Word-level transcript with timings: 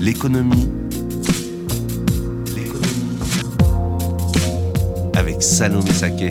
L'économie. 0.00 0.70
Avec 5.16 5.42
Salomé 5.42 5.90
Saké. 5.90 6.28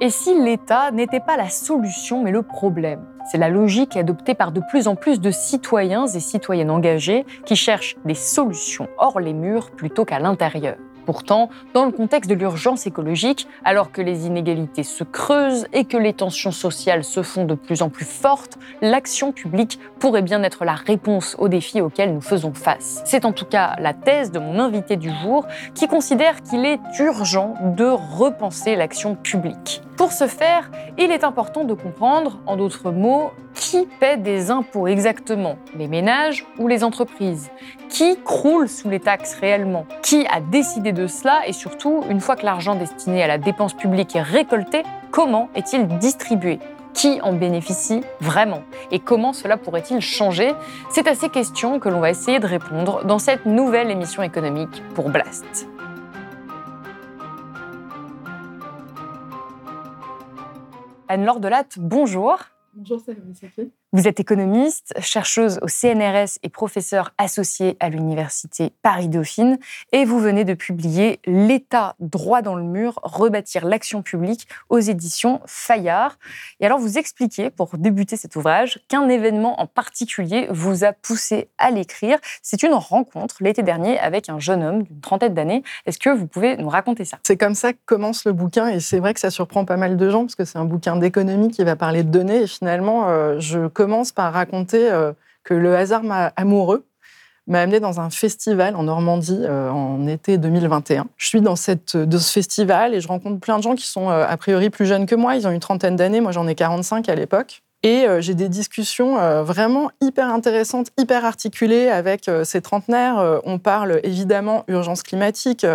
Et 0.00 0.08
si 0.08 0.34
l'État 0.42 0.90
n'était 0.92 1.20
pas 1.20 1.36
la 1.36 1.50
solution 1.50 2.22
mais 2.22 2.30
le 2.30 2.42
problème? 2.42 3.04
C'est 3.30 3.38
la 3.38 3.50
logique 3.50 3.96
adoptée 3.96 4.34
par 4.34 4.52
de 4.52 4.60
plus 4.70 4.88
en 4.88 4.96
plus 4.96 5.20
de 5.20 5.30
citoyens 5.30 6.06
et 6.06 6.20
citoyennes 6.20 6.70
engagés 6.70 7.26
qui 7.44 7.54
cherchent 7.54 7.96
des 8.06 8.14
solutions 8.14 8.88
hors 8.96 9.20
les 9.20 9.34
murs 9.34 9.70
plutôt 9.72 10.06
qu'à 10.06 10.18
l'intérieur. 10.18 10.76
Pourtant, 11.06 11.50
dans 11.74 11.84
le 11.84 11.92
contexte 11.92 12.30
de 12.30 12.34
l'urgence 12.34 12.86
écologique, 12.86 13.48
alors 13.64 13.92
que 13.92 14.02
les 14.02 14.26
inégalités 14.26 14.82
se 14.82 15.04
creusent 15.04 15.66
et 15.72 15.84
que 15.84 15.96
les 15.96 16.12
tensions 16.12 16.52
sociales 16.52 17.04
se 17.04 17.22
font 17.22 17.44
de 17.44 17.54
plus 17.54 17.82
en 17.82 17.88
plus 17.88 18.04
fortes, 18.04 18.58
l'action 18.80 19.32
publique 19.32 19.78
pourrait 19.98 20.22
bien 20.22 20.42
être 20.42 20.64
la 20.64 20.74
réponse 20.74 21.36
aux 21.38 21.48
défis 21.48 21.80
auxquels 21.80 22.14
nous 22.14 22.20
faisons 22.20 22.54
face. 22.54 23.02
C'est 23.04 23.24
en 23.24 23.32
tout 23.32 23.46
cas 23.46 23.76
la 23.78 23.94
thèse 23.94 24.30
de 24.30 24.38
mon 24.38 24.58
invité 24.58 24.96
du 24.96 25.10
jour 25.10 25.46
qui 25.74 25.88
considère 25.88 26.42
qu'il 26.42 26.64
est 26.64 26.80
urgent 26.98 27.54
de 27.76 27.86
repenser 27.86 28.76
l'action 28.76 29.14
publique. 29.14 29.82
Pour 29.96 30.12
ce 30.12 30.26
faire, 30.26 30.70
il 30.98 31.10
est 31.10 31.22
important 31.22 31.64
de 31.64 31.74
comprendre, 31.74 32.38
en 32.46 32.56
d'autres 32.56 32.90
mots, 32.90 33.30
qui 33.54 33.86
paie 34.00 34.16
des 34.16 34.50
impôts 34.50 34.86
exactement. 34.86 35.56
Les 35.76 35.86
ménages 35.86 36.46
ou 36.58 36.66
les 36.66 36.82
entreprises. 36.82 37.50
Qui 37.90 38.18
croule 38.24 38.68
sous 38.68 38.88
les 38.88 39.00
taxes 39.00 39.34
réellement. 39.34 39.86
Qui 40.02 40.26
a 40.26 40.40
décidé 40.40 40.92
de 40.92 41.06
cela 41.06 41.46
Et 41.46 41.52
surtout, 41.52 42.02
une 42.08 42.20
fois 42.20 42.36
que 42.36 42.44
l'argent 42.44 42.74
destiné 42.74 43.22
à 43.22 43.26
la 43.26 43.38
dépense 43.38 43.74
publique 43.74 44.16
est 44.16 44.22
récolté, 44.22 44.82
comment 45.10 45.50
est-il 45.54 45.86
distribué? 45.98 46.58
Qui 46.94 47.20
en 47.22 47.34
bénéficie 47.34 48.02
vraiment? 48.20 48.62
Et 48.90 48.98
comment 48.98 49.32
cela 49.32 49.56
pourrait-il 49.56 50.00
changer? 50.00 50.54
C'est 50.90 51.06
à 51.06 51.14
ces 51.14 51.28
questions 51.28 51.80
que 51.80 51.88
l'on 51.88 52.00
va 52.00 52.10
essayer 52.10 52.38
de 52.38 52.46
répondre 52.46 53.04
dans 53.04 53.18
cette 53.18 53.46
nouvelle 53.46 53.90
émission 53.90 54.22
économique 54.22 54.82
pour 54.94 55.10
Blast. 55.10 55.66
Anne-Laure 61.12 61.40
Delatte, 61.40 61.78
bonjour. 61.78 62.38
Bonjour, 62.72 62.98
Safi. 62.98 63.70
Vous 63.94 64.08
êtes 64.08 64.20
économiste, 64.20 64.94
chercheuse 65.00 65.58
au 65.60 65.68
CNRS 65.68 66.38
et 66.42 66.48
professeure 66.48 67.12
associée 67.18 67.76
à 67.78 67.90
l'université 67.90 68.72
Paris-Dauphine 68.80 69.58
et 69.92 70.06
vous 70.06 70.18
venez 70.18 70.46
de 70.46 70.54
publier 70.54 71.20
L'État 71.26 71.94
droit 72.00 72.40
dans 72.40 72.54
le 72.54 72.62
mur, 72.62 72.98
rebâtir 73.02 73.66
l'action 73.66 74.00
publique 74.00 74.48
aux 74.70 74.78
éditions 74.78 75.42
Fayard. 75.44 76.16
Et 76.60 76.64
alors 76.64 76.78
vous 76.78 76.96
expliquez, 76.96 77.50
pour 77.50 77.76
débuter 77.76 78.16
cet 78.16 78.34
ouvrage, 78.34 78.80
qu'un 78.88 79.10
événement 79.10 79.60
en 79.60 79.66
particulier 79.66 80.46
vous 80.48 80.84
a 80.84 80.94
poussé 80.94 81.50
à 81.58 81.70
l'écrire. 81.70 82.16
C'est 82.40 82.62
une 82.62 82.72
rencontre 82.72 83.36
l'été 83.40 83.62
dernier 83.62 83.98
avec 83.98 84.30
un 84.30 84.38
jeune 84.38 84.62
homme 84.62 84.84
d'une 84.84 85.00
trentaine 85.02 85.34
d'années. 85.34 85.62
Est-ce 85.84 85.98
que 85.98 86.08
vous 86.08 86.26
pouvez 86.26 86.56
nous 86.56 86.70
raconter 86.70 87.04
ça? 87.04 87.18
C'est 87.24 87.36
comme 87.36 87.54
ça 87.54 87.74
que 87.74 87.78
commence 87.84 88.24
le 88.24 88.32
bouquin 88.32 88.68
et 88.68 88.80
c'est 88.80 89.00
vrai 89.00 89.12
que 89.12 89.20
ça 89.20 89.30
surprend 89.30 89.66
pas 89.66 89.76
mal 89.76 89.98
de 89.98 90.08
gens 90.08 90.20
parce 90.20 90.34
que 90.34 90.46
c'est 90.46 90.56
un 90.56 90.64
bouquin 90.64 90.96
d'économie 90.96 91.50
qui 91.50 91.62
va 91.62 91.76
parler 91.76 92.04
de 92.04 92.10
données 92.10 92.44
et 92.44 92.46
finalement 92.46 93.10
euh, 93.10 93.38
je 93.38 93.66
commence 93.82 94.12
par 94.12 94.32
raconter 94.32 94.92
euh, 94.92 95.12
que 95.42 95.54
le 95.54 95.74
hasard 95.74 96.02
amoureux 96.36 96.86
m'a 97.48 97.62
amené 97.62 97.80
dans 97.80 97.98
un 97.98 98.10
festival 98.10 98.76
en 98.76 98.84
Normandie 98.84 99.40
euh, 99.40 99.70
en 99.70 100.06
été 100.06 100.38
2021. 100.38 101.06
Je 101.16 101.26
suis 101.26 101.40
dans, 101.40 101.56
cette, 101.56 101.96
de 101.96 102.18
ce 102.18 102.30
festival 102.30 102.94
et 102.94 103.00
je 103.00 103.08
rencontre 103.08 103.40
plein 103.40 103.58
de 103.58 103.64
gens 103.64 103.74
qui 103.74 103.88
sont 103.88 104.08
euh, 104.08 104.24
a 104.24 104.36
priori 104.36 104.70
plus 104.70 104.86
jeunes 104.86 105.06
que 105.06 105.16
moi. 105.16 105.34
Ils 105.34 105.48
ont 105.48 105.50
une 105.50 105.58
trentaine 105.58 105.96
d'années, 105.96 106.20
moi 106.20 106.30
j'en 106.30 106.46
ai 106.46 106.54
45 106.54 107.08
à 107.08 107.16
l'époque. 107.16 107.62
Et 107.82 108.06
j'ai 108.20 108.34
des 108.34 108.48
discussions 108.48 109.42
vraiment 109.42 109.90
hyper 110.00 110.32
intéressantes, 110.32 110.92
hyper 110.98 111.24
articulées 111.24 111.88
avec 111.88 112.30
ces 112.44 112.60
trentenaires. 112.60 113.40
on 113.42 113.58
parle 113.58 113.98
évidemment 114.04 114.62
urgence 114.68 115.02
climatique, 115.02 115.66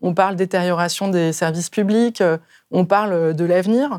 on 0.00 0.14
parle 0.14 0.36
détérioration 0.36 1.08
des 1.08 1.32
services 1.32 1.68
publics, 1.68 2.22
on 2.70 2.84
parle 2.84 3.34
de 3.34 3.44
l'avenir. 3.44 3.98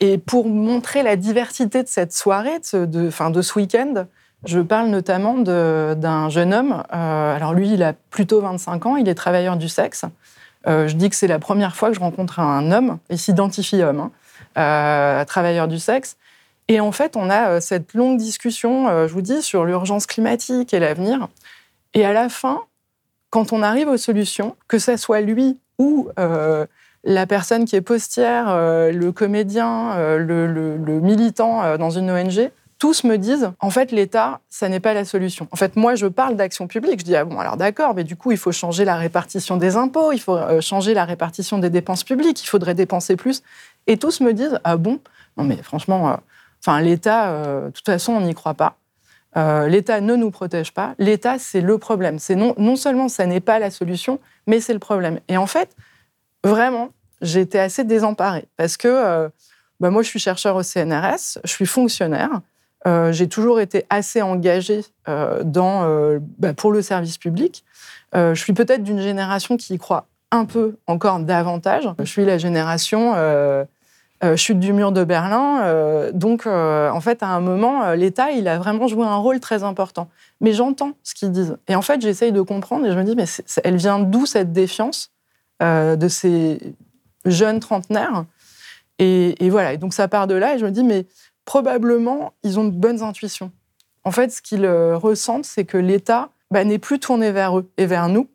Et 0.00 0.18
pour 0.18 0.48
montrer 0.48 1.02
la 1.02 1.16
diversité 1.16 1.82
de 1.82 1.88
cette 1.88 2.12
soirée, 2.12 2.60
de, 2.72 3.10
fin, 3.10 3.30
de 3.30 3.42
ce 3.42 3.58
week-end, 3.58 4.06
je 4.44 4.60
parle 4.60 4.88
notamment 4.88 5.36
d'un 5.38 6.28
jeune 6.28 6.54
homme. 6.54 6.84
Euh, 6.94 7.36
alors 7.36 7.54
lui, 7.54 7.72
il 7.72 7.82
a 7.82 7.92
plutôt 7.92 8.40
25 8.40 8.86
ans, 8.86 8.96
il 8.96 9.08
est 9.08 9.14
travailleur 9.14 9.56
du 9.56 9.68
sexe. 9.68 10.04
Euh, 10.66 10.86
je 10.86 10.94
dis 10.94 11.10
que 11.10 11.16
c'est 11.16 11.26
la 11.26 11.38
première 11.38 11.74
fois 11.74 11.88
que 11.88 11.94
je 11.94 12.00
rencontre 12.00 12.38
un 12.38 12.70
homme, 12.70 12.98
il 13.10 13.18
s'identifie 13.18 13.82
homme, 13.82 14.00
hein, 14.00 14.10
euh, 14.58 15.24
travailleur 15.24 15.66
du 15.66 15.78
sexe. 15.78 16.16
Et 16.68 16.80
en 16.80 16.92
fait, 16.92 17.16
on 17.16 17.30
a 17.30 17.60
cette 17.60 17.94
longue 17.94 18.18
discussion, 18.18 19.06
je 19.06 19.12
vous 19.12 19.22
dis, 19.22 19.40
sur 19.40 19.64
l'urgence 19.64 20.06
climatique 20.06 20.74
et 20.74 20.78
l'avenir. 20.78 21.28
Et 21.94 22.04
à 22.04 22.12
la 22.12 22.28
fin, 22.28 22.60
quand 23.30 23.54
on 23.54 23.62
arrive 23.62 23.88
aux 23.88 23.96
solutions, 23.96 24.54
que 24.68 24.78
ce 24.78 24.98
soit 24.98 25.22
lui 25.22 25.58
ou 25.78 26.10
la 27.04 27.26
personne 27.26 27.64
qui 27.64 27.76
est 27.76 27.80
postière, 27.80 28.48
euh, 28.48 28.92
le 28.92 29.12
comédien, 29.12 29.92
euh, 29.96 30.18
le, 30.18 31.00
militant 31.00 31.62
euh, 31.62 31.76
dans 31.76 31.90
une 31.90 32.10
ONG, 32.10 32.50
tous 32.78 33.02
me 33.02 33.18
disent, 33.18 33.50
en 33.58 33.70
fait, 33.70 33.90
l'État, 33.90 34.40
ça 34.48 34.68
n'est 34.68 34.78
pas 34.78 34.94
la 34.94 35.04
solution. 35.04 35.48
En 35.50 35.56
fait, 35.56 35.74
moi, 35.74 35.96
je 35.96 36.06
parle 36.06 36.36
d'action 36.36 36.68
publique. 36.68 37.00
Je 37.00 37.04
dis, 37.04 37.16
ah 37.16 37.24
bon, 37.24 37.38
alors 37.38 37.56
d'accord, 37.56 37.94
mais 37.94 38.04
du 38.04 38.14
coup, 38.14 38.30
il 38.30 38.38
faut 38.38 38.52
changer 38.52 38.84
la 38.84 38.96
répartition 38.96 39.56
des 39.56 39.74
impôts, 39.74 40.12
il 40.12 40.20
faut 40.20 40.38
changer 40.60 40.94
la 40.94 41.04
répartition 41.04 41.58
des 41.58 41.70
dépenses 41.70 42.04
publiques, 42.04 42.40
il 42.42 42.46
faudrait 42.46 42.74
dépenser 42.74 43.16
plus. 43.16 43.42
Et 43.88 43.96
tous 43.96 44.20
me 44.20 44.32
disent, 44.32 44.60
ah 44.62 44.76
bon, 44.76 45.00
non 45.36 45.42
mais 45.42 45.56
franchement, 45.56 46.20
enfin, 46.60 46.80
l'État, 46.80 47.64
de 47.64 47.70
toute 47.70 47.86
façon, 47.86 48.12
on 48.12 48.20
n'y 48.20 48.34
croit 48.34 48.54
pas. 48.54 48.76
L'État 49.66 50.00
ne 50.00 50.14
nous 50.14 50.30
protège 50.30 50.72
pas. 50.72 50.94
L'État, 51.00 51.40
c'est 51.40 51.60
le 51.60 51.78
problème. 51.78 52.20
C'est 52.20 52.36
non, 52.36 52.54
non 52.58 52.76
seulement 52.76 53.08
ça 53.08 53.26
n'est 53.26 53.40
pas 53.40 53.58
la 53.58 53.72
solution, 53.72 54.20
mais 54.46 54.60
c'est 54.60 54.72
le 54.72 54.78
problème. 54.78 55.18
Et 55.26 55.36
en 55.36 55.48
fait, 55.48 55.74
vraiment, 56.44 56.90
j'ai 57.20 57.40
été 57.40 57.58
assez 57.58 57.84
désemparée 57.84 58.46
parce 58.56 58.76
que 58.76 58.88
euh, 58.88 59.28
bah, 59.80 59.90
moi, 59.90 60.02
je 60.02 60.08
suis 60.08 60.18
chercheur 60.18 60.56
au 60.56 60.62
CNRS, 60.62 61.38
je 61.44 61.50
suis 61.50 61.66
fonctionnaire. 61.66 62.40
Euh, 62.86 63.12
j'ai 63.12 63.28
toujours 63.28 63.60
été 63.60 63.86
assez 63.90 64.22
engagée 64.22 64.84
euh, 65.08 66.18
bah, 66.38 66.54
pour 66.54 66.72
le 66.72 66.82
service 66.82 67.18
public. 67.18 67.64
je 68.14 68.34
suis 68.34 68.52
peut-être 68.52 68.82
d'une 68.82 69.00
génération 69.00 69.56
qui 69.56 69.74
y 69.74 69.78
croit 69.78 70.06
un 70.30 70.44
peu 70.44 70.76
encore 70.86 71.20
davantage. 71.20 71.88
Je 71.98 72.04
suis 72.04 72.24
la 72.24 72.38
génération 72.38 73.14
chute 74.36 74.60
du 74.60 74.72
mur 74.72 74.92
de 74.92 75.04
Berlin. 75.04 76.10
donc, 76.12 76.46
en 76.46 77.00
fait, 77.00 77.22
à 77.22 77.28
un 77.28 77.40
moment, 77.40 77.92
l'État, 77.92 78.30
il 78.30 78.46
a 78.46 78.58
vraiment 78.58 78.86
joué 78.86 79.04
un 79.04 79.16
rôle 79.16 79.40
très 79.40 79.64
important. 79.64 80.08
Mais 80.40 80.52
j'entends 80.52 80.92
ce 81.02 81.14
qu'ils 81.14 81.32
disent. 81.32 81.56
Et 81.66 81.74
en 81.74 81.82
fait, 81.82 82.00
j'essaye 82.00 82.30
de 82.30 82.42
comprendre 82.42 82.86
et 82.86 82.92
je 82.92 82.96
me 82.96 83.04
dis, 83.04 83.16
mais 83.16 83.24
elle 83.64 83.76
vient 83.76 83.98
d'où 83.98 84.26
cette 84.26 84.52
défiance? 84.52 85.10
De 85.60 86.08
ces 86.08 86.74
jeunes 87.24 87.60
trentenaires. 87.60 88.24
Et, 88.98 89.50
voilà, 89.50 89.74
et 89.74 89.78
donc 89.78 89.94
ça 89.94 90.08
part 90.08 90.26
de 90.26 90.34
là, 90.34 90.54
et 90.54 90.58
je 90.58 90.64
me 90.64 90.70
dis, 90.70 90.82
mais 90.82 91.06
probablement, 91.44 92.32
ils 92.42 92.58
ont 92.58 92.64
de 92.64 92.70
bonnes 92.70 93.02
intuitions. 93.02 93.52
En 94.04 94.10
fait, 94.10 94.30
ce 94.30 94.42
qu'ils 94.42 94.64
euh, 94.64 94.96
ressentent, 94.96 95.44
c'est 95.44 95.64
que 95.64 95.76
l'État 95.76 96.30
bah, 96.50 96.64
n'est 96.64 96.78
plus 96.78 96.98
tourné 96.98 97.30
vers 97.30 97.58
eux 97.58 97.70
et 97.76 97.86
vers 97.86 98.08
nous. 98.08 98.28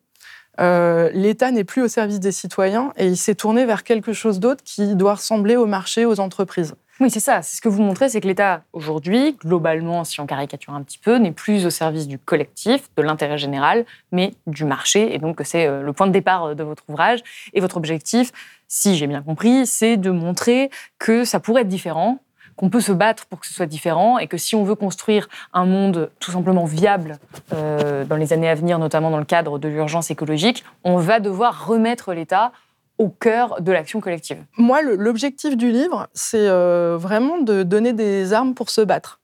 Euh, 0.60 1.10
L'État 1.12 1.50
n'est 1.50 1.64
plus 1.64 1.82
au 1.82 1.88
service 1.88 2.20
des 2.20 2.32
citoyens 2.32 2.92
et 2.96 3.06
il 3.06 3.16
s'est 3.16 3.34
tourné 3.34 3.66
vers 3.66 3.82
quelque 3.82 4.12
chose 4.12 4.40
d'autre 4.40 4.62
qui 4.64 4.94
doit 4.94 5.14
ressembler 5.14 5.56
au 5.56 5.66
marché, 5.66 6.06
aux 6.06 6.20
entreprises. 6.20 6.74
Oui, 7.00 7.10
c'est 7.10 7.20
ça. 7.20 7.42
C'est 7.42 7.56
ce 7.56 7.60
que 7.60 7.68
vous 7.68 7.82
montrez, 7.82 8.08
c'est 8.08 8.20
que 8.20 8.28
l'État, 8.28 8.62
aujourd'hui, 8.72 9.36
globalement, 9.40 10.04
si 10.04 10.20
on 10.20 10.26
caricature 10.26 10.74
un 10.74 10.82
petit 10.82 10.98
peu, 10.98 11.16
n'est 11.16 11.32
plus 11.32 11.66
au 11.66 11.70
service 11.70 12.06
du 12.06 12.18
collectif, 12.20 12.88
de 12.96 13.02
l'intérêt 13.02 13.36
général, 13.36 13.84
mais 14.12 14.34
du 14.46 14.64
marché. 14.64 15.12
Et 15.12 15.18
donc, 15.18 15.40
c'est 15.44 15.66
euh, 15.66 15.82
le 15.82 15.92
point 15.92 16.06
de 16.06 16.12
départ 16.12 16.54
de 16.54 16.62
votre 16.62 16.84
ouvrage. 16.88 17.20
Et 17.52 17.60
votre 17.60 17.76
objectif, 17.76 18.30
si 18.68 18.96
j'ai 18.96 19.08
bien 19.08 19.22
compris, 19.22 19.66
c'est 19.66 19.96
de 19.96 20.10
montrer 20.10 20.70
que 20.98 21.24
ça 21.24 21.40
pourrait 21.40 21.62
être 21.62 21.68
différent, 21.68 22.20
qu'on 22.56 22.70
peut 22.70 22.80
se 22.80 22.92
battre 22.92 23.26
pour 23.26 23.40
que 23.40 23.46
ce 23.46 23.54
soit 23.54 23.66
différent 23.66 24.18
et 24.18 24.28
que 24.28 24.36
si 24.36 24.54
on 24.54 24.62
veut 24.62 24.76
construire 24.76 25.28
un 25.52 25.66
monde 25.66 26.10
tout 26.20 26.30
simplement 26.30 26.64
viable 26.64 27.18
euh, 27.52 28.04
dans 28.04 28.16
les 28.16 28.32
années 28.32 28.48
à 28.48 28.54
venir, 28.54 28.78
notamment 28.78 29.10
dans 29.10 29.18
le 29.18 29.24
cadre 29.24 29.58
de 29.58 29.68
l'urgence 29.68 30.10
écologique, 30.10 30.64
on 30.84 30.98
va 30.98 31.18
devoir 31.18 31.66
remettre 31.66 32.14
l'État 32.14 32.52
au 32.98 33.08
cœur 33.08 33.60
de 33.60 33.72
l'action 33.72 34.00
collective 34.00 34.38
Moi, 34.56 34.82
l'objectif 34.82 35.56
du 35.56 35.70
livre, 35.70 36.08
c'est 36.14 36.48
vraiment 36.48 37.38
de 37.38 37.62
donner 37.62 37.92
des 37.92 38.32
armes 38.32 38.54
pour 38.54 38.70
se 38.70 38.80
battre, 38.80 39.20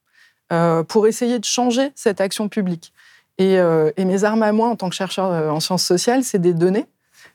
pour 0.88 1.06
essayer 1.06 1.38
de 1.38 1.44
changer 1.44 1.93
cette 1.94 2.20
action 2.20 2.49
publique. 2.49 2.93
Et, 3.38 3.58
mes 3.99 4.25
armes 4.25 4.43
à 4.43 4.52
moi, 4.52 4.69
en 4.69 4.76
tant 4.76 4.88
que 4.88 4.96
chercheur 4.96 5.52
en 5.52 5.61
sciences 5.61 5.84
sociales, 5.84 6.25
c'est 6.25 6.40
des 6.40 6.52
données. 6.52 6.87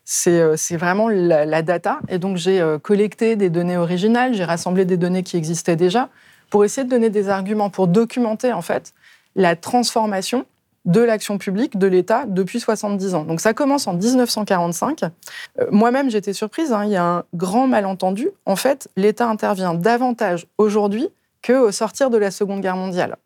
C'est 0.04 0.76
vraiment 0.76 1.08
la, 1.08 1.46
la, 1.46 1.62
data. 1.62 2.00
Et 2.10 2.20
donc, 2.20 2.36
j'ai 2.36 2.62
collecté 2.84 3.38
des 3.38 3.50
données 3.50 3.78
originales, 3.78 4.34
j'ai 4.34 4.44
rassemblé 4.44 4.84
des 4.84 4.98
données 4.98 5.24
qui 5.24 5.38
existaient 5.38 5.78
déjà 5.78 6.10
pour 6.50 6.66
essayer 6.66 6.86
de 6.86 6.90
donner 6.90 7.10
des 7.10 7.30
arguments, 7.30 7.70
pour 7.70 7.88
documenter, 7.88 8.52
en 8.52 8.62
fait, 8.62 8.94
la 9.36 9.56
transformation 9.56 10.46
de 10.86 11.02
l'action 11.02 11.38
publique 11.38 11.78
de 11.78 11.88
l'État 11.88 12.26
depuis 12.28 12.60
70 12.60 13.16
ans. 13.16 13.24
Donc 13.24 13.42
ça 13.42 13.54
commence 13.54 13.88
en 13.88 13.94
1945. 13.94 15.04
Euh, 15.04 15.66
moi-même, 15.72 16.10
j'étais 16.10 16.34
surprise, 16.34 16.72
hein, 16.72 16.86
il 16.86 16.92
y 16.92 16.96
a 16.96 17.04
un 17.04 17.24
grand 17.34 17.68
malentendu. 17.68 18.30
En 18.46 18.56
fait, 18.56 18.88
l'État 18.96 19.28
intervient 19.28 19.74
davantage 19.74 20.46
aujourd'hui 20.58 21.10
qu'au 21.46 21.72
sortir 21.72 22.10
de 22.10 22.18
la 22.18 22.32
Seconde 22.32 22.62
Guerre 22.62 22.76
mondiale. 22.76 23.18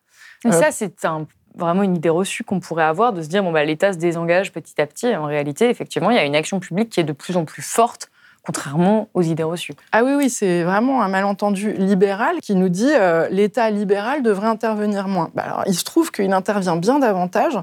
Mais 0.46 0.54
ça, 0.54 0.72
c'est 0.72 1.06
vraiment 1.56 1.84
une 1.84 1.98
idée 1.98 2.10
reçue 2.10 2.46
qu'on 2.46 2.62
pourrait 2.62 2.86
avoir 2.86 3.12
de 3.12 3.22
se 3.22 3.28
dire 3.28 3.44
bon 3.44 3.52
bah 3.52 3.66
l'État 3.66 3.92
se 3.92 3.98
désengage 3.98 4.54
petit 4.54 4.80
à 4.80 4.88
petit. 4.88 5.14
En 5.16 5.26
réalité, 5.26 5.70
effectivement, 5.70 6.12
il 6.12 6.16
y 6.16 6.20
a 6.20 6.24
une 6.24 6.36
action 6.36 6.60
publique 6.62 6.90
qui 6.90 7.02
est 7.02 7.04
de 7.04 7.12
plus 7.12 7.36
en 7.36 7.44
plus 7.44 7.62
forte 7.62 8.09
contrairement 8.46 9.10
aux 9.14 9.22
idées 9.22 9.44
reçues. 9.44 9.74
Ah 9.92 10.04
oui, 10.04 10.14
oui, 10.16 10.30
c'est 10.30 10.64
vraiment 10.64 11.02
un 11.02 11.08
malentendu 11.08 11.74
libéral 11.74 12.40
qui 12.42 12.56
nous 12.56 12.70
dit 12.70 12.92
euh, 12.92 13.28
l'État 13.30 13.70
libéral 13.70 14.24
devrait 14.24 14.48
intervenir 14.48 15.08
moins. 15.08 15.30
Bah 15.36 15.44
alors, 15.46 15.64
il 15.68 15.76
se 15.76 15.84
trouve 15.84 16.12
qu'il 16.12 16.32
intervient 16.34 16.76
bien 16.76 17.00
davantage. 17.00 17.58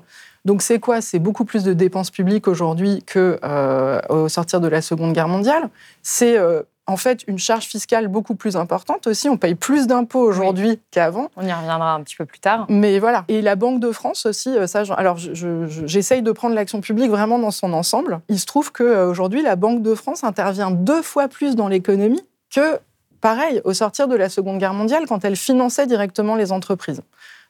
Donc 0.44 0.62
c'est 0.62 0.78
quoi? 0.78 1.00
C'est 1.00 1.19
beaucoup 1.19 1.44
plus 1.44 1.64
de 1.64 1.73
dépenses 1.73 2.11
publiques 2.11 2.46
aujourd'hui 2.46 3.02
qu'au 3.02 3.19
euh, 3.19 4.28
sortir 4.28 4.61
de 4.61 4.69
la 4.69 4.81
Seconde 4.81 5.12
Guerre 5.12 5.28
mondiale. 5.28 5.69
C'est 6.02 6.38
euh, 6.38 6.62
en 6.86 6.96
fait 6.96 7.24
une 7.26 7.38
charge 7.38 7.64
fiscale 7.64 8.08
beaucoup 8.08 8.34
plus 8.34 8.56
importante 8.56 9.06
aussi. 9.06 9.28
On 9.28 9.36
paye 9.36 9.54
plus 9.54 9.86
d'impôts 9.86 10.20
aujourd'hui 10.20 10.80
qu'avant. 10.90 11.28
On 11.36 11.46
y 11.46 11.52
reviendra 11.52 11.94
un 11.94 12.02
petit 12.02 12.16
peu 12.16 12.24
plus 12.24 12.38
tard. 12.38 12.66
Mais 12.68 12.98
voilà. 12.98 13.24
Et 13.28 13.42
la 13.42 13.56
Banque 13.56 13.80
de 13.80 13.92
France 13.92 14.26
aussi, 14.26 14.50
euh, 14.50 14.66
ça, 14.66 14.82
alors 14.96 15.16
j'essaye 15.18 16.22
de 16.22 16.32
prendre 16.32 16.54
l'action 16.54 16.80
publique 16.80 17.10
vraiment 17.10 17.38
dans 17.38 17.50
son 17.50 17.72
ensemble. 17.72 18.20
Il 18.28 18.38
se 18.38 18.46
trouve 18.46 18.72
qu'aujourd'hui, 18.72 19.42
la 19.42 19.56
Banque 19.56 19.82
de 19.82 19.94
France 19.94 20.24
intervient 20.24 20.70
deux 20.70 21.02
fois 21.02 21.28
plus 21.28 21.56
dans 21.56 21.68
l'économie 21.68 22.22
que, 22.54 22.78
pareil, 23.20 23.60
au 23.64 23.74
sortir 23.74 24.08
de 24.08 24.16
la 24.16 24.28
Seconde 24.28 24.58
Guerre 24.58 24.74
mondiale, 24.74 25.06
quand 25.06 25.24
elle 25.24 25.36
finançait 25.36 25.86
directement 25.86 26.36
les 26.36 26.52
entreprises. 26.52 27.02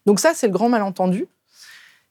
Donc 0.07 0.21
ça, 0.21 0.33
c'est 0.35 0.47
le 0.47 0.53
grand 0.53 0.69
malentendu. 0.69 1.27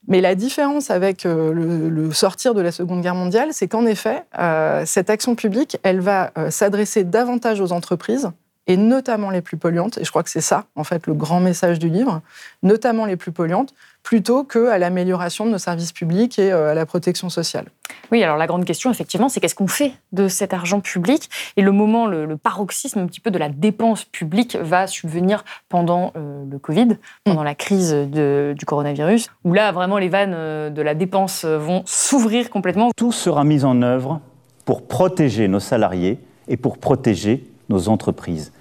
Mais 0.08 0.22
la 0.22 0.36
différence 0.36 0.92
avec 0.92 1.26
euh, 1.26 1.52
le, 1.54 2.12
sortir 2.12 2.54
de 2.54 2.62
la 2.62 2.72
Seconde 2.72 3.02
Guerre 3.02 3.16
mondiale, 3.16 3.50
c'est 3.52 3.68
qu'en 3.68 3.86
effet, 3.86 4.24
euh, 4.38 4.84
cette 4.86 5.10
action 5.10 5.36
publique, 5.36 5.78
elle 5.84 6.00
va 6.00 6.32
euh, 6.38 6.52
s'adresser 6.52 7.04
davantage 7.04 7.60
aux 7.60 7.72
entreprises 7.72 8.30
et 8.68 8.78
notamment 8.78 9.30
les 9.30 9.42
plus 9.42 9.58
polluantes, 9.58 9.98
et 9.98 10.04
je 10.04 10.10
crois 10.10 10.24
que 10.24 10.30
c'est 10.30 10.42
ça, 10.42 10.66
en 10.76 10.84
fait, 10.84 11.08
le 11.08 11.14
grand 11.14 11.40
message 11.40 11.80
du 11.80 11.90
livre, 11.90 12.22
notamment 12.64 13.06
les 13.06 13.16
plus 13.16 13.32
polluantes, 13.32 13.74
plutôt 14.06 14.44
qu'à 14.44 14.78
l'amélioration 14.78 15.46
de 15.46 15.52
nos 15.52 15.58
services 15.58 15.92
publics 15.92 16.38
et 16.38 16.52
euh, 16.52 16.72
à 16.72 16.74
la 16.74 16.86
protection 16.86 17.30
sociale. 17.30 17.66
Oui, 18.12 18.24
alors 18.24 18.38
la 18.38 18.46
grande 18.46 18.64
question, 18.64 18.92
effectivement, 18.92 19.30
c'est 19.30 19.40
qu'est-ce 19.40 19.56
qu'on 19.56 19.68
fait 19.68 19.94
de 20.12 20.28
cet 20.28 20.54
argent 20.54 20.80
public 20.80 21.30
Et 21.58 21.64
le 21.64 21.72
moment, 21.72 22.06
le, 22.06 22.38
paroxysme 22.38 23.00
un 23.00 23.08
petit 23.08 23.20
peu 23.20 23.32
de 23.32 23.40
la 23.40 23.50
dépense 23.50 24.04
publique 24.06 24.58
va 24.62 24.86
subvenir 24.86 25.44
pendant 25.70 26.12
euh, 26.16 26.44
le 26.50 26.60
Covid, 26.60 26.98
pendant 27.24 27.44
la 27.44 27.56
crise 27.56 27.94
du 27.94 28.66
coronavirus, 28.66 29.32
où 29.44 29.54
là, 29.54 29.72
vraiment, 29.72 29.98
les 29.98 30.10
vannes 30.10 30.34
euh, 30.36 30.70
de 30.70 30.82
la 30.82 30.94
dépense 30.94 31.44
vont 31.46 31.82
s'ouvrir 31.86 32.50
complètement. 32.52 32.92
Tout 32.96 33.12
sera 33.12 33.44
mis 33.44 33.64
en 33.64 33.82
œuvre 33.82 34.22
pour 34.66 34.88
protéger 34.88 35.48
nos 35.48 35.60
salariés 35.60 36.20
et 36.48 36.58
pour 36.58 36.78
protéger 36.78 37.44
nos 37.70 37.90
entreprises 37.90 38.52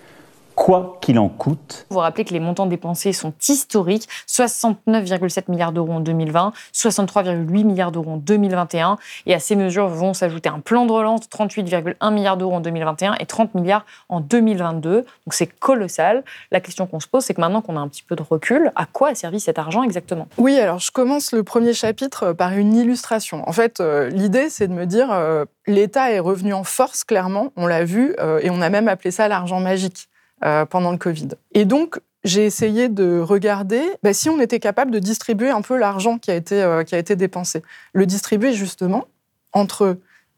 quoi 0.54 0.98
qu'il 1.00 1.18
en 1.18 1.28
coûte. 1.28 1.86
Vous 1.90 1.94
vous 1.94 2.00
rappelez 2.00 2.24
que 2.24 2.32
les 2.32 2.40
montants 2.40 2.66
dépensés 2.66 3.12
sont 3.12 3.32
historiques 3.48 4.08
69,7 4.28 5.50
milliards 5.50 5.72
d'euros 5.72 5.92
en 5.92 6.00
2020, 6.00 6.52
63,8 6.72 7.64
milliards 7.64 7.92
d'euros 7.92 8.12
en 8.12 8.16
2021. 8.16 8.98
Et 9.26 9.34
à 9.34 9.38
ces 9.38 9.56
mesures 9.56 9.88
vont 9.88 10.14
s'ajouter 10.14 10.48
un 10.48 10.60
plan 10.60 10.86
de 10.86 10.92
relance 10.92 11.20
de 11.20 11.26
38,1 11.26 12.12
milliards 12.12 12.36
d'euros 12.36 12.54
en 12.54 12.60
2021 12.60 13.14
et 13.20 13.26
30 13.26 13.54
milliards 13.54 13.84
en 14.08 14.20
2022. 14.20 15.00
Donc 15.02 15.06
c'est 15.30 15.46
colossal. 15.46 16.24
La 16.50 16.60
question 16.60 16.86
qu'on 16.86 17.00
se 17.00 17.08
pose, 17.08 17.24
c'est 17.24 17.34
que 17.34 17.40
maintenant 17.40 17.60
qu'on 17.60 17.76
a 17.76 17.80
un 17.80 17.88
petit 17.88 18.02
peu 18.02 18.16
de 18.16 18.22
recul, 18.22 18.72
à 18.76 18.86
quoi 18.86 19.08
a 19.10 19.14
servi 19.14 19.40
cet 19.40 19.58
argent 19.58 19.82
exactement? 19.82 20.28
Oui, 20.38 20.58
alors 20.58 20.78
je 20.78 20.90
commence 20.90 21.32
le 21.32 21.42
premier 21.42 21.74
chapitre 21.74 22.32
par 22.32 22.52
une 22.52 22.74
illustration. 22.74 23.48
En 23.48 23.52
fait, 23.52 23.80
euh, 23.80 24.08
l'idée, 24.08 24.48
c'est 24.50 24.68
de 24.68 24.72
me 24.72 24.86
dire, 24.86 25.10
euh, 25.10 25.44
l'État 25.66 26.12
est 26.12 26.20
revenu 26.20 26.52
en 26.52 26.64
force, 26.64 27.04
clairement, 27.04 27.52
on 27.56 27.66
l'a 27.66 27.84
vu, 27.84 28.14
euh, 28.18 28.40
et 28.42 28.50
on 28.50 28.60
a 28.60 28.70
même 28.70 28.88
appelé 28.88 29.10
ça 29.10 29.28
l'argent 29.28 29.60
magique. 29.60 30.08
Euh, 30.42 30.66
pendant 30.66 30.90
le 30.90 30.98
Covid. 30.98 31.28
Et 31.52 31.64
donc, 31.64 32.00
j'ai 32.24 32.44
essayé 32.44 32.88
de 32.88 33.20
regarder 33.20 33.82
bah, 34.02 34.12
si 34.12 34.28
on 34.28 34.40
était 34.40 34.58
capable 34.58 34.90
de 34.90 34.98
distribuer 34.98 35.48
un 35.48 35.62
peu 35.62 35.78
l'argent 35.78 36.18
qui, 36.18 36.30
a 36.30 36.34
été, 36.34 36.60
euh, 36.60 36.82
qui 36.82 36.94
a 36.94 36.98
été 36.98 37.16
dépensé. 37.16 37.62
Le 37.92 38.04
distribuer 38.04 38.52
justement 38.52 39.06
entre 39.52 39.96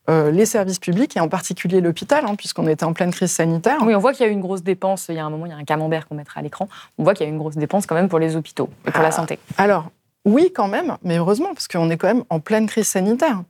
euh, 0.09 0.31
les 0.31 0.47
services 0.47 0.79
publics 0.79 1.17
et 1.17 1.21
en 1.21 1.29
particulier 1.29 1.81
l'hôpital, 1.81 2.25
hein, 2.25 2.37
puisqu'on 2.37 2.69
était 2.69 2.85
en 2.85 2.93
pleine 2.93 3.11
crise 3.11 3.33
sanitaire. 3.33 3.79
Oui, 3.83 3.95
on 3.97 3.99
voit 3.99 4.13
qu'il 4.13 4.25
y 4.25 4.29
a 4.29 4.31
eu 4.31 4.35
une 4.35 4.43
grosse 4.43 4.63
dépense. 4.63 5.07
Il 5.09 5.17
y 5.17 5.19
a 5.19 5.25
un 5.25 5.31
moment, 5.31 5.47
il 5.47 5.51
y 5.51 5.55
a 5.55 5.59
un 5.59 5.65
camembert 5.65 6.07
qu'on 6.07 6.15
mettra 6.15 6.39
à 6.41 6.43
l'écran. 6.43 6.69
On 6.99 7.03
voit 7.03 7.15
qu'il 7.15 7.25
y 7.25 7.29
a 7.29 7.31
eu 7.31 7.33
une 7.33 7.41
grosse 7.41 7.57
dépense 7.57 7.87
quand 7.87 7.97
même 7.97 8.11
pour 8.11 8.19
les 8.19 8.37
hôpitaux 8.37 8.69
et 8.87 8.93
pour 8.93 9.03
la 9.03 9.09
ah, 9.09 9.13
santé. 9.13 9.41
Alors, 9.57 9.91
oui, 10.25 10.53
quand 10.55 10.69
même, 10.69 10.99
mais 11.03 11.17
heureusement, 11.17 11.53
parce 11.55 11.67
qu'on 11.67 11.91
est 11.91 11.97
quand 11.97 12.09
même 12.09 12.25
en 12.31 12.39
pleine 12.39 12.67
crise 12.67 12.87
sanitaire. 12.87 13.43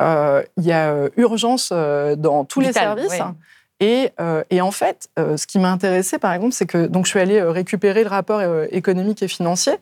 Il 0.00 0.64
y 0.64 0.72
a 0.72 1.08
urgence 1.16 1.72
dans 1.72 2.44
tous 2.44 2.60
les 2.60 2.72
services. 2.72 3.20
Euh, 4.20 4.44
et, 4.50 4.60
en 4.60 4.70
fait, 4.70 5.08
euh, 5.18 5.36
ce 5.36 5.46
qui 5.46 5.58
m'a 5.58 5.70
intéressé, 5.70 6.18
par 6.18 6.32
exemple, 6.32 6.52
c'est 6.52 6.66
que 6.66 6.86
donc 6.86 7.06
je 7.06 7.10
suis 7.10 7.20
allée 7.20 7.38
euh, 7.38 7.50
récupérer 7.50 8.02
le 8.04 8.08
rapport 8.08 8.42
économique 8.70 9.22
et 9.22 9.28
financier. 9.28 9.74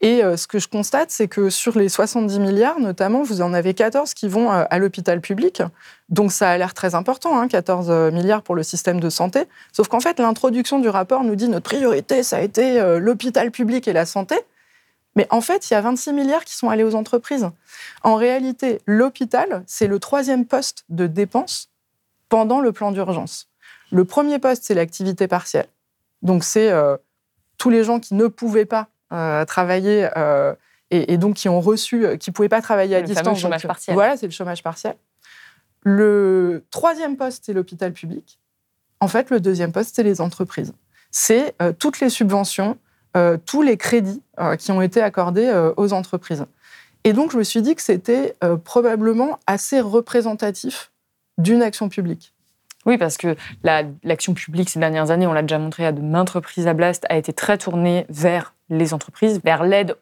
Et 0.00 0.22
ce 0.36 0.46
que 0.46 0.60
je 0.60 0.68
constate, 0.68 1.10
c'est 1.10 1.26
que 1.26 1.50
sur 1.50 1.76
les 1.76 1.88
70 1.88 2.38
milliards, 2.38 2.78
notamment, 2.78 3.24
vous 3.24 3.42
en 3.42 3.52
avez 3.52 3.74
14 3.74 4.14
qui 4.14 4.28
vont 4.28 4.48
à 4.48 4.78
l'hôpital 4.78 5.20
public. 5.20 5.60
Donc 6.08 6.30
ça 6.30 6.50
a 6.50 6.56
l'air 6.56 6.72
très 6.72 6.94
important, 6.94 7.36
hein, 7.36 7.48
14 7.48 8.12
milliards 8.12 8.42
pour 8.42 8.54
le 8.54 8.62
système 8.62 9.00
de 9.00 9.10
santé. 9.10 9.46
Sauf 9.72 9.88
qu'en 9.88 9.98
fait, 9.98 10.20
l'introduction 10.20 10.78
du 10.78 10.88
rapport 10.88 11.24
nous 11.24 11.34
dit 11.34 11.48
notre 11.48 11.64
priorité, 11.64 12.22
ça 12.22 12.36
a 12.36 12.42
été 12.42 12.80
l'hôpital 13.00 13.50
public 13.50 13.88
et 13.88 13.92
la 13.92 14.06
santé. 14.06 14.36
Mais 15.16 15.26
en 15.30 15.40
fait, 15.40 15.68
il 15.68 15.74
y 15.74 15.76
a 15.76 15.80
26 15.80 16.12
milliards 16.12 16.44
qui 16.44 16.54
sont 16.54 16.70
allés 16.70 16.84
aux 16.84 16.94
entreprises. 16.94 17.50
En 18.04 18.14
réalité, 18.14 18.80
l'hôpital, 18.86 19.64
c'est 19.66 19.88
le 19.88 19.98
troisième 19.98 20.46
poste 20.46 20.84
de 20.90 21.08
dépenses 21.08 21.70
pendant 22.28 22.60
le 22.60 22.72
plan 22.72 22.92
d'urgence. 22.92 23.48
Le 23.90 24.04
premier 24.04 24.38
poste, 24.38 24.64
c'est 24.64 24.74
l'activité 24.74 25.28
partielle. 25.28 25.66
Donc, 26.22 26.44
c'est 26.44 26.70
euh, 26.70 26.96
tous 27.56 27.70
les 27.70 27.84
gens 27.84 28.00
qui 28.00 28.14
ne 28.14 28.26
pouvaient 28.26 28.66
pas 28.66 28.88
euh, 29.12 29.44
travailler 29.44 30.08
euh, 30.16 30.54
et, 30.90 31.18
donc 31.18 31.36
qui 31.36 31.48
ont 31.48 31.60
reçu, 31.60 32.06
qui 32.18 32.30
ne 32.30 32.34
pouvaient 32.34 32.48
pas 32.48 32.62
travailler 32.62 32.96
à 32.96 33.02
distance. 33.02 33.36
Le 33.36 33.42
chômage 33.42 33.66
partiel. 33.66 33.94
Voilà, 33.94 34.16
c'est 34.16 34.26
le 34.26 34.32
chômage 34.32 34.62
partiel. 34.62 34.96
Le 35.82 36.64
troisième 36.70 37.16
poste, 37.16 37.44
c'est 37.46 37.52
l'hôpital 37.52 37.92
public. 37.92 38.38
En 39.00 39.08
fait, 39.08 39.30
le 39.30 39.40
deuxième 39.40 39.72
poste, 39.72 39.94
c'est 39.96 40.02
les 40.02 40.20
entreprises. 40.20 40.72
C'est 41.10 41.54
toutes 41.78 42.00
les 42.00 42.10
subventions, 42.10 42.78
tous 43.46 43.62
les 43.62 43.76
crédits 43.76 44.22
qui 44.58 44.72
ont 44.72 44.82
été 44.82 45.00
accordés 45.00 45.70
aux 45.76 45.92
entreprises. 45.92 46.46
Et 47.04 47.12
donc, 47.12 47.32
je 47.32 47.38
me 47.38 47.44
suis 47.44 47.62
dit 47.62 47.74
que 47.74 47.82
c'était 47.82 48.34
probablement 48.64 49.38
assez 49.46 49.80
représentatif 49.80 50.90
d'une 51.38 51.62
action 51.62 51.88
publique. 51.88 52.34
Oui, 52.86 52.96
parce 52.98 53.16
que 53.16 53.36
l'action 54.02 54.34
publique 54.34 54.70
ces 54.70 54.78
dernières 54.78 55.10
années, 55.10 55.26
on 55.26 55.32
l'a 55.32 55.42
déjà 55.42 55.58
montré 55.58 55.84
à 55.84 55.92
de 55.92 56.00
maintes 56.00 56.30
reprises 56.30 56.66
à 56.66 56.74
Blast, 56.74 57.06
a 57.08 57.16
été 57.16 57.32
très 57.32 57.58
tournée 57.58 58.06
vers 58.08 58.54
les 58.70 58.94
entreprises, 58.94 59.40
vers 59.44 59.64
l'aide 59.64 59.96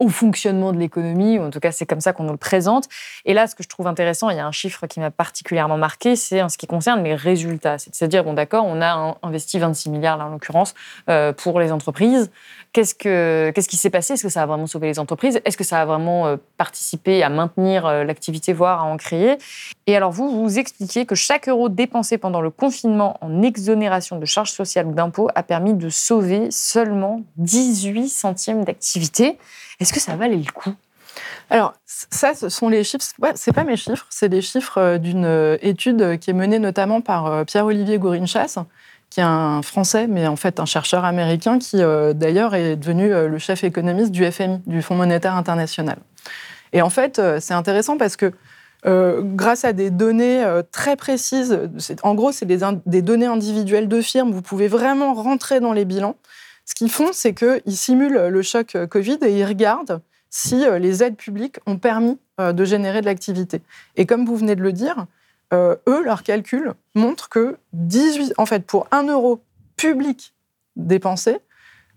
au 0.00 0.08
fonctionnement 0.08 0.72
de 0.72 0.78
l'économie, 0.78 1.38
ou 1.38 1.42
en 1.42 1.50
tout 1.50 1.60
cas 1.60 1.70
c'est 1.70 1.86
comme 1.86 2.00
ça 2.00 2.12
qu'on 2.12 2.24
nous 2.24 2.32
le 2.32 2.38
présente. 2.38 2.88
Et 3.26 3.34
là, 3.34 3.46
ce 3.46 3.54
que 3.54 3.62
je 3.62 3.68
trouve 3.68 3.86
intéressant, 3.86 4.30
il 4.30 4.36
y 4.36 4.40
a 4.40 4.46
un 4.46 4.52
chiffre 4.52 4.86
qui 4.86 4.98
m'a 4.98 5.10
particulièrement 5.10 5.76
marqué, 5.76 6.16
c'est 6.16 6.42
en 6.42 6.48
ce 6.48 6.58
qui 6.58 6.66
concerne 6.66 7.04
les 7.04 7.14
résultats. 7.14 7.78
C'est-à-dire, 7.78 8.24
bon 8.24 8.32
d'accord, 8.32 8.64
on 8.66 8.80
a 8.80 9.18
investi 9.22 9.58
26 9.58 9.90
milliards 9.90 10.16
là 10.16 10.26
en 10.26 10.30
l'occurrence 10.30 10.74
euh, 11.08 11.32
pour 11.32 11.60
les 11.60 11.70
entreprises. 11.70 12.30
Qu'est-ce, 12.72 12.94
que, 12.94 13.50
qu'est-ce 13.52 13.68
qui 13.68 13.76
s'est 13.76 13.90
passé? 13.90 14.14
Est-ce 14.14 14.22
que 14.22 14.28
ça 14.28 14.42
a 14.42 14.46
vraiment 14.46 14.68
sauvé 14.68 14.86
les 14.86 14.98
entreprises? 14.98 15.40
Est-ce 15.44 15.56
que 15.56 15.64
ça 15.64 15.80
a 15.80 15.84
vraiment 15.84 16.28
euh, 16.28 16.36
participé 16.56 17.22
à 17.22 17.28
maintenir 17.28 17.84
euh, 17.84 18.04
l'activité, 18.04 18.52
voire 18.52 18.80
à 18.80 18.84
en 18.84 18.96
créer? 18.96 19.38
Et 19.86 19.96
alors 19.96 20.12
vous, 20.12 20.30
vous 20.30 20.58
expliquez 20.58 21.04
que 21.04 21.16
chaque 21.16 21.48
euro 21.48 21.68
dépensé 21.68 22.16
pendant 22.16 22.40
le 22.40 22.50
confinement 22.50 23.18
en 23.20 23.42
exonération 23.42 24.18
de 24.18 24.24
charges 24.24 24.52
sociales 24.52 24.86
ou 24.86 24.92
d'impôts 24.92 25.28
a 25.34 25.42
permis 25.42 25.74
de 25.74 25.88
sauver 25.88 26.50
seulement 26.50 27.22
18 27.36 28.08
centièmes 28.08 28.64
d'activité. 28.64 29.36
Est-ce 29.80 29.92
que 29.92 30.00
ça 30.00 30.16
valait 30.16 30.36
le 30.36 30.52
coup? 30.52 30.74
Alors, 31.48 31.74
ça, 31.84 32.34
ce 32.34 32.48
sont 32.48 32.68
les 32.68 32.84
chiffres, 32.84 33.04
c'est 33.34 33.52
pas 33.52 33.64
mes 33.64 33.76
chiffres, 33.76 34.06
c'est 34.10 34.28
des 34.28 34.40
chiffres 34.40 34.78
euh, 34.78 34.98
d'une 34.98 35.24
euh, 35.24 35.56
étude 35.62 36.18
qui 36.20 36.30
est 36.30 36.34
menée 36.34 36.60
notamment 36.60 37.00
par 37.00 37.26
euh, 37.26 37.44
Pierre-Olivier 37.44 37.98
Gourinchas, 37.98 38.64
qui 39.10 39.18
est 39.18 39.24
un 39.24 39.60
Français, 39.62 40.06
mais 40.06 40.28
en 40.28 40.36
fait 40.36 40.60
un 40.60 40.66
chercheur 40.66 41.04
américain 41.04 41.58
qui, 41.58 41.78
d'ailleurs, 41.78 42.54
est 42.54 42.76
devenu 42.76 43.08
le 43.08 43.38
chef 43.38 43.64
économiste 43.64 44.12
du 44.12 44.24
FMI, 44.30 44.60
du 44.68 44.82
Fonds 44.82 44.94
monétaire 44.94 45.34
international. 45.34 45.98
Et 46.72 46.80
en 46.80 46.90
fait, 46.90 47.20
c'est 47.40 47.54
intéressant 47.54 47.98
parce 47.98 48.14
que 48.14 48.32
euh, 48.86 49.20
grâce 49.22 49.64
à 49.64 49.74
des 49.74 49.90
données 49.90 50.42
euh, 50.42 50.62
très 50.70 50.96
précises. 50.96 51.58
En 52.02 52.14
gros, 52.14 52.32
c'est 52.32 52.46
des, 52.46 52.60
des, 52.86 53.02
données 53.02 53.26
individuelles 53.26 53.88
de 53.88 54.00
firmes. 54.00 54.32
Vous 54.32 54.40
pouvez 54.40 54.68
vraiment 54.68 55.12
rentrer 55.12 55.60
dans 55.60 55.74
les 55.74 55.84
bilans. 55.84 56.16
Ce 56.70 56.74
qu'ils 56.76 56.90
font, 56.90 57.10
c'est 57.12 57.34
qu'ils 57.34 57.76
simulent 57.76 58.28
le 58.28 58.42
choc 58.42 58.76
Covid 58.88 59.18
et 59.22 59.38
ils 59.38 59.44
regardent 59.44 60.00
si 60.30 60.64
les 60.78 61.02
aides 61.02 61.16
publiques 61.16 61.58
ont 61.66 61.78
permis 61.78 62.16
de 62.38 62.64
générer 62.64 63.00
de 63.00 63.06
l'activité. 63.06 63.60
Et 63.96 64.06
comme 64.06 64.24
vous 64.24 64.36
venez 64.36 64.54
de 64.54 64.62
le 64.62 64.72
dire, 64.72 65.06
eux, 65.52 66.04
leurs 66.04 66.22
calculs 66.22 66.74
montrent 66.94 67.28
que 67.28 67.56
18, 67.72 68.34
en 68.38 68.46
fait, 68.46 68.64
pour 68.64 68.86
1 68.92 69.08
euro 69.08 69.42
public 69.76 70.32
dépensé, 70.76 71.40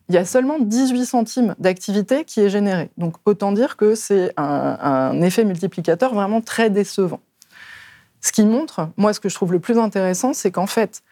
il 0.10 0.16
y 0.16 0.18
a 0.18 0.26
seulement 0.26 0.60
18 0.60 1.06
centimes 1.06 1.56
d'activité 1.60 2.26
qui 2.26 2.42
est 2.42 2.50
généré. 2.50 2.90
Donc 2.98 3.16
autant 3.26 3.52
dire 3.52 3.78
que 3.78 3.96
c'est 3.96 4.34
un, 4.38 5.22
effet 5.22 5.46
multiplicateur 5.46 6.14
vraiment 6.14 6.42
très 6.42 6.70
décevant. 6.70 7.22
Ce 8.22 8.32
qui 8.32 8.44
montre, 8.44 8.90
moi 8.98 9.14
ce 9.14 9.20
que 9.20 9.30
je 9.30 9.36
trouve 9.36 9.52
le 9.52 9.60
plus 9.60 9.78
intéressant, 9.78 10.34
c'est 10.34 10.52
qu'en 10.52 10.68
fait, 10.68 11.04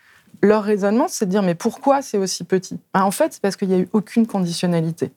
leur 0.42 0.64
raisonnement, 0.64 1.08
c'est 1.08 1.26
de 1.26 1.32
dire 1.32 1.44
mais 1.44 1.56
pourquoi 1.56 2.02
c'est 2.02 2.18
aussi 2.18 2.44
petit? 2.44 2.80
Ben, 2.94 3.04
En 3.04 3.12
fait, 3.12 3.34
c'est 3.34 3.42
parce 3.42 3.56
qu'il 3.56 3.68
n'y 3.68 3.76
a 3.76 3.80
eu 3.80 3.90
aucune 3.94 4.28
conditionnalité. 4.28 5.12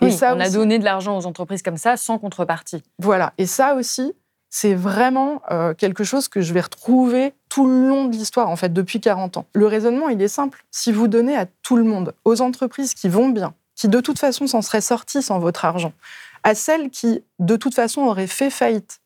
Et 0.00 0.10
ça 0.10 0.34
on 0.34 0.40
a 0.40 0.50
donné 0.50 0.80
de 0.80 0.84
l'argent 0.84 1.16
aux 1.16 1.26
entreprises 1.26 1.62
comme 1.62 1.76
ça 1.76 1.96
sans 1.96 2.18
contrepartie. 2.18 2.82
Voilà. 2.98 3.32
Et 3.38 3.46
ça 3.46 3.74
aussi, 3.74 4.14
c'est 4.54 4.74
vraiment 4.74 5.40
euh, 5.50 5.72
quelque 5.72 6.04
chose 6.04 6.28
que 6.28 6.42
je 6.42 6.52
vais 6.52 6.60
retrouver 6.60 7.32
tout 7.48 7.66
le 7.66 7.88
long 7.88 8.04
de 8.04 8.12
l'histoire, 8.12 8.50
en 8.50 8.56
fait, 8.56 8.70
depuis 8.70 9.00
40 9.00 9.38
ans. 9.38 9.46
Le 9.54 9.66
raisonnement, 9.66 10.10
il 10.10 10.20
est 10.20 10.28
simple. 10.28 10.64
Si 10.70 10.92
vous 10.92 11.08
donnez 11.08 11.34
à 11.36 11.46
tout 11.46 11.76
le 11.76 11.84
monde, 11.84 12.14
aux 12.26 12.42
entreprises 12.42 12.92
qui 12.92 13.08
vont 13.08 13.30
bien, 13.30 13.54
qui 13.76 13.88
de 13.88 14.00
toute 14.00 14.18
façon 14.18 14.46
s'en 14.46 14.60
seraient 14.60 14.82
sorties 14.82 15.22
sans 15.22 15.38
votre 15.38 15.64
argent, 15.64 15.94
à 16.42 16.54
celles 16.54 16.90
qui 16.90 17.24
de 17.38 17.56
toute 17.56 17.74
façon 17.74 18.02
auraient 18.02 18.26
fait 18.26 18.50
faillite, 18.50 19.00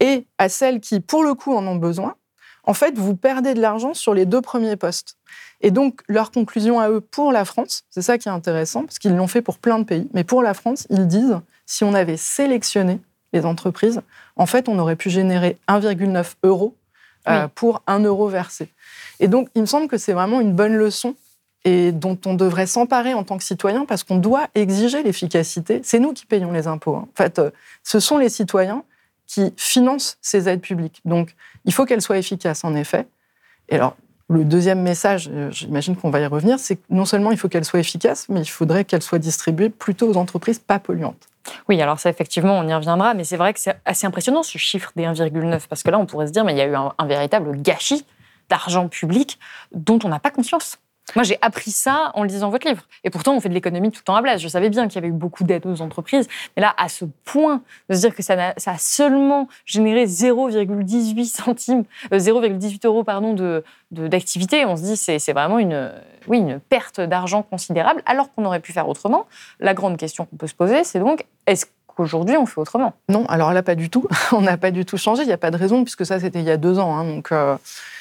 et 0.00 0.26
à 0.38 0.48
celles 0.48 0.80
qui, 0.80 0.98
pour 0.98 1.22
le 1.22 1.34
coup, 1.34 1.54
en 1.54 1.64
ont 1.66 1.76
besoin, 1.76 2.16
en 2.66 2.74
fait, 2.74 2.98
vous 2.98 3.14
perdez 3.14 3.54
de 3.54 3.60
l'argent 3.60 3.94
sur 3.94 4.12
les 4.12 4.26
deux 4.26 4.40
premiers 4.40 4.76
postes. 4.76 5.16
Et 5.60 5.70
donc, 5.70 6.02
leur 6.08 6.30
conclusion 6.32 6.80
à 6.80 6.90
eux 6.90 7.00
pour 7.00 7.32
la 7.32 7.44
France, 7.44 7.84
c'est 7.90 8.02
ça 8.02 8.18
qui 8.18 8.28
est 8.28 8.32
intéressant, 8.32 8.84
parce 8.84 8.98
qu'ils 8.98 9.16
l'ont 9.16 9.28
fait 9.28 9.42
pour 9.42 9.58
plein 9.58 9.78
de 9.78 9.84
pays, 9.84 10.08
mais 10.12 10.24
pour 10.24 10.42
la 10.42 10.52
France, 10.52 10.86
ils 10.90 11.06
disent, 11.06 11.38
si 11.64 11.84
on 11.84 11.94
avait 11.94 12.16
sélectionné 12.16 13.00
les 13.32 13.46
entreprises, 13.46 14.02
en 14.36 14.46
fait, 14.46 14.68
on 14.68 14.78
aurait 14.78 14.96
pu 14.96 15.10
générer 15.10 15.56
1,9 15.68 16.34
euros 16.42 16.74
euh, 17.28 17.48
pour 17.54 17.82
1 17.86 18.00
euro 18.00 18.28
versé. 18.28 18.68
Et 19.20 19.28
donc, 19.28 19.48
il 19.54 19.62
me 19.62 19.66
semble 19.66 19.88
que 19.88 19.96
c'est 19.96 20.12
vraiment 20.12 20.40
une 20.40 20.52
bonne 20.52 20.74
leçon 20.74 21.14
et 21.64 21.90
dont 21.90 22.18
on 22.26 22.34
devrait 22.34 22.66
s'emparer 22.66 23.14
en 23.14 23.24
tant 23.24 23.38
que 23.38 23.44
citoyen 23.44 23.84
parce 23.86 24.04
qu'on 24.04 24.18
doit 24.18 24.46
exiger 24.54 25.02
l'efficacité. 25.02 25.80
C'est 25.82 25.98
nous 25.98 26.12
qui 26.12 26.26
payons 26.26 26.52
les 26.52 26.68
impôts. 26.68 26.94
Hein. 26.94 27.08
En 27.12 27.16
fait, 27.16 27.38
euh, 27.38 27.50
ce 27.82 27.98
sont 27.98 28.18
les 28.18 28.28
citoyens 28.28 28.84
qui 29.26 29.52
financent 29.56 30.18
ces 30.20 30.48
aides 30.48 30.60
publiques. 30.60 31.00
Donc, 31.04 31.34
il 31.64 31.72
faut 31.72 31.84
qu'elles 31.84 32.02
soient 32.02 32.18
efficaces, 32.18 32.64
en 32.64 32.74
effet. 32.74 33.06
Et 33.68 33.74
alors, 33.74 33.96
le 34.28 34.44
deuxième 34.44 34.82
message, 34.82 35.30
euh, 35.32 35.50
j'imagine 35.50 35.96
qu'on 35.96 36.10
va 36.10 36.20
y 36.20 36.26
revenir, 36.26 36.58
c'est 36.58 36.76
que 36.76 36.82
non 36.90 37.04
seulement 37.04 37.30
il 37.30 37.38
faut 37.38 37.48
qu'elles 37.48 37.64
soient 37.64 37.80
efficaces, 37.80 38.28
mais 38.28 38.40
il 38.40 38.48
faudrait 38.48 38.84
qu'elles 38.84 39.02
soient 39.02 39.18
distribuées 39.18 39.70
plutôt 39.70 40.08
aux 40.08 40.16
entreprises 40.16 40.58
pas 40.58 40.78
polluantes. 40.78 41.28
Oui, 41.68 41.80
alors 41.80 42.00
ça, 42.00 42.10
effectivement, 42.10 42.58
on 42.58 42.66
y 42.66 42.74
reviendra, 42.74 43.14
mais 43.14 43.22
c'est 43.22 43.36
vrai 43.36 43.54
que 43.54 43.60
c'est 43.60 43.76
assez 43.84 44.06
impressionnant 44.06 44.42
ce 44.42 44.58
chiffre 44.58 44.90
des 44.96 45.04
1,9, 45.04 45.68
parce 45.68 45.82
que 45.84 45.90
là, 45.90 45.98
on 45.98 46.06
pourrait 46.06 46.26
se 46.26 46.32
dire, 46.32 46.44
mais 46.44 46.52
il 46.52 46.58
y 46.58 46.60
a 46.60 46.66
eu 46.66 46.74
un 46.74 47.06
véritable 47.06 47.62
gâchis 47.62 48.04
d'argent 48.48 48.88
public 48.88 49.38
dont 49.72 49.98
on 50.04 50.08
n'a 50.08 50.18
pas 50.18 50.30
conscience. 50.30 50.78
Moi, 51.14 51.22
j'ai 51.22 51.38
appris 51.40 51.70
ça 51.70 52.10
en 52.14 52.24
lisant 52.24 52.50
votre 52.50 52.66
livre. 52.66 52.82
Et 53.04 53.10
pourtant, 53.10 53.34
on 53.34 53.40
fait 53.40 53.48
de 53.48 53.54
l'économie 53.54 53.90
tout 53.90 54.00
le 54.00 54.04
temps 54.04 54.16
à 54.16 54.22
Blaise. 54.22 54.40
Je 54.40 54.48
savais 54.48 54.70
bien 54.70 54.88
qu'il 54.88 54.96
y 54.96 54.98
avait 54.98 55.08
eu 55.08 55.12
beaucoup 55.12 55.44
d'aides 55.44 55.64
aux 55.64 55.80
entreprises. 55.80 56.26
Mais 56.56 56.62
là, 56.62 56.74
à 56.76 56.88
ce 56.88 57.04
point 57.24 57.62
de 57.88 57.94
se 57.94 58.00
dire 58.00 58.14
que 58.14 58.22
ça 58.22 58.54
a, 58.66 58.78
seulement 58.78 59.48
généré 59.64 60.04
0,18 60.06 61.24
centimes, 61.26 61.84
0,18 62.10 62.74
euh, 62.84 62.88
euros 62.88 63.04
pardon, 63.04 63.34
de, 63.34 63.62
d'activité, 63.92 64.64
on 64.66 64.76
se 64.76 64.82
dit 64.82 64.96
c'est, 64.96 65.18
c'est 65.18 65.32
vraiment 65.32 65.58
une, 65.58 65.92
oui, 66.26 66.38
une 66.38 66.58
perte 66.58 67.00
d'argent 67.00 67.42
considérable, 67.42 68.02
alors 68.04 68.32
qu'on 68.34 68.44
aurait 68.44 68.60
pu 68.60 68.72
faire 68.72 68.88
autrement. 68.88 69.26
La 69.60 69.74
grande 69.74 69.96
question 69.96 70.24
qu'on 70.26 70.36
peut 70.36 70.48
se 70.48 70.54
poser, 70.54 70.82
c'est 70.84 70.98
donc 70.98 71.24
est-ce 71.46 71.66
qu'aujourd'hui 71.96 72.36
on 72.36 72.46
fait 72.46 72.60
autrement 72.60 72.94
Non, 73.08 73.26
alors 73.26 73.52
là, 73.52 73.62
pas 73.62 73.74
du 73.74 73.90
tout. 73.90 74.06
on 74.32 74.42
n'a 74.42 74.56
pas 74.56 74.70
du 74.70 74.84
tout 74.84 74.96
changé. 74.96 75.22
Il 75.22 75.26
n'y 75.26 75.32
a 75.32 75.38
pas 75.38 75.50
de 75.50 75.56
raison, 75.56 75.82
puisque 75.82 76.06
ça, 76.06 76.20
c'était 76.20 76.38
il 76.38 76.44
y 76.44 76.50
a 76.50 76.56
deux 76.56 76.78
ans. 76.78 76.96
Hein, 76.96 77.04
donc. 77.04 77.32
Euh, 77.32 77.56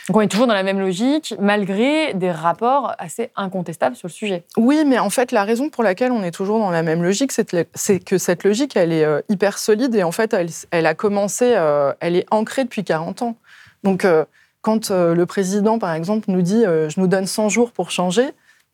donc 0.08 0.18
on 0.18 0.22
est 0.22 0.28
toujours 0.28 0.46
dans 0.46 0.54
la 0.54 0.62
même 0.62 0.80
logique, 0.80 1.34
malgré 1.40 2.14
des 2.14 2.30
rapports 2.30 2.94
assez 3.00 3.32
incontestables 3.36 3.96
sur 3.96 4.08
le 4.08 4.14
sujet. 4.14 4.44
Oui, 4.56 4.84
mais 4.86 5.00
en 5.00 5.10
fait, 5.10 5.32
la 5.32 5.44
raison 5.44 5.70
pour 5.70 5.84
laquelle 5.84 6.12
on 6.12 6.22
est 6.22 6.32
toujours 6.32 6.60
dans 6.60 6.70
la 6.70 6.84
même 6.84 7.02
logique, 7.02 7.32
c'est 7.32 8.00
que 8.00 8.18
cette 8.20 8.44
logique, 8.44 8.78
elle 8.78 8.94
est 8.94 9.04
euh, 9.04 9.22
hyper 9.30 9.58
solide 9.58 9.96
et 9.96 10.04
en 10.04 10.12
fait, 10.12 10.36
elle, 10.70 10.86
a 10.86 10.94
commencé, 10.94 11.54
euh, 11.56 11.92
elle 12.02 12.16
est 12.16 12.28
ancrée 12.30 12.66
depuis 12.66 12.84
40 12.84 13.24
ans. 13.24 13.36
Donc, 13.84 14.06
euh, 14.06 14.25
quand 14.62 14.92
le 14.92 15.25
président, 15.25 15.80
par 15.80 15.94
exemple, 15.94 16.30
nous 16.30 16.42
dit 16.42 16.64
je 16.64 17.00
nous 17.00 17.08
donne 17.08 17.25
100 17.25 17.50
jours 17.50 17.72
pour 17.72 17.90
changer, 17.92 18.30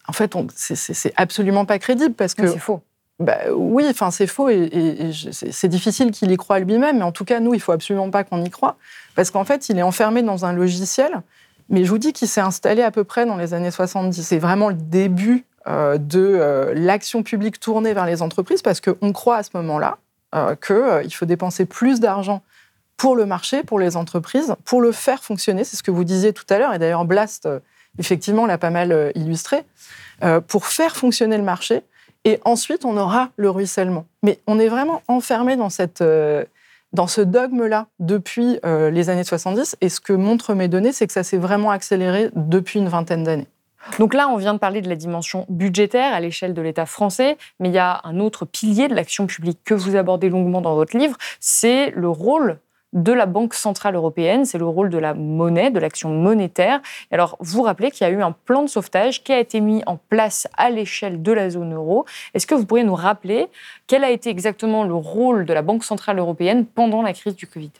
en 0.07 0.13
fait, 0.13 0.35
c'est 0.55 1.13
absolument 1.15 1.65
pas 1.65 1.79
crédible 1.79 2.13
parce 2.13 2.33
que. 2.33 2.47
C'est 2.47 2.59
faux. 2.59 2.81
Bah, 3.21 3.37
oui, 3.53 3.85
enfin 3.89 4.09
c'est 4.09 4.27
faux 4.27 4.49
et, 4.49 5.11
c'est 5.13 5.67
difficile 5.67 6.11
qu'il 6.11 6.31
y 6.31 6.37
croit 6.37 6.59
lui-même, 6.59 6.97
mais 6.97 7.03
en 7.03 7.11
tout 7.11 7.25
cas 7.25 7.39
nous, 7.39 7.53
il 7.53 7.59
faut 7.59 7.71
absolument 7.71 8.09
pas 8.09 8.23
qu'on 8.23 8.43
y 8.43 8.49
croit, 8.49 8.77
parce 9.15 9.29
qu'en 9.29 9.45
fait, 9.45 9.69
il 9.69 9.77
est 9.77 9.83
enfermé 9.83 10.23
dans 10.23 10.45
un 10.45 10.53
logiciel. 10.53 11.21
Mais 11.69 11.85
je 11.85 11.89
vous 11.89 11.99
dis 11.99 12.11
qu'il 12.11 12.27
s'est 12.27 12.41
installé 12.41 12.81
à 12.81 12.91
peu 12.91 13.05
près 13.05 13.25
dans 13.25 13.37
les 13.37 13.53
années 13.53 13.71
70. 13.71 14.21
C'est 14.21 14.39
vraiment 14.39 14.69
le 14.69 14.75
début 14.75 15.45
euh, 15.67 15.97
de 15.97 16.19
euh, 16.19 16.73
l'action 16.75 17.23
publique 17.23 17.59
tournée 17.59 17.93
vers 17.93 18.05
les 18.05 18.21
entreprises, 18.21 18.61
parce 18.61 18.81
qu'on 18.81 19.13
croit 19.13 19.37
à 19.37 19.43
ce 19.43 19.51
moment-là 19.53 19.97
euh, 20.35 20.55
qu'il 20.55 21.13
faut 21.13 21.25
dépenser 21.25 21.65
plus 21.65 21.99
d'argent 21.99 22.41
pour 22.97 23.15
le 23.15 23.25
marché, 23.25 23.63
pour 23.63 23.79
les 23.79 23.95
entreprises, 23.95 24.55
pour 24.65 24.81
le 24.81 24.91
faire 24.91 25.23
fonctionner. 25.23 25.63
C'est 25.63 25.77
ce 25.77 25.83
que 25.83 25.91
vous 25.91 26.03
disiez 26.03 26.33
tout 26.33 26.45
à 26.49 26.57
l'heure, 26.57 26.73
et 26.73 26.79
d'ailleurs 26.79 27.05
Blast, 27.05 27.47
effectivement, 27.99 28.45
l'a 28.45 28.57
pas 28.57 28.69
mal 28.69 29.11
illustré. 29.15 29.63
pour 30.47 30.67
faire 30.67 30.95
fonctionner 30.95 31.37
le 31.37 31.43
marché, 31.43 31.83
et 32.25 32.39
ensuite, 32.45 32.85
on 32.85 32.97
aura 32.97 33.29
le 33.35 33.49
ruissellement. 33.49 34.05
Mais 34.23 34.39
on 34.47 34.59
est 34.59 34.67
vraiment 34.67 35.01
enfermé 35.07 35.55
dans, 35.55 35.69
cette, 35.69 36.01
euh, 36.01 36.45
dans 36.93 37.07
ce 37.07 37.21
dogme-là 37.21 37.87
depuis 37.99 38.59
euh, 38.65 38.91
les 38.91 39.09
années 39.09 39.23
70. 39.23 39.77
Et 39.81 39.89
ce 39.89 39.99
que 39.99 40.13
montrent 40.13 40.53
mes 40.53 40.67
données, 40.67 40.91
c'est 40.91 41.07
que 41.07 41.13
ça 41.13 41.23
s'est 41.23 41.37
vraiment 41.37 41.71
accéléré 41.71 42.29
depuis 42.35 42.79
une 42.79 42.89
vingtaine 42.89 43.23
d'années. 43.23 43.47
Donc 43.97 44.13
là, 44.13 44.29
on 44.29 44.37
vient 44.37 44.53
de 44.53 44.59
parler 44.59 44.81
de 44.81 44.89
la 44.89 44.95
dimension 44.95 45.47
budgétaire 45.49 46.13
à 46.13 46.19
l'échelle 46.19 46.53
de 46.53 46.61
l'État 46.61 46.85
français, 46.85 47.37
mais 47.59 47.69
il 47.69 47.73
y 47.73 47.79
a 47.79 48.01
un 48.03 48.19
autre 48.19 48.45
pilier 48.45 48.87
de 48.87 48.93
l'action 48.93 49.25
publique 49.25 49.59
que 49.65 49.73
vous 49.73 49.95
abordez 49.95 50.29
longuement 50.29 50.61
dans 50.61 50.75
votre 50.75 50.95
livre, 50.95 51.17
c'est 51.39 51.89
le 51.95 52.07
rôle 52.07 52.59
de 52.93 53.11
la 53.11 53.25
Banque 53.25 53.53
centrale 53.53 53.95
européenne, 53.95 54.45
c'est 54.45 54.57
le 54.57 54.65
rôle 54.65 54.89
de 54.89 54.97
la 54.97 55.13
monnaie, 55.13 55.71
de 55.71 55.79
l'action 55.79 56.09
monétaire. 56.09 56.81
alors, 57.11 57.37
vous 57.39 57.61
rappelez 57.61 57.91
qu'il 57.91 58.05
y 58.05 58.09
a 58.09 58.13
eu 58.13 58.21
un 58.21 58.31
plan 58.31 58.63
de 58.63 58.67
sauvetage 58.67 59.23
qui 59.23 59.31
a 59.31 59.39
été 59.39 59.61
mis 59.61 59.81
en 59.85 59.97
place 60.09 60.47
à 60.57 60.69
l'échelle 60.69 61.21
de 61.21 61.31
la 61.31 61.49
zone 61.49 61.73
euro. 61.73 62.05
Est-ce 62.33 62.47
que 62.47 62.55
vous 62.55 62.65
pourriez 62.65 62.83
nous 62.83 62.95
rappeler 62.95 63.47
quel 63.87 64.03
a 64.03 64.11
été 64.11 64.29
exactement 64.29 64.83
le 64.83 64.93
rôle 64.93 65.45
de 65.45 65.53
la 65.53 65.61
Banque 65.61 65.83
centrale 65.83 66.19
européenne 66.19 66.65
pendant 66.65 67.01
la 67.01 67.13
crise 67.13 67.35
du 67.35 67.47
Covid? 67.47 67.71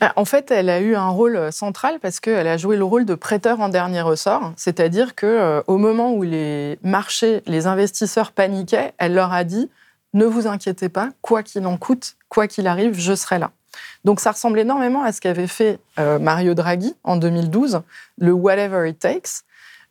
Bah, 0.00 0.12
en 0.16 0.24
fait, 0.24 0.50
elle 0.50 0.68
a 0.68 0.80
eu 0.80 0.96
un 0.96 1.10
rôle 1.10 1.52
central 1.52 2.00
parce 2.00 2.18
qu'elle 2.18 2.48
a 2.48 2.56
joué 2.56 2.76
le 2.76 2.82
rôle 2.82 3.04
de 3.04 3.14
prêteur 3.14 3.60
en 3.60 3.68
dernier 3.68 4.00
ressort, 4.00 4.52
c'est-à-dire 4.56 5.14
que 5.14 5.26
euh, 5.26 5.62
au 5.68 5.78
moment 5.78 6.12
où 6.12 6.24
les 6.24 6.78
marchés, 6.82 7.40
les 7.46 7.68
investisseurs 7.68 8.32
paniquaient, 8.32 8.94
elle 8.98 9.14
leur 9.14 9.32
a 9.32 9.44
dit 9.44 9.70
ne 10.14 10.24
vous 10.24 10.46
inquiétez 10.46 10.88
pas, 10.88 11.10
quoi 11.22 11.42
qu'il 11.42 11.66
en 11.66 11.76
coûte, 11.76 12.16
quoi 12.28 12.48
qu'il 12.48 12.66
arrive, 12.66 12.98
je 12.98 13.14
serai 13.14 13.38
là. 13.38 13.52
Donc 14.04 14.20
ça 14.20 14.32
ressemble 14.32 14.58
énormément 14.58 15.02
à 15.02 15.12
ce 15.12 15.20
qu'avait 15.20 15.46
fait 15.46 15.78
euh, 15.98 16.18
Mario 16.18 16.54
Draghi 16.54 16.94
en 17.04 17.16
2012, 17.16 17.82
le 18.18 18.32
Whatever 18.32 18.88
It 18.88 18.98
Takes. 18.98 19.44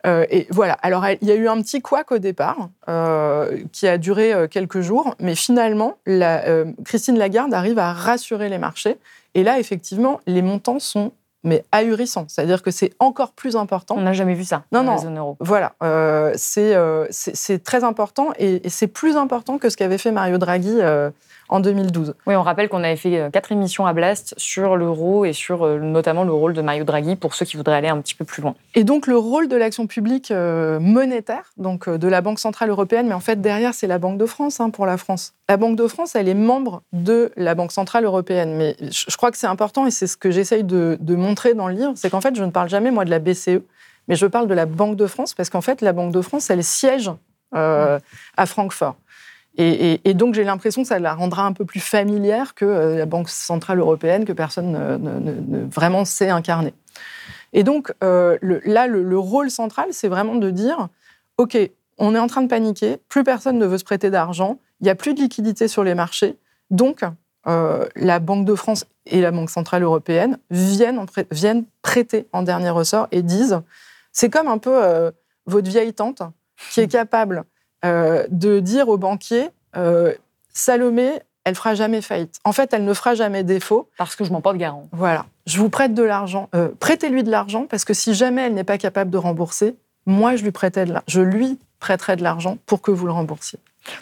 Euh, 0.05 0.25
et 0.29 0.47
voilà. 0.49 0.73
Alors, 0.81 1.05
il 1.21 1.27
y 1.27 1.31
a 1.31 1.35
eu 1.35 1.47
un 1.47 1.61
petit 1.61 1.81
couac 1.81 2.11
au 2.11 2.17
départ, 2.17 2.69
euh, 2.89 3.55
qui 3.71 3.87
a 3.87 3.99
duré 3.99 4.47
quelques 4.49 4.81
jours, 4.81 5.15
mais 5.19 5.35
finalement, 5.35 5.97
Christine 6.85 7.17
Lagarde 7.17 7.53
arrive 7.53 7.77
à 7.77 7.93
rassurer 7.93 8.49
les 8.49 8.57
marchés. 8.57 8.97
Et 9.35 9.43
là, 9.43 9.59
effectivement, 9.59 10.19
les 10.25 10.41
montants 10.41 10.79
sont 10.79 11.11
mais 11.43 11.65
ahurissants. 11.71 12.25
C'est-à-dire 12.27 12.61
que 12.61 12.69
c'est 12.69 12.91
encore 12.99 13.31
plus 13.31 13.55
important. 13.55 13.95
On 13.97 14.01
n'a 14.01 14.13
jamais 14.13 14.35
vu 14.35 14.43
ça 14.43 14.63
non, 14.71 14.83
dans 14.83 14.91
non, 14.91 14.91
la 14.91 15.01
zone 15.01 15.17
euro. 15.17 15.37
Voilà. 15.39 15.73
c'est 16.35 17.63
très 17.63 17.83
important 17.83 18.31
et, 18.37 18.67
et 18.67 18.69
c'est 18.69 18.87
plus 18.87 19.17
important 19.17 19.57
que 19.57 19.69
ce 19.69 19.77
qu'avait 19.77 19.97
fait 19.97 20.11
Mario 20.11 20.37
Draghi 20.37 20.77
en 21.51 21.59
2012. 21.59 22.15
Oui, 22.25 22.35
on 22.35 22.41
rappelle 22.41 22.69
qu'on 22.69 22.83
avait 22.83 22.95
fait 22.95 23.19
euh, 23.19 23.29
quatre 23.29 23.51
émissions 23.51 23.85
à 23.85 23.93
Blast 23.93 24.33
sur 24.37 24.77
l'euro 24.77 25.25
et 25.25 25.33
sur 25.33 25.63
euh, 25.63 25.79
notamment 25.79 26.23
le 26.23 26.31
rôle 26.31 26.53
de 26.53 26.61
Mario 26.61 26.85
Draghi 26.85 27.17
pour 27.17 27.35
ceux 27.35 27.45
qui 27.45 27.57
voudraient 27.57 27.75
aller 27.75 27.89
un 27.89 27.99
petit 27.99 28.15
peu 28.15 28.23
plus 28.23 28.41
loin. 28.41 28.55
Et 28.73 28.85
donc 28.85 29.05
le 29.05 29.17
rôle 29.17 29.49
de 29.49 29.57
l'action 29.57 29.85
publique 29.85 30.31
euh, 30.31 30.79
monétaire, 30.79 31.51
donc 31.57 31.89
de 31.89 32.07
la 32.07 32.21
Banque 32.21 32.39
centrale 32.39 32.69
européenne, 32.69 33.07
mais 33.07 33.13
en 33.13 33.19
fait 33.19 33.41
derrière 33.41 33.73
c'est 33.73 33.87
la 33.87 33.99
Banque 33.99 34.17
de 34.17 34.25
France 34.25 34.61
hein, 34.61 34.69
pour 34.69 34.85
la 34.85 34.97
France. 34.97 35.33
La 35.49 35.57
Banque 35.57 35.75
de 35.75 35.87
France, 35.87 36.15
elle 36.15 36.29
est 36.29 36.33
membre 36.33 36.83
de 36.93 37.33
la 37.35 37.53
Banque 37.53 37.73
centrale 37.73 38.05
européenne, 38.05 38.55
mais 38.55 38.77
je 38.79 39.17
crois 39.17 39.29
que 39.29 39.37
c'est 39.37 39.47
important 39.47 39.85
et 39.85 39.91
c'est 39.91 40.07
ce 40.07 40.15
que 40.15 40.31
j'essaye 40.31 40.63
de, 40.63 40.97
de 41.01 41.15
montrer 41.15 41.53
dans 41.53 41.67
le 41.67 41.75
livre, 41.75 41.93
c'est 41.95 42.09
qu'en 42.09 42.21
fait 42.21 42.33
je 42.33 42.43
ne 42.45 42.51
parle 42.51 42.69
jamais 42.69 42.91
moi 42.91 43.03
de 43.03 43.09
la 43.09 43.19
BCE, 43.19 43.59
mais 44.07 44.15
je 44.15 44.25
parle 44.25 44.47
de 44.47 44.53
la 44.53 44.65
Banque 44.65 44.95
de 44.95 45.05
France 45.05 45.33
parce 45.33 45.49
qu'en 45.49 45.61
fait 45.61 45.81
la 45.81 45.91
Banque 45.91 46.13
de 46.13 46.21
France, 46.21 46.49
elle 46.49 46.63
siège 46.63 47.11
à 47.53 48.45
Francfort. 48.45 48.95
Et, 49.57 50.13
donc 50.13 50.33
j'ai 50.33 50.43
l'impression 50.43 50.81
que 50.81 50.87
ça 50.87 50.99
la 50.99 51.13
rendra 51.13 51.45
un 51.45 51.53
peu 51.53 51.65
plus 51.65 51.81
familière 51.81 52.55
que 52.55 52.95
la 52.97 53.05
Banque 53.05 53.29
centrale 53.29 53.79
européenne, 53.79 54.25
que 54.25 54.33
personne 54.33 54.71
ne, 54.71 55.65
vraiment 55.65 56.05
sait 56.05 56.29
incarner. 56.29 56.73
Et 57.53 57.63
donc 57.63 57.93
là, 58.01 58.87
le 58.87 59.19
rôle 59.19 59.51
central, 59.51 59.89
c'est 59.91 60.07
vraiment 60.07 60.35
de 60.35 60.49
dire, 60.49 60.87
OK, 61.37 61.57
on 61.97 62.15
est 62.15 62.19
en 62.19 62.27
train 62.27 62.41
de 62.41 62.47
paniquer, 62.47 62.97
plus 63.09 63.23
personne 63.23 63.57
ne 63.57 63.65
veut 63.65 63.77
se 63.77 63.83
prêter 63.83 64.09
d'argent, 64.09 64.57
il 64.79 64.85
n'y 64.85 64.89
a 64.89 64.95
plus 64.95 65.13
de 65.13 65.19
liquidité 65.19 65.67
sur 65.67 65.83
les 65.83 65.93
marchés, 65.93 66.37
donc 66.71 67.03
euh, 67.47 67.87
la 67.95 68.19
Banque 68.19 68.45
de 68.45 68.55
France 68.55 68.85
et 69.05 69.21
la 69.21 69.31
Banque 69.31 69.49
Centrale 69.49 69.83
Européenne 69.83 70.37
viennent, 70.49 71.05
viennent 71.31 71.65
prêter 71.81 72.27
en 72.33 72.43
dernier 72.43 72.69
ressort 72.69 73.07
et 73.11 73.21
disent, 73.21 73.61
c'est 74.11 74.29
comme 74.29 74.47
un 74.47 74.57
peu 74.57 74.83
euh, 74.83 75.11
votre 75.45 75.69
vieille 75.69 75.93
tante 75.93 76.21
qui 76.71 76.81
est 76.81 76.87
capable 76.87 77.43
euh, 77.85 78.25
de 78.29 78.59
dire 78.59 78.89
aux 78.89 78.97
banquiers, 78.97 79.49
Salomé, 80.53 81.11
elle 81.43 81.55
fera 81.55 81.73
jamais 81.73 82.01
faillite. 82.01 82.39
En 82.43 82.51
fait, 82.51 82.73
elle 82.73 82.85
ne 82.85 82.93
fera 82.93 83.15
jamais 83.15 83.43
défaut. 83.43 83.89
Parce 83.97 84.15
que 84.15 84.23
je 84.23 84.31
m'en 84.31 84.41
porte 84.41 84.57
garant. 84.57 84.87
Voilà. 84.91 85.25
Je 85.47 85.57
vous 85.57 85.69
prête 85.69 85.93
de 85.93 86.03
l'argent. 86.03 86.49
Prêtez-lui 86.79 87.23
de 87.23 87.31
l'argent 87.31 87.65
parce 87.69 87.85
que 87.85 87.93
si 87.93 88.13
jamais 88.13 88.43
elle 88.43 88.53
n'est 88.53 88.63
pas 88.63 88.77
capable 88.77 89.09
de 89.09 89.17
rembourser, 89.17 89.75
moi, 90.05 90.35
je 90.35 90.43
lui 90.43 90.51
prêtais 90.51 90.85
de 90.85 90.93
Je 91.07 91.21
lui 91.21 91.59
prêterai 91.79 92.15
de 92.15 92.23
l'argent 92.23 92.57
pour 92.65 92.81
que 92.81 92.91
vous 92.91 93.05
le 93.05 93.11
remboursiez. 93.11 93.59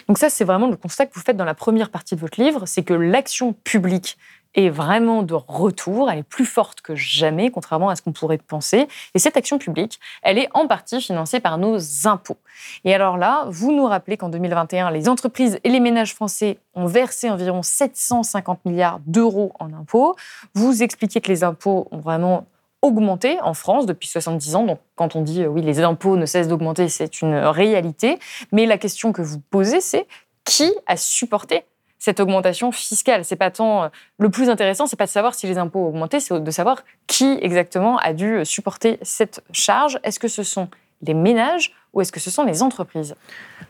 Donc 0.08 0.18
ça, 0.18 0.30
c'est 0.30 0.44
vraiment 0.44 0.68
le 0.68 0.76
constat 0.76 1.06
que 1.06 1.14
vous 1.14 1.20
faites 1.20 1.36
dans 1.36 1.44
la 1.44 1.54
première 1.54 1.90
partie 1.90 2.14
de 2.14 2.20
votre 2.20 2.40
livre, 2.40 2.66
c'est 2.66 2.82
que 2.82 2.94
l'action 2.94 3.52
publique 3.52 4.18
est 4.54 4.68
vraiment 4.68 5.22
de 5.22 5.34
retour, 5.34 6.10
elle 6.10 6.20
est 6.20 6.22
plus 6.22 6.44
forte 6.44 6.80
que 6.80 6.94
jamais, 6.94 7.50
contrairement 7.50 7.88
à 7.88 7.96
ce 7.96 8.02
qu'on 8.02 8.12
pourrait 8.12 8.38
penser. 8.38 8.88
Et 9.14 9.18
cette 9.18 9.36
action 9.36 9.58
publique, 9.58 10.00
elle 10.22 10.38
est 10.38 10.48
en 10.54 10.66
partie 10.66 11.00
financée 11.00 11.40
par 11.40 11.58
nos 11.58 11.78
impôts. 12.04 12.38
Et 12.84 12.94
alors 12.94 13.16
là, 13.16 13.44
vous 13.48 13.72
nous 13.72 13.86
rappelez 13.86 14.16
qu'en 14.16 14.28
2021, 14.28 14.90
les 14.90 15.08
entreprises 15.08 15.58
et 15.64 15.70
les 15.70 15.80
ménages 15.80 16.14
français 16.14 16.58
ont 16.74 16.86
versé 16.86 17.30
environ 17.30 17.62
750 17.62 18.64
milliards 18.64 19.00
d'euros 19.06 19.52
en 19.58 19.72
impôts. 19.72 20.16
Vous 20.54 20.82
expliquez 20.82 21.20
que 21.20 21.28
les 21.28 21.44
impôts 21.44 21.88
ont 21.90 21.98
vraiment 21.98 22.46
augmenté 22.82 23.38
en 23.42 23.54
France 23.54 23.86
depuis 23.86 24.08
70 24.08 24.54
ans. 24.54 24.64
Donc, 24.64 24.78
quand 24.96 25.16
on 25.16 25.22
dit 25.22 25.42
euh, 25.42 25.48
oui, 25.48 25.62
les 25.62 25.80
impôts 25.80 26.16
ne 26.16 26.26
cessent 26.26 26.48
d'augmenter, 26.48 26.88
c'est 26.88 27.20
une 27.20 27.34
réalité. 27.34 28.18
Mais 28.52 28.66
la 28.66 28.78
question 28.78 29.12
que 29.12 29.22
vous 29.22 29.38
posez, 29.38 29.80
c'est 29.80 30.06
qui 30.44 30.72
a 30.86 30.96
supporté 30.96 31.64
cette 32.00 32.18
augmentation 32.18 32.72
fiscale 32.72 33.24
C'est 33.24 33.36
pas 33.36 33.52
tant 33.52 33.84
euh, 33.84 33.88
le 34.18 34.28
plus 34.28 34.50
intéressant, 34.50 34.88
c'est 34.88 34.96
pas 34.96 35.06
de 35.06 35.10
savoir 35.10 35.34
si 35.34 35.46
les 35.46 35.58
impôts 35.58 35.78
ont 35.78 35.88
augmenté, 35.88 36.18
c'est 36.18 36.42
de 36.42 36.50
savoir 36.50 36.82
qui 37.06 37.38
exactement 37.40 37.98
a 37.98 38.12
dû 38.12 38.44
supporter 38.44 38.98
cette 39.02 39.44
charge. 39.52 40.00
Est-ce 40.02 40.18
que 40.18 40.26
ce 40.26 40.42
sont 40.42 40.68
les 41.02 41.14
ménages 41.14 41.72
ou 41.92 42.00
est-ce 42.00 42.10
que 42.10 42.20
ce 42.20 42.30
sont 42.30 42.44
les 42.44 42.62
entreprises? 42.62 43.14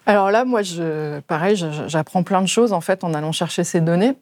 Alors 0.07 0.31
là, 0.31 0.45
moi, 0.45 0.63
je, 0.63 1.21
pareil, 1.21 1.63
j'apprends 1.87 2.23
plein 2.23 2.41
de 2.41 2.49
choses 2.49 2.73
en 2.73 2.81
fait 2.81 3.05
en 3.05 3.13
allant 3.13 3.33
chercher 3.33 3.65
ces 3.65 3.81
données. 3.81 4.17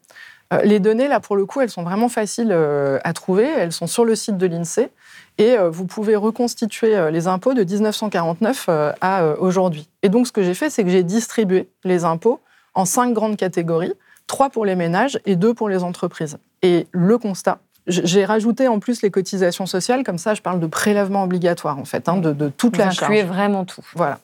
Euh, 0.53 0.63
les 0.63 0.81
données, 0.81 1.09
là, 1.09 1.21
pour 1.21 1.37
le 1.37 1.45
coup, 1.47 1.61
elles 1.61 1.71
sont 1.71 1.83
vraiment 1.83 2.09
faciles 2.09 2.53
euh, 2.53 2.99
à 3.05 3.13
trouver. 3.13 3.45
Elles 3.45 3.73
sont 3.73 3.87
sur 3.87 4.05
le 4.05 4.15
site 4.15 4.37
de 4.37 4.47
l'INSEE. 4.47 4.91
Et 5.37 5.57
euh, 5.57 5.71
vous 5.71 5.87
pouvez 5.87 6.17
reconstituer 6.17 7.11
les 7.11 7.27
impôts 7.29 7.55
de 7.55 7.63
1949 7.63 8.69
à 9.01 9.25
aujourd'hui. 9.39 9.89
Et 10.03 10.09
donc, 10.09 10.27
ce 10.27 10.33
que 10.33 10.43
j'ai 10.43 10.55
fait, 10.55 10.71
c'est 10.71 10.85
que 10.85 10.91
j'ai 10.91 11.03
distribué 11.03 11.69
les 11.85 12.05
impôts 12.05 12.41
en 12.75 12.85
cinq 12.85 13.13
grandes 13.13 13.37
catégories, 13.37 13.95
trois 14.27 14.51
pour 14.51 14.65
les 14.65 14.75
ménages 14.75 15.21
et 15.27 15.37
deux 15.37 15.55
pour 15.55 15.69
les 15.69 15.83
entreprises. 15.83 16.39
Et 16.63 16.87
le 16.93 17.19
constat, 17.19 17.59
j'ai 17.87 18.25
rajouté 18.25 18.69
en 18.69 18.79
plus 18.81 19.03
les 19.03 19.11
cotisations 19.11 19.67
sociales, 19.67 20.05
comme 20.05 20.19
ça 20.19 20.35
je 20.35 20.43
parle 20.43 20.61
de 20.61 20.67
prélèvement 20.67 21.25
obligatoire 21.25 21.79
en 21.79 21.85
fait, 21.85 22.09
hein, 22.09 22.19
de, 22.19 22.33
de, 22.33 22.49
toute 22.49 22.77
Vous 22.77 22.83
la 22.83 22.91
charge. 22.91 23.25
vraiment 23.25 23.65
tout. 23.65 23.85
Voilà. 23.95 24.19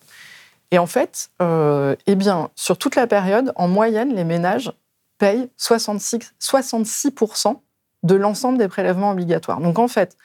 Et 0.71 0.79
en 0.79 0.87
fait, 0.87 1.31
eh 1.41 2.15
bien, 2.15 2.51
sur 2.57 2.77
toute 2.77 2.97
la 2.97 3.07
période, 3.07 3.53
en 3.57 3.69
moyenne, 3.69 4.15
les 4.15 4.25
ménages 4.25 4.73
paye 5.19 5.49
66, 5.57 6.35
66% 6.41 7.57
de 8.03 8.15
l'ensemble 8.15 8.59
des 8.59 8.69
prélèvements 8.69 9.11
obligatoires. 9.11 9.61
Donc 9.61 9.79
en 9.79 9.89
fait, 9.89 10.17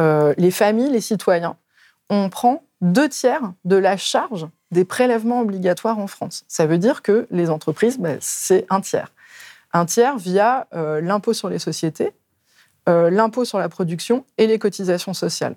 euh, 0.00 0.34
les 0.36 0.50
familles, 0.50 0.90
les 0.90 1.00
citoyens, 1.00 1.56
on 2.10 2.28
prend 2.28 2.62
deux 2.80 3.08
tiers 3.08 3.52
de 3.64 3.76
la 3.76 3.96
charge 3.96 4.46
des 4.72 4.84
prélèvements 4.84 5.40
obligatoires 5.40 5.98
en 5.98 6.08
France. 6.08 6.44
Ça 6.48 6.66
veut 6.66 6.78
dire 6.78 7.02
que 7.02 7.28
les 7.30 7.50
entreprises, 7.50 7.98
ben, 7.98 8.18
c'est 8.20 8.66
un 8.70 8.80
tiers. 8.80 9.12
Un 9.72 9.86
tiers 9.86 10.18
via 10.18 10.66
euh, 10.74 11.00
l'impôt 11.00 11.32
sur 11.32 11.48
les 11.48 11.58
sociétés, 11.58 12.12
euh, 12.88 13.10
l'impôt 13.10 13.44
sur 13.44 13.58
la 13.58 13.68
production 13.68 14.24
et 14.38 14.46
les 14.46 14.58
cotisations 14.58 15.14
sociales. 15.14 15.54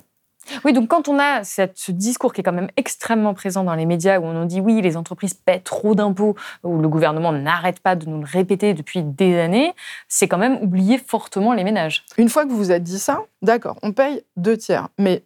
Oui, 0.63 0.73
donc 0.73 0.89
quand 0.89 1.07
on 1.07 1.17
a 1.17 1.43
ce 1.43 1.91
discours 1.91 2.31
qui 2.31 2.41
est 2.41 2.43
quand 2.43 2.53
même 2.53 2.69
extrêmement 2.77 3.33
présent 3.33 3.63
dans 3.63 3.73
les 3.73 3.87
médias, 3.87 4.19
où 4.19 4.25
on 4.25 4.33
nous 4.33 4.45
dit 4.45 4.61
oui, 4.61 4.79
les 4.81 4.95
entreprises 4.95 5.33
paient 5.33 5.59
trop 5.59 5.95
d'impôts, 5.95 6.35
où 6.63 6.79
le 6.79 6.87
gouvernement 6.87 7.31
n'arrête 7.31 7.79
pas 7.79 7.95
de 7.95 8.05
nous 8.05 8.19
le 8.19 8.27
répéter 8.27 8.75
depuis 8.75 9.01
des 9.01 9.39
années, 9.39 9.73
c'est 10.07 10.27
quand 10.27 10.37
même 10.37 10.59
oublier 10.61 10.99
fortement 10.99 11.53
les 11.53 11.63
ménages. 11.63 12.05
Une 12.17 12.29
fois 12.29 12.45
que 12.45 12.49
vous 12.49 12.57
vous 12.57 12.71
êtes 12.71 12.83
dit 12.83 12.99
ça, 12.99 13.23
d'accord, 13.41 13.77
on 13.81 13.91
paye 13.91 14.23
deux 14.37 14.55
tiers. 14.55 14.89
Mais 14.99 15.23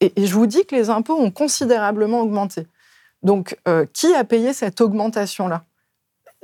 et, 0.00 0.12
je 0.16 0.34
vous 0.34 0.46
dis 0.46 0.66
que 0.66 0.74
les 0.74 0.90
impôts 0.90 1.16
ont 1.16 1.30
considérablement 1.30 2.20
augmenté. 2.20 2.66
Donc, 3.22 3.58
euh, 3.66 3.86
qui 3.92 4.14
a 4.14 4.24
payé 4.24 4.52
cette 4.52 4.80
augmentation-là? 4.80 5.64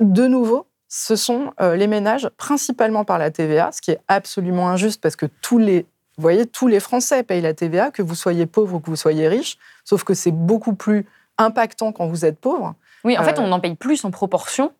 De 0.00 0.26
nouveau, 0.26 0.66
ce 0.88 1.16
sont 1.16 1.52
euh, 1.60 1.76
les 1.76 1.86
ménages, 1.86 2.28
principalement 2.36 3.04
par 3.04 3.18
la 3.18 3.30
TVA, 3.30 3.72
ce 3.72 3.80
qui 3.80 3.92
est 3.92 4.00
absolument 4.08 4.68
injuste 4.68 5.00
parce 5.00 5.16
que 5.16 5.26
tous 5.40 5.58
les 5.58 5.86
vous 6.18 6.22
voyez, 6.22 6.46
tous 6.46 6.68
les 6.68 6.78
Français 6.78 7.22
payent 7.22 7.40
la 7.40 7.54
TVA, 7.54 7.90
que 7.90 8.02
vous 8.02 8.14
soyez 8.14 8.44
pauvre 8.46 8.76
ou 8.76 8.80
que 8.80 8.90
vous 8.90 8.96
soyez 8.96 9.28
riche, 9.28 9.56
sauf 9.82 10.04
que 10.04 10.12
c'est 10.12 10.30
beaucoup 10.30 10.74
plus 10.74 11.06
impactant 11.38 11.90
quand 11.92 12.06
vous 12.06 12.24
êtes 12.24 12.38
pauvre. 12.38 12.74
Oui, 13.04 13.16
en 13.16 13.24
fait, 13.24 13.38
euh, 13.38 13.42
on 13.42 13.50
en 13.50 13.60
paye 13.60 13.74
plus 13.74 14.04
en 14.04 14.10
proportion 14.10 14.72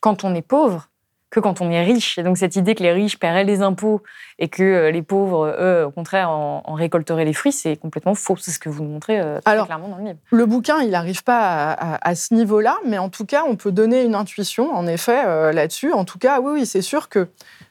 quand 0.00 0.22
on 0.22 0.34
est 0.34 0.42
pauvre 0.42 0.88
que 1.30 1.40
quand 1.40 1.60
on 1.60 1.70
est 1.70 1.82
riche. 1.82 2.18
Et 2.18 2.22
donc 2.22 2.38
cette 2.38 2.56
idée 2.56 2.74
que 2.74 2.82
les 2.82 2.92
riches 2.92 3.18
paieraient 3.18 3.44
les 3.44 3.60
impôts 3.60 4.02
et 4.38 4.48
que 4.48 4.62
euh, 4.62 4.90
les 4.90 5.02
pauvres, 5.02 5.54
eux, 5.60 5.84
au 5.86 5.90
contraire, 5.90 6.30
en, 6.30 6.62
récolteraient 6.74 7.24
les 7.24 7.32
fruits, 7.32 7.52
c'est 7.52 7.76
complètement 7.76 8.14
faux. 8.14 8.36
C'est 8.36 8.50
ce 8.50 8.58
que 8.58 8.68
vous 8.68 8.82
nous 8.82 8.90
montrez 8.90 9.20
euh, 9.20 9.40
très 9.40 9.64
clairement 9.64 9.88
dans 9.88 9.96
le 9.96 10.04
livre. 10.04 10.18
Le 10.30 10.46
bouquin, 10.46 10.80
il 10.80 10.90
n'arrive 10.90 11.24
pas 11.24 11.72
à, 11.72 12.14
ce 12.14 12.34
niveau-là, 12.34 12.78
mais 12.86 12.98
en 12.98 13.08
tout 13.08 13.26
cas, 13.26 13.44
on 13.46 13.56
peut 13.56 13.72
donner 13.72 14.02
une 14.02 14.14
intuition, 14.14 14.74
en 14.74 14.86
effet, 14.86 15.52
là-dessus. 15.52 15.92
En 15.92 16.04
tout 16.04 16.18
cas, 16.18 16.40
oui, 16.40 16.52
oui 16.54 16.66
c'est 16.66 16.82
sûr 16.82 17.08
que 17.08 17.28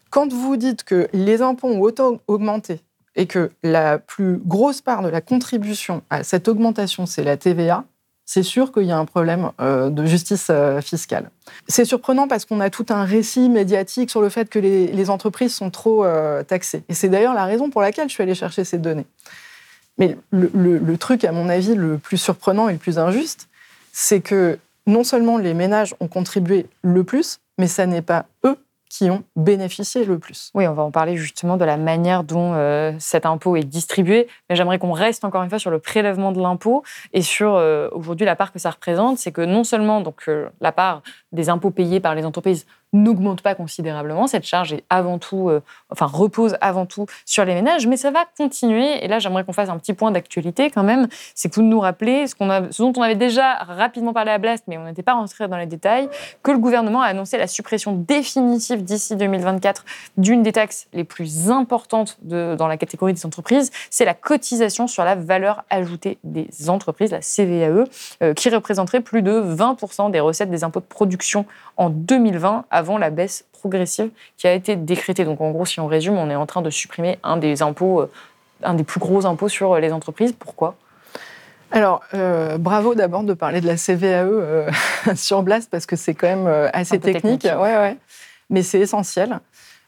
quand 0.09 0.31
vous 0.31 0.57
dites 0.57 0.83
que 0.83 1.07
les 1.13 1.41
impôts 1.41 1.67
ont 1.67 1.81
autant 1.81 2.19
augmenté 2.27 2.81
et 3.15 3.25
que 3.25 3.51
la 3.63 3.97
plus 3.97 4.37
grosse 4.37 4.81
part 4.81 5.01
de 5.01 5.09
la 5.09 5.21
contribution 5.21 6.03
à 6.09 6.23
cette 6.23 6.47
augmentation, 6.47 7.05
c'est 7.05 7.23
la 7.23 7.35
TVA, 7.35 7.83
c'est 8.27 8.43
sûr 8.43 8.73
qu'il 8.73 8.83
y 8.83 8.91
a 8.91 8.97
un 8.97 9.05
problème 9.05 9.51
euh, 9.61 9.89
de 9.89 10.05
justice 10.05 10.47
euh, 10.49 10.81
fiscale. 10.81 11.31
C'est 11.69 11.85
surprenant 11.85 12.27
parce 12.27 12.43
qu'on 12.43 12.59
a 12.59 12.69
tout 12.69 12.85
un 12.89 13.05
récit 13.05 13.47
médiatique 13.47 14.11
sur 14.11 14.21
le 14.21 14.27
fait 14.27 14.49
que 14.49 14.59
les, 14.59 15.09
entreprises 15.09 15.55
sont 15.55 15.71
trop 15.71 16.03
euh, 16.03 16.43
taxées. 16.43 16.83
Et 16.89 16.93
c'est 16.93 17.07
d'ailleurs 17.07 17.33
la 17.33 17.45
raison 17.45 17.69
pour 17.69 17.81
laquelle 17.81 18.09
je 18.09 18.13
suis 18.13 18.21
allée 18.21 18.35
chercher 18.35 18.65
ces 18.65 18.79
données. 18.79 19.05
Mais 19.97 20.17
le, 20.31 20.51
le, 20.53 20.97
truc, 20.97 21.23
à 21.23 21.31
mon 21.31 21.47
avis, 21.47 21.73
le 21.73 21.97
plus 21.97 22.17
surprenant 22.17 22.67
et 22.67 22.73
le 22.73 22.77
plus 22.77 22.99
injuste, 22.99 23.47
c'est 23.93 24.19
que 24.19 24.59
non 24.85 25.05
seulement 25.05 25.37
les 25.37 25.53
ménages 25.53 25.95
ont 26.01 26.09
contribué 26.09 26.67
le 26.81 27.05
plus, 27.05 27.39
mais 27.57 27.67
ça 27.67 27.85
n'est 27.85 28.01
pas 28.01 28.25
eux 28.45 28.57
qui 28.89 29.09
ont 29.09 29.23
bénéficié 29.35 30.05
le 30.05 30.19
plus. 30.19 30.51
Oui, 30.53 30.67
on 30.67 30.73
va 30.73 30.83
en 30.83 30.91
parler 30.91 31.17
justement 31.17 31.57
de 31.57 31.65
la 31.65 31.77
manière 31.77 32.23
dont 32.23 32.53
euh, 32.53 32.93
cet 32.99 33.25
impôt 33.25 33.55
est 33.55 33.63
distribué, 33.63 34.27
mais 34.49 34.55
j'aimerais 34.55 34.79
qu'on 34.79 34.91
reste 34.91 35.25
encore 35.25 35.43
une 35.43 35.49
fois 35.49 35.59
sur 35.59 35.71
le 35.71 35.79
prélèvement 35.79 36.31
de 36.31 36.41
l'impôt 36.41 36.83
et 37.13 37.21
sur 37.21 37.55
euh, 37.55 37.89
aujourd'hui 37.91 38.25
la 38.25 38.35
part 38.35 38.51
que 38.51 38.59
ça 38.59 38.71
représente, 38.71 39.17
c'est 39.17 39.31
que 39.31 39.41
non 39.41 39.63
seulement 39.63 40.01
donc 40.01 40.23
euh, 40.27 40.49
la 40.61 40.71
part 40.71 41.01
des 41.31 41.49
impôts 41.49 41.71
payés 41.71 41.99
par 41.99 42.15
les 42.15 42.25
entreprises 42.25 42.65
n'augmente 42.93 43.41
pas 43.41 43.55
considérablement. 43.55 44.27
Cette 44.27 44.45
charge 44.45 44.73
est 44.73 44.83
avant 44.89 45.19
tout, 45.19 45.49
euh, 45.49 45.61
enfin 45.91 46.05
repose 46.05 46.57
avant 46.61 46.85
tout 46.85 47.05
sur 47.25 47.43
les 47.45 47.53
ménages, 47.53 47.85
mais 47.87 47.97
ça 47.97 48.11
va 48.11 48.25
continuer. 48.37 49.03
Et 49.03 49.07
là, 49.07 49.19
j'aimerais 49.19 49.43
qu'on 49.43 49.53
fasse 49.53 49.69
un 49.69 49.77
petit 49.77 49.93
point 49.93 50.11
d'actualité 50.11 50.69
quand 50.69 50.83
même. 50.83 51.07
C'est 51.35 51.49
que 51.49 51.55
vous 51.55 51.63
nous 51.63 51.79
rappelez 51.79 52.27
ce, 52.27 52.35
dont 52.37 52.93
on 52.95 53.01
avait 53.01 53.15
déjà 53.15 53.55
rapidement 53.55 54.13
parlé 54.13 54.31
à 54.31 54.37
Blast, 54.37 54.63
mais 54.67 54.77
on 54.77 54.85
n'était 54.85 55.03
pas 55.03 55.13
rentré 55.13 55.47
dans 55.47 55.57
les 55.57 55.65
détails, 55.65 56.09
que 56.43 56.51
le 56.51 56.57
gouvernement 56.57 57.01
a 57.01 57.07
annoncé 57.07 57.37
la 57.37 57.47
suppression 57.47 57.93
définitive 57.93 58.83
d'ici 58.83 59.15
2024 59.15 59.85
d'une 60.17 60.43
des 60.43 60.51
taxes 60.51 60.87
les 60.93 61.03
plus 61.03 61.49
importantes 61.49 62.17
dans 62.21 62.67
la 62.67 62.77
catégorie 62.77 63.13
des 63.13 63.25
entreprises, 63.25 63.71
c'est 63.89 64.05
la 64.05 64.13
cotisation 64.13 64.87
sur 64.87 65.03
la 65.03 65.15
valeur 65.15 65.63
ajoutée 65.69 66.17
des 66.23 66.47
entreprises, 66.69 67.11
la 67.11 67.21
CVAE, 67.21 67.85
euh, 68.21 68.33
qui 68.33 68.49
représenterait 68.49 69.01
plus 69.01 69.21
de 69.21 69.31
20% 69.31 70.11
des 70.11 70.19
recettes 70.19 70.49
des 70.49 70.63
impôts 70.63 70.79
de 70.79 70.85
production 70.85 71.45
en 71.77 71.89
2020 71.89 72.65
avant 72.77 72.97
la 72.99 73.09
baisse 73.09 73.45
progressive 73.51 74.11
qui 74.37 74.47
a 74.47 74.53
été 74.53 74.75
décrétée. 74.75 75.25
Donc 75.25 75.41
en 75.41 75.51
gros, 75.51 75.65
si 75.65 75.79
on 75.79 75.87
résume, 75.87 76.15
on 76.15 76.29
est 76.29 76.35
en 76.35 76.45
train 76.45 76.61
de 76.61 76.69
supprimer 76.69 77.17
un 77.23 77.37
des 77.37 77.61
impôts, 77.63 78.01
euh, 78.01 78.11
un 78.63 78.75
des 78.75 78.83
plus 78.83 78.99
gros 78.99 79.25
impôts 79.25 79.49
sur 79.49 79.77
les 79.77 79.91
entreprises. 79.91 80.33
Pourquoi? 80.37 80.75
Alors, 81.71 82.01
euh, 82.13 82.57
bravo 82.57 82.95
d'abord 82.95 83.23
de 83.23 83.33
parler 83.33 83.59
de 83.59 83.67
la 83.67 83.75
CVAE 83.75 84.23
euh, 84.23 84.69
sur 85.15 85.41
Blast 85.41 85.69
parce 85.69 85.85
que 85.85 85.95
c'est 85.95 86.13
quand 86.13 86.27
même 86.27 86.69
assez 86.71 86.99
technique. 86.99 87.43
Ouais, 87.43 87.75
ouais. 87.77 87.97
Mais 88.49 88.61
c'est 88.61 88.79
essentiel. 88.79 89.39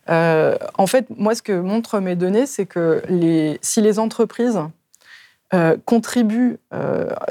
en 0.08 0.88
fait, 0.88 1.06
moi, 1.15 1.36
ce 1.36 1.41
que 1.41 1.54
montrent 1.54 1.99
mes 1.99 2.15
données, 2.15 2.47
c'est 2.47 2.65
que 2.65 3.04
les, 3.08 3.60
si 3.62 3.82
les 3.82 3.99
entreprises 3.99 4.60
contribuent, 5.86 6.58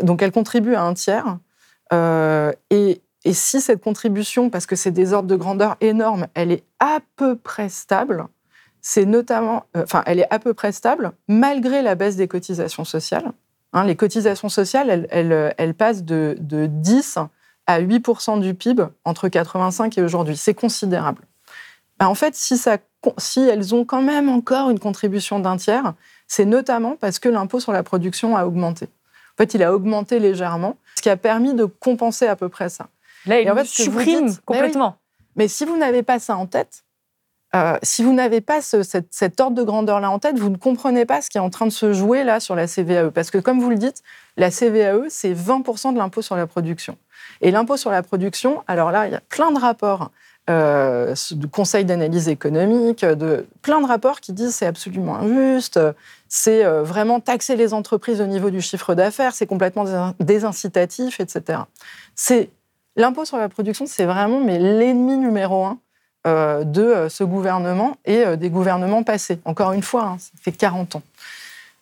donc 0.03 0.23
elles 0.23 0.33
contribuent 0.33 0.77
à 0.77 0.83
un 0.83 0.94
tiers, 0.94 1.37
et 2.71 3.03
Et 3.29 3.35
si 3.35 3.61
cette 3.61 3.83
contribution, 3.83 4.49
parce 4.49 4.64
que 4.64 4.75
c'est 4.75 4.91
des 4.91 5.12
ordres 5.12 5.29
de 5.29 5.37
grandeur 5.37 5.77
énormes, 5.83 6.29
elle 6.33 6.51
est 6.51 6.64
à 6.81 7.01
peu 7.17 7.37
près 7.37 7.69
stable, 7.69 8.27
c'est 8.81 9.05
notamment, 9.05 9.64
euh, 9.77 9.85
elle 10.07 10.21
est 10.21 10.33
à 10.33 10.38
peu 10.38 10.55
près 10.55 10.73
stable 10.73 11.12
malgré 11.29 11.83
la 11.83 11.95
baisse 11.95 12.17
des 12.17 12.27
cotisations 12.27 12.87
sociales. 12.87 13.33
Hein, 13.75 13.85
les 13.85 13.97
cotisations 13.97 14.49
sociales, 14.49 15.07
elles, 15.11 15.75
passent 15.75 16.05
de, 16.05 16.38
10 16.41 17.19
à 17.67 17.83
8% 17.83 18.41
du 18.41 18.55
PIB 18.55 18.85
entre 19.05 19.29
85 19.29 19.99
et 19.99 20.03
aujourd'hui. 20.03 20.38
C'est 20.38 20.55
considérable. 20.55 21.21
Ben, 21.99 22.07
en 22.07 22.14
fait, 22.14 22.35
si 22.35 23.41
elles 23.41 23.75
ont 23.75 23.85
quand 23.85 24.01
même 24.01 24.31
encore 24.31 24.71
une 24.71 24.79
contribution 24.79 25.38
d'un 25.38 25.59
tiers, 25.59 25.93
c'est 26.27 26.47
notamment 26.47 26.97
parce 26.97 27.19
que 27.19 27.29
l'impôt 27.29 27.61
sur 27.61 27.73
la 27.73 27.83
production 27.83 28.38
a 28.38 28.47
augmenté. 28.47 28.87
En 28.87 29.37
fait, 29.37 29.53
il 29.53 29.62
a 29.62 29.75
augmenté 29.75 30.19
légèrement, 30.19 30.79
ce 30.97 31.03
qui 31.03 31.11
a 31.11 31.19
permis 31.19 31.53
de 31.53 31.67
compenser 31.67 32.27
à 32.27 32.35
peu 32.35 32.49
près 32.49 32.71
ça. 32.71 32.88
Là, 33.26 33.40
il 33.40 33.50
en 33.50 33.57
fait, 33.57 33.64
supprime 33.64 34.35
complètement. 34.44 34.96
mais 35.37 35.48
si 35.48 35.64
vous 35.64 35.76
n'avez 35.76 36.02
pas 36.02 36.18
ça 36.18 36.37
en 36.37 36.46
tête, 36.46 36.85
euh, 37.54 37.78
si 37.83 38.02
vous 38.02 38.12
n'avez 38.12 38.40
pas 38.40 38.61
cet, 38.61 39.40
ordre 39.40 39.57
de 39.57 39.62
grandeur-là 39.62 40.11
en 40.11 40.18
tête, 40.18 40.38
vous 40.38 40.50
ne 40.50 40.57
comprenez 40.57 41.07
pas 41.07 41.22
ce 41.22 41.31
qui 41.31 41.38
est 41.38 41.40
en 41.40 41.50
train 41.50 41.66
de 41.66 41.72
se 41.72 41.94
jouer 41.94 42.22
là 42.22 42.40
sur 42.40 42.54
la 42.54 42.66
CVAE. 42.66 43.11
Parce 43.11 43.31
que, 43.31 43.38
comme 43.38 43.61
vous 43.61 43.70
le 43.70 43.76
dites, 43.76 44.02
la 44.37 44.50
CVAE, 44.50 45.09
c'est 45.09 45.33
20% 45.33 45.94
de 45.94 45.98
l'impôt 45.98 46.20
sur 46.20 46.37
la 46.37 46.46
production. 46.46 46.98
Et 47.40 47.50
l'impôt 47.50 47.76
sur 47.76 47.90
la 47.90 48.02
production, 48.02 48.62
alors 48.66 48.90
là, 48.90 49.07
il 49.07 49.12
y 49.12 49.16
a 49.16 49.22
plein 49.28 49.50
de 49.50 49.59
rapports 49.59 50.11
euh, 50.50 51.14
du 51.31 51.48
Conseil 51.48 51.85
d'analyse 51.85 52.28
économique, 52.28 53.04
de 53.04 53.46
plein 53.62 53.81
de 53.81 53.87
rapports 53.87 54.20
qui 54.20 54.33
disent 54.33 54.54
c'est 54.54 54.66
absolument 54.66 55.16
injuste, 55.16 55.78
c'est 56.28 56.64
euh, 56.64 56.83
vraiment 56.83 57.20
taxer 57.20 57.57
les 57.57 57.74
entreprises 57.74 58.20
au 58.20 58.26
niveau 58.26 58.50
du 58.50 58.62
chiffre 58.62 58.94
d'affaires, 58.94 59.35
c'est 59.35 59.46
complètement 59.46 60.14
désincitatif, 60.20 61.20
etc. 61.20 61.61
C'est 62.14 62.50
l'impôt 62.99 63.25
sur 63.25 63.39
la 63.39 63.49
production, 63.49 63.87
c'est 63.87 64.05
vraiment 64.05 64.41
l'ennemi 64.41 65.17
numéro 65.17 65.65
un 65.65 65.79
euh, 66.27 66.65
de 66.65 66.83
euh, 66.83 67.09
ce 67.09 67.25
gouvernement 67.25 67.97
et 68.05 68.27
euh, 68.27 68.37
des 68.37 68.51
gouvernements 68.51 69.05
passés. 69.05 69.41
Encore 69.45 69.73
une 69.73 69.83
fois, 69.83 70.05
hein, 70.05 70.17
ça 70.19 70.31
fait 70.43 70.53
40 70.53 70.97
ans. 70.97 71.03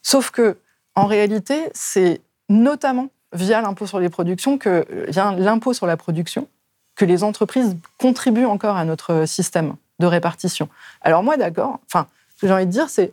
Sauf 0.02 0.30
que, 0.30 0.58
en 0.94 1.06
réalité, 1.06 1.70
c'est 1.72 2.20
notamment 2.48 3.08
via 3.32 3.60
l'impôt 3.60 3.86
sur 3.86 3.98
les 3.98 4.10
productions 4.10 4.58
que 4.58 4.86
vient 5.08 5.32
l'impôt 5.32 5.72
sur 5.72 5.86
la 5.86 5.96
production 5.96 6.46
que 6.94 7.04
les 7.04 7.24
entreprises 7.24 7.76
contribuent 7.98 8.46
encore 8.46 8.76
à 8.76 8.84
notre 8.84 9.26
système 9.26 9.74
de 9.98 10.06
répartition. 10.06 10.68
Alors 11.00 11.22
moi, 11.22 11.36
d'accord. 11.36 11.80
Enfin, 11.86 12.06
ce 12.36 12.42
que 12.42 12.46
j'ai 12.46 12.52
envie 12.52 12.66
de 12.66 12.70
dire, 12.70 12.88
c'est 12.88 13.10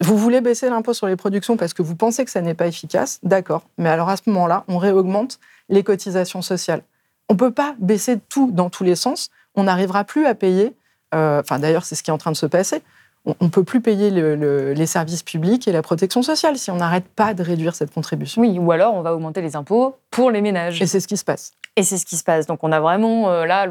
vous 0.00 0.18
voulez 0.18 0.40
baisser 0.40 0.68
l'impôt 0.68 0.94
sur 0.94 1.06
les 1.06 1.16
productions 1.16 1.56
parce 1.56 1.74
que 1.74 1.82
vous 1.82 1.96
pensez 1.96 2.24
que 2.24 2.30
ça 2.30 2.40
n'est 2.40 2.54
pas 2.54 2.66
efficace, 2.66 3.18
d'accord. 3.22 3.62
Mais 3.78 3.88
alors 3.88 4.08
à 4.08 4.16
ce 4.16 4.22
moment-là, 4.26 4.64
on 4.68 4.78
réaugmente 4.78 5.38
les 5.68 5.82
cotisations 5.82 6.42
sociales. 6.42 6.82
On 7.28 7.34
ne 7.34 7.38
peut 7.38 7.50
pas 7.50 7.74
baisser 7.78 8.18
tout 8.28 8.50
dans 8.52 8.70
tous 8.70 8.84
les 8.84 8.96
sens 8.96 9.30
on 9.56 9.64
n'arrivera 9.64 10.04
plus 10.04 10.26
à 10.26 10.34
payer, 10.34 10.74
euh, 11.14 11.40
enfin 11.40 11.58
d'ailleurs 11.58 11.84
c'est 11.84 11.94
ce 11.94 12.02
qui 12.02 12.10
est 12.10 12.14
en 12.14 12.18
train 12.18 12.30
de 12.30 12.36
se 12.36 12.46
passer, 12.46 12.82
on 13.24 13.34
ne 13.40 13.48
peut 13.48 13.64
plus 13.64 13.80
payer 13.80 14.10
les 14.10 14.86
services 14.86 15.24
publics 15.24 15.66
et 15.66 15.72
la 15.72 15.82
protection 15.82 16.22
sociale 16.22 16.56
si 16.58 16.70
on 16.70 16.76
n'arrête 16.76 17.08
pas 17.08 17.34
de 17.34 17.42
réduire 17.42 17.74
cette 17.74 17.92
contribution. 17.92 18.42
Oui, 18.42 18.56
ou 18.56 18.70
alors 18.70 18.94
on 18.94 19.02
va 19.02 19.14
augmenter 19.14 19.42
les 19.42 19.56
impôts 19.56 19.96
pour 20.12 20.30
les 20.30 20.40
ménages. 20.40 20.80
Et 20.80 20.86
c'est 20.86 21.00
ce 21.00 21.08
qui 21.08 21.16
se 21.16 21.24
passe. 21.24 21.50
Et 21.74 21.82
c'est 21.82 21.98
ce 21.98 22.06
qui 22.06 22.16
se 22.16 22.22
passe. 22.22 22.46
Donc 22.46 22.62
on 22.62 22.70
a 22.70 22.78
vraiment 22.78 23.28
euh, 23.30 23.44
là 23.44 23.66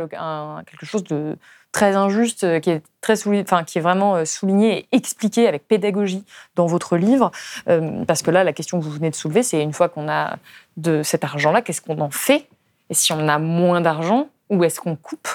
quelque 0.65 0.85
chose 0.85 1.05
de 1.05 1.37
très 1.71 1.95
injuste 1.95 2.43
euh, 2.43 2.59
qui 2.59 2.69
est 2.69 2.83
très 2.99 3.25
enfin, 3.27 3.63
qui 3.63 3.77
est 3.77 3.81
vraiment 3.81 4.25
souligné 4.25 4.79
et 4.79 4.87
expliqué 4.91 5.47
avec 5.47 5.65
pédagogie 5.69 6.25
dans 6.55 6.65
votre 6.65 6.97
livre, 6.97 7.31
parce 8.07 8.23
que 8.23 8.31
là 8.31 8.43
la 8.43 8.51
question 8.51 8.79
que 8.79 8.83
vous 8.83 8.91
venez 8.91 9.11
de 9.11 9.15
soulever, 9.15 9.43
c'est 9.43 9.61
une 9.61 9.73
fois 9.73 9.87
qu'on 9.87 10.09
a 10.09 10.37
de 10.75 11.01
cet 11.01 11.23
argent-là, 11.23 11.61
qu'est-ce 11.61 11.81
qu'on 11.81 12.01
en 12.01 12.09
fait 12.09 12.49
Et 12.89 12.93
si 12.93 13.11
on 13.11 13.27
a 13.27 13.39
moins 13.39 13.81
d'argent, 13.81 14.27
où 14.49 14.63
est-ce 14.63 14.79
qu'on 14.79 14.95
coupe? 14.95 15.27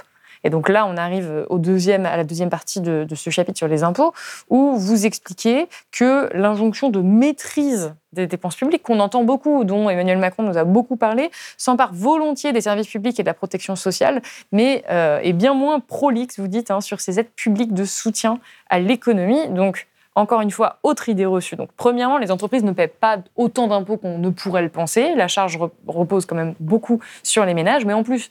Et 0.43 0.51
donc 0.51 0.69
là, 0.69 0.87
on 0.87 0.97
arrive 0.97 1.47
au 1.49 1.59
deuxième, 1.59 2.07
à 2.07 2.17
la 2.17 2.25
deuxième 2.25 2.51
partie 2.51 2.81
de, 2.81 3.07
ce 3.15 3.31
chapitre 3.31 3.59
sur 3.59 3.69
les 3.69 3.83
impôts, 3.83 4.15
où 4.49 4.77
vous 4.77 5.07
expliquez 5.07 5.69
que 5.93 6.31
l'injonction 6.35 6.89
de 6.89 7.01
maîtrise 7.01 7.95
des 8.13 8.27
dépenses 8.27 8.57
publiques, 8.57 8.83
qu'on 8.83 9.01
entend 9.01 9.23
beaucoup, 9.23 9.65
dont 9.65 9.89
Emmanuel 9.89 10.19
Macron 10.19 10.43
nous 10.43 10.57
a 10.57 10.65
beaucoup 10.65 10.97
parlé, 10.97 11.31
s'empare 11.57 11.93
volontiers 11.93 12.53
des 12.53 12.63
services 12.63 12.89
publics 12.89 13.21
et 13.21 13.23
de 13.23 13.29
la 13.29 13.35
protection 13.35 13.77
sociale, 13.77 14.23
mais 14.51 14.83
euh, 14.91 15.21
est 15.21 15.33
bien 15.33 15.55
moins 15.55 15.79
prolixe, 15.79 16.41
vous 16.41 16.49
dites, 16.49 16.71
hein, 16.71 16.81
sur 16.81 17.01
ces 17.01 17.21
aides 17.21 17.31
publiques 17.37 17.75
de 17.75 17.85
soutien 17.85 18.41
à 18.69 18.81
l'économie. 18.81 19.49
Donc, 19.51 19.87
encore 20.15 20.41
une 20.41 20.51
fois, 20.51 20.79
autre 20.83 21.09
idée 21.09 21.27
reçue. 21.27 21.57
Donc, 21.57 21.71
premièrement, 21.77 22.19
les 22.19 22.31
entreprises 22.31 22.65
ne 22.65 22.73
paient 22.73 22.89
pas 22.89 23.19
autant 23.37 23.69
d'impôts 23.69 23.97
qu'on 23.97 24.19
ne 24.19 24.31
pourrait 24.31 24.63
le 24.63 24.69
penser. 24.69 25.15
La 25.15 25.29
charge 25.29 25.59
repose 25.87 26.27
quand 26.27 26.37
même 26.37 26.55
beaucoup 26.61 27.01
sur 27.23 27.45
les 27.45 27.55
ménages, 27.55 27.85
mais 27.85 27.93
en 27.93 28.03
plus, 28.03 28.31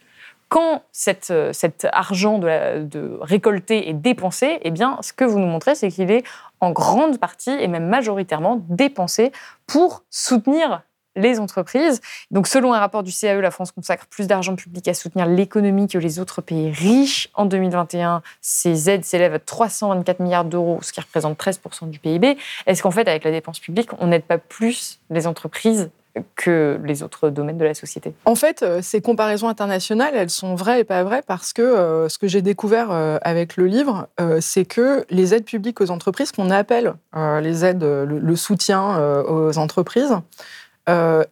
quand 0.49 0.81
euh, 1.29 1.53
cet 1.53 1.87
argent 1.93 2.39
de, 2.39 3.17
récolté 3.21 3.89
est 3.89 3.93
dépensé, 3.93 4.59
eh 4.63 4.71
bien, 4.71 4.97
ce 5.01 5.13
que 5.13 5.23
vous 5.23 5.39
nous 5.39 5.47
montrez, 5.47 5.75
c'est 5.75 5.89
qu'il 5.89 6.11
est 6.11 6.23
en 6.59 6.71
grande 6.71 7.19
partie 7.19 7.51
et 7.51 7.67
même 7.67 7.87
majoritairement 7.87 8.59
dépensé 8.67 9.31
pour 9.67 10.03
soutenir 10.09 10.81
les 11.15 11.39
entreprises. 11.39 12.01
Donc, 12.31 12.47
selon 12.47 12.73
un 12.73 12.79
rapport 12.79 13.03
du 13.03 13.11
CAE, 13.11 13.41
la 13.41 13.51
France 13.51 13.71
consacre 13.71 14.05
plus 14.07 14.27
d'argent 14.27 14.55
public 14.55 14.87
à 14.87 14.93
soutenir 14.93 15.25
l'économie 15.25 15.87
que 15.87 15.97
les 15.97 16.19
autres 16.19 16.41
pays 16.41 16.71
riches. 16.71 17.29
En 17.33 17.45
2021, 17.45 18.21
ces 18.41 18.89
aides 18.89 19.05
s'élèvent 19.05 19.33
à 19.33 19.39
324 19.39 20.19
milliards 20.19 20.45
d'euros, 20.45 20.79
ce 20.81 20.93
qui 20.93 21.01
représente 21.01 21.37
13% 21.39 21.89
du 21.89 21.99
PIB. 21.99 22.37
Est-ce 22.65 22.83
qu'en 22.83 22.91
fait, 22.91 23.07
avec 23.07 23.23
la 23.23 23.31
dépense 23.31 23.59
publique, 23.59 23.89
on 23.99 24.07
n'aide 24.07 24.23
pas 24.23 24.37
plus 24.37 24.99
les 25.09 25.27
entreprises 25.27 25.89
que 26.35 26.79
les 26.83 27.03
autres 27.03 27.29
domaines 27.29 27.57
de 27.57 27.65
la 27.65 27.73
société? 27.73 28.13
En 28.25 28.35
fait, 28.35 28.63
euh, 28.63 28.81
ces 28.81 29.01
comparaisons 29.01 29.47
internationales, 29.47 30.13
elles 30.15 30.29
sont 30.29 30.55
vraies 30.55 30.81
et 30.81 30.83
pas 30.83 31.03
vraies 31.03 31.23
parce 31.25 31.53
que 31.53 31.61
euh, 31.61 32.09
ce 32.09 32.17
que 32.17 32.27
j'ai 32.27 32.41
découvert 32.41 32.91
euh, 32.91 33.17
avec 33.21 33.57
le 33.57 33.65
livre, 33.65 34.07
c'est 34.41 34.65
que 34.65 35.05
les 35.09 35.33
aides 35.33 35.45
publiques 35.45 35.81
aux 35.81 35.91
entreprises, 35.91 36.31
qu'on 36.31 36.49
appelle 36.49 36.93
les 37.41 37.65
aides, 37.65 37.83
le, 37.83 38.35
soutien 38.35 38.97
aux 39.27 39.57
entreprises, 39.57 40.13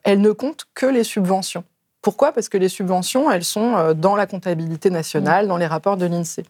elles 0.03 0.21
ne 0.21 0.31
comptent 0.31 0.65
que 0.73 0.85
les 0.85 1.03
subventions. 1.03 1.63
Pourquoi? 2.01 2.31
Parce 2.31 2.49
que 2.49 2.57
les 2.57 2.69
subventions, 2.69 3.31
elles 3.31 3.43
sont 3.43 3.93
dans 3.93 4.15
la 4.15 4.27
comptabilité 4.27 4.89
nationale, 4.89 5.45
mmh. 5.45 5.49
dans 5.49 5.57
les 5.57 5.65
rapports 5.65 5.97
de 5.97 6.05
l'INSEE. 6.05 6.43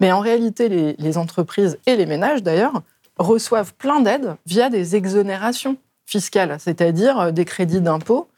Mais 0.00 0.12
en 0.12 0.20
réalité, 0.20 0.94
les 0.98 1.18
entreprises 1.18 1.78
et 1.86 1.96
les 1.96 2.06
ménages, 2.06 2.42
d'ailleurs, 2.42 2.82
reçoivent 3.18 3.74
plein 3.74 4.00
d'aides 4.00 4.36
via 4.46 4.68
des 4.68 4.96
exonérations 4.96 5.76
fiscales, 6.06 6.56
c'est-à-dire 6.60 7.18
euh, 7.18 7.30
des 7.30 7.44
crédits 7.44 7.80
d'impôt, 7.80 8.28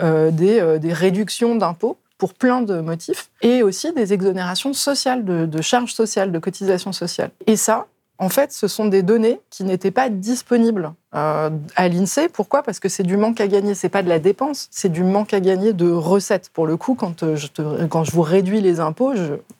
euh, 0.00 0.30
euh, 0.40 0.78
des, 0.78 0.92
réductions 0.92 1.56
d'impôts 1.56 1.98
pour 2.16 2.34
plein 2.34 2.62
de 2.62 2.80
motifs, 2.80 3.30
et 3.42 3.62
aussi 3.62 3.92
des 3.92 4.12
exonérations 4.12 4.72
sociales, 4.72 5.24
de, 5.24 5.62
charges 5.62 5.92
sociales, 5.92 6.32
de 6.32 6.38
cotisations 6.38 6.92
sociales. 6.92 7.30
Et 7.46 7.56
ça, 7.56 7.86
en 8.18 8.28
fait, 8.28 8.52
ce 8.52 8.66
sont 8.66 8.86
des 8.86 9.02
données 9.02 9.40
qui 9.50 9.64
n'étaient 9.64 9.90
pas 9.92 10.08
disponibles 10.08 10.92
à 11.12 11.50
l'INSEE. 11.78 12.28
Pourquoi? 12.28 12.62
Parce 12.62 12.80
que 12.80 12.88
c'est 12.88 13.02
du 13.04 13.16
manque 13.16 13.40
à 13.40 13.46
gagner. 13.46 13.74
C'est 13.74 13.88
pas 13.88 14.02
de 14.02 14.08
la 14.08 14.18
dépense, 14.18 14.68
c'est 14.70 14.90
du 14.90 15.04
manque 15.04 15.32
à 15.32 15.40
gagner 15.40 15.72
de 15.72 15.90
recettes. 15.90 16.50
Pour 16.52 16.66
le 16.66 16.76
coup, 16.76 16.94
quand 16.94 17.34
je, 17.36 17.46
quand 17.86 18.04
je 18.04 18.10
vous 18.10 18.22
réduis 18.22 18.60
les 18.60 18.80
impôts, 18.80 19.12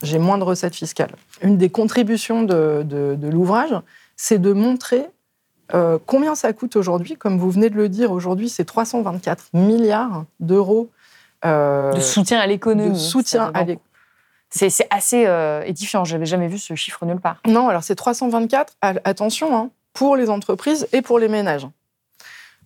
j'ai 0.03 0.19
moins 0.19 0.39
de 0.39 0.45
recettes 0.45 0.75
fiscales. 0.75 1.15
Une 1.41 1.57
des 1.57 1.71
contributions 1.71 2.43
de, 2.43 2.85
de 2.85 3.29
l'ouvrage, 3.29 3.75
c'est 4.17 4.39
de 4.39 4.53
montrer 4.53 5.07
euh, 5.75 5.99
combien 6.07 6.35
ça 6.35 6.53
coûte 6.53 6.77
aujourd'hui 6.77 7.17
Comme 7.17 7.39
vous 7.39 7.51
venez 7.51 7.71
de 7.71 7.77
le 7.77 7.89
dire, 7.89 8.13
aujourd'hui, 8.13 8.49
c'est 8.49 8.65
324 8.65 9.51
milliards 9.53 10.25
d'euros. 10.41 10.91
Euh, 11.45 11.93
de 11.93 12.01
soutien 12.01 12.39
à 12.39 12.47
l'économie. 12.47 12.91
De 12.91 12.95
soutien 12.95 13.51
à 13.55 13.61
l'économie. 13.61 13.81
C'est 14.51 14.71
assez 14.91 15.27
euh, 15.27 15.63
édifiant. 15.65 16.05
Je 16.05 16.15
n'avais 16.15 16.27
jamais 16.27 16.49
vu 16.49 16.59
ce 16.59 16.75
chiffre 16.75 17.05
nulle 17.05 17.21
part. 17.21 17.37
Non, 17.47 17.69
alors 17.69 17.83
c'est 17.83 17.95
324, 17.95 18.75
attention, 18.81 19.57
hein, 19.57 19.71
pour 19.93 20.17
les 20.17 20.31
entreprises 20.31 20.89
et 20.93 21.03
pour 21.03 21.19
les 21.19 21.29
ménages. 21.29 21.67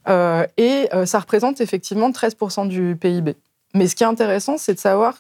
et 0.09 0.89
ça 1.05 1.19
représente 1.19 1.61
effectivement 1.61 2.11
13% 2.11 2.69
du 2.69 2.97
PIB. 3.01 3.37
Mais 3.75 3.87
ce 3.87 3.97
qui 3.97 4.05
est 4.05 4.07
intéressant, 4.07 4.59
c'est 4.59 4.75
de 4.75 4.79
savoir 4.79 5.15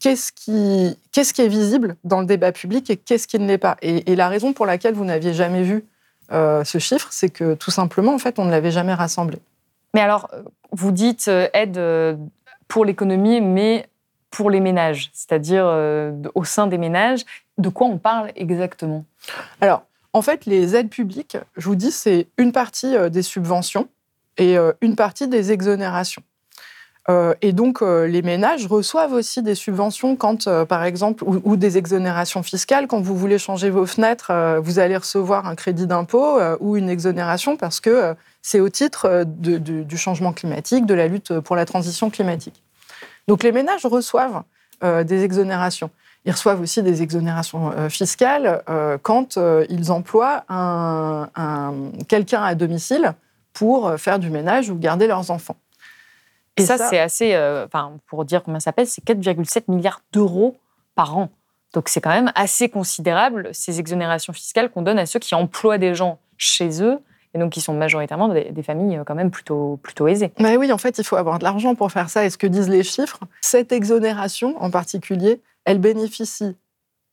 qu'est-ce 0.00 0.32
qui, 0.32 0.96
est 1.16 1.48
visible 1.48 1.96
dans 2.04 2.20
le 2.20 2.26
débat 2.26 2.52
public 2.52 2.90
et 2.90 2.96
qu'est-ce 2.96 3.28
qui 3.28 3.38
ne 3.38 3.46
l'est 3.46 3.58
pas. 3.58 3.76
Et, 3.82 4.10
et, 4.10 4.16
la 4.16 4.28
raison 4.28 4.52
pour 4.52 4.66
laquelle 4.66 4.94
vous 4.94 5.04
n'aviez 5.04 5.34
jamais 5.34 5.62
vu 5.62 5.84
euh, 6.32 6.64
ce 6.64 6.78
chiffre, 6.78 7.08
c'est 7.10 7.30
que 7.30 7.54
tout 7.54 7.70
simplement, 7.70 8.14
en 8.14 8.18
fait, 8.18 8.38
on 8.38 8.44
ne 8.44 8.50
l'avait 8.50 8.70
jamais 8.70 8.94
rassemblé. 8.94 9.38
Mais 9.94 10.00
alors, 10.00 10.30
vous 10.70 10.92
dites 10.92 11.26
euh, 11.28 11.48
aide 11.52 11.76
euh, 11.76 12.16
pour 12.68 12.84
l'économie, 12.84 13.40
mais 13.40 13.88
pour 14.30 14.50
les 14.50 14.60
ménages, 14.60 15.10
c'est-à-dire 15.12 15.66
au 16.34 16.44
sein 16.44 16.66
des 16.66 16.78
ménages. 16.78 17.24
De 17.58 17.68
quoi 17.68 17.88
on 17.88 17.98
parle 17.98 18.30
exactement? 18.36 19.04
Alors, 19.60 19.82
en 20.12 20.22
fait, 20.22 20.46
les 20.46 20.76
aides 20.76 20.88
publiques, 20.88 21.36
je 21.56 21.66
vous 21.66 21.74
dis, 21.74 21.90
c'est 21.90 22.28
une 22.38 22.52
partie 22.52 22.94
des 23.10 23.22
subventions 23.22 23.88
et 24.38 24.56
une 24.80 24.94
partie 24.94 25.26
des 25.26 25.50
exonérations. 25.50 26.22
Euh, 27.08 27.34
et 27.40 27.52
donc, 27.52 27.82
euh, 27.82 28.06
les 28.06 28.22
ménages 28.22 28.66
reçoivent 28.66 29.12
aussi 29.12 29.42
des 29.42 29.54
subventions 29.54 30.16
quand, 30.16 30.46
euh, 30.46 30.64
par 30.64 30.84
exemple, 30.84 31.24
ou, 31.24 31.56
des 31.56 31.78
exonérations 31.78 32.42
fiscales. 32.42 32.86
Quand 32.86 33.00
vous 33.00 33.16
voulez 33.16 33.38
changer 33.38 33.70
vos 33.70 33.86
fenêtres, 33.86 34.60
vous 34.62 34.78
allez 34.78 34.96
recevoir 34.96 35.46
un 35.46 35.54
crédit 35.54 35.86
d'impôt 35.86 36.38
ou 36.60 36.76
une 36.76 36.88
exonération 36.88 37.56
parce 37.56 37.80
que 37.80 38.14
c'est 38.42 38.60
au 38.60 38.68
titre 38.68 39.24
du 39.24 39.98
changement 39.98 40.32
climatique, 40.32 40.86
de 40.86 40.94
la 40.94 41.06
lutte 41.06 41.38
pour 41.40 41.56
la 41.56 41.64
transition 41.64 42.10
climatique. 42.10 42.62
Donc, 43.30 43.44
les 43.44 43.52
ménages 43.52 43.86
reçoivent 43.86 44.42
des 44.82 45.22
exonérations. 45.22 45.88
Ils 46.24 46.32
reçoivent 46.32 46.60
aussi 46.60 46.82
des 46.82 47.00
exonérations 47.00 47.88
fiscales 47.88 48.60
quand 49.02 49.38
ils 49.68 49.92
emploient 49.92 50.42
un, 50.48 51.28
quelqu'un 52.08 52.42
à 52.42 52.56
domicile 52.56 53.14
pour 53.52 53.94
faire 53.98 54.18
du 54.18 54.30
ménage 54.30 54.68
ou 54.68 54.74
garder 54.74 55.06
leurs 55.06 55.30
enfants. 55.30 55.54
Et 56.56 56.62
ça, 56.62 56.76
c'est 56.76 56.98
assez, 56.98 57.38
pour 58.08 58.24
dire 58.24 58.42
combien 58.42 58.58
ça 58.58 58.72
pèse, 58.72 58.90
c'est 58.90 59.04
4,7 59.04 59.62
milliards 59.68 60.02
d'euros 60.12 60.58
par 60.96 61.16
an. 61.16 61.28
Donc 61.72 61.88
c'est 61.88 62.00
quand 62.00 62.10
même 62.10 62.32
assez 62.34 62.68
considérable 62.68 63.50
ces 63.52 63.78
exonérations 63.78 64.32
fiscales 64.32 64.70
qu'on 64.70 64.82
donne 64.82 64.98
à 64.98 65.06
ceux 65.06 65.20
qui 65.20 65.36
emploient 65.36 65.78
des 65.78 65.94
gens 65.94 66.18
chez 66.36 66.82
eux 66.82 66.98
et 67.34 67.38
donc 67.38 67.52
qui 67.52 67.60
sont 67.60 67.74
majoritairement 67.74 68.28
des, 68.28 68.62
familles 68.62 68.98
euh, 68.98 69.04
quand 69.04 69.14
même 69.14 69.30
plutôt, 69.30 69.78
plutôt 69.82 70.08
aisées. 70.08 70.32
Mais 70.38 70.56
oui, 70.56 70.72
en 70.72 70.78
fait, 70.78 70.98
il 70.98 71.04
faut 71.04 71.16
avoir 71.16 71.38
de 71.38 71.44
l'argent 71.44 71.74
pour 71.74 71.90
faire 71.92 72.10
ça. 72.10 72.24
Et 72.24 72.30
ce 72.30 72.38
que 72.38 72.46
disent 72.46 72.68
les 72.68 72.82
chiffres, 72.82 73.20
cette 73.40 73.72
exonération 73.72 74.60
en 74.60 74.70
particulier, 74.70 75.40
elle 75.64 75.78
bénéficie 75.78 76.56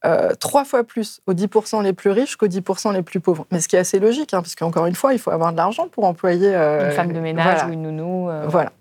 euh, 0.06 0.34
trois 0.40 0.66
fois 0.66 0.84
plus 0.84 1.22
aux 1.28 1.34
10% 1.34 1.84
les 1.84 1.94
plus 1.94 2.12
riches 2.12 2.36
qu'aux 2.36 2.48
10% 2.48 2.94
les 2.94 3.04
plus 3.04 3.20
pauvres. 3.20 3.46
Mais 3.52 3.60
ce 3.60 3.68
qui 3.68 3.76
est 3.76 3.80
assez 3.80 4.00
logique, 4.00 4.34
hein, 4.34 4.42
parce 4.42 4.56
qu'encore 4.56 4.86
une 4.86 4.96
fois, 4.96 5.14
il 5.14 5.20
faut 5.20 5.32
avoir 5.32 5.52
de 5.52 5.58
l'argent 5.58 5.88
pour 5.88 6.06
employer... 6.06 6.56
Euh, 6.56 6.90
une 6.90 6.96
femme 6.96 7.14
de 7.14 7.20
ménage 7.20 7.64
ou 7.68 7.74
une 7.74 7.84
nounou. 7.84 8.30
Voilà. 8.48 8.72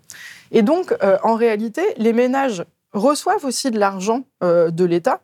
Et 0.51 0.61
donc, 0.61 0.95
en 1.23 1.35
réalité, 1.35 1.81
les 1.97 2.13
ménages 2.13 2.63
reçoivent 2.93 3.43
aussi 3.45 3.69
de 3.69 3.79
l'argent 3.79 4.21
de 4.41 4.85
l'État 4.85 5.19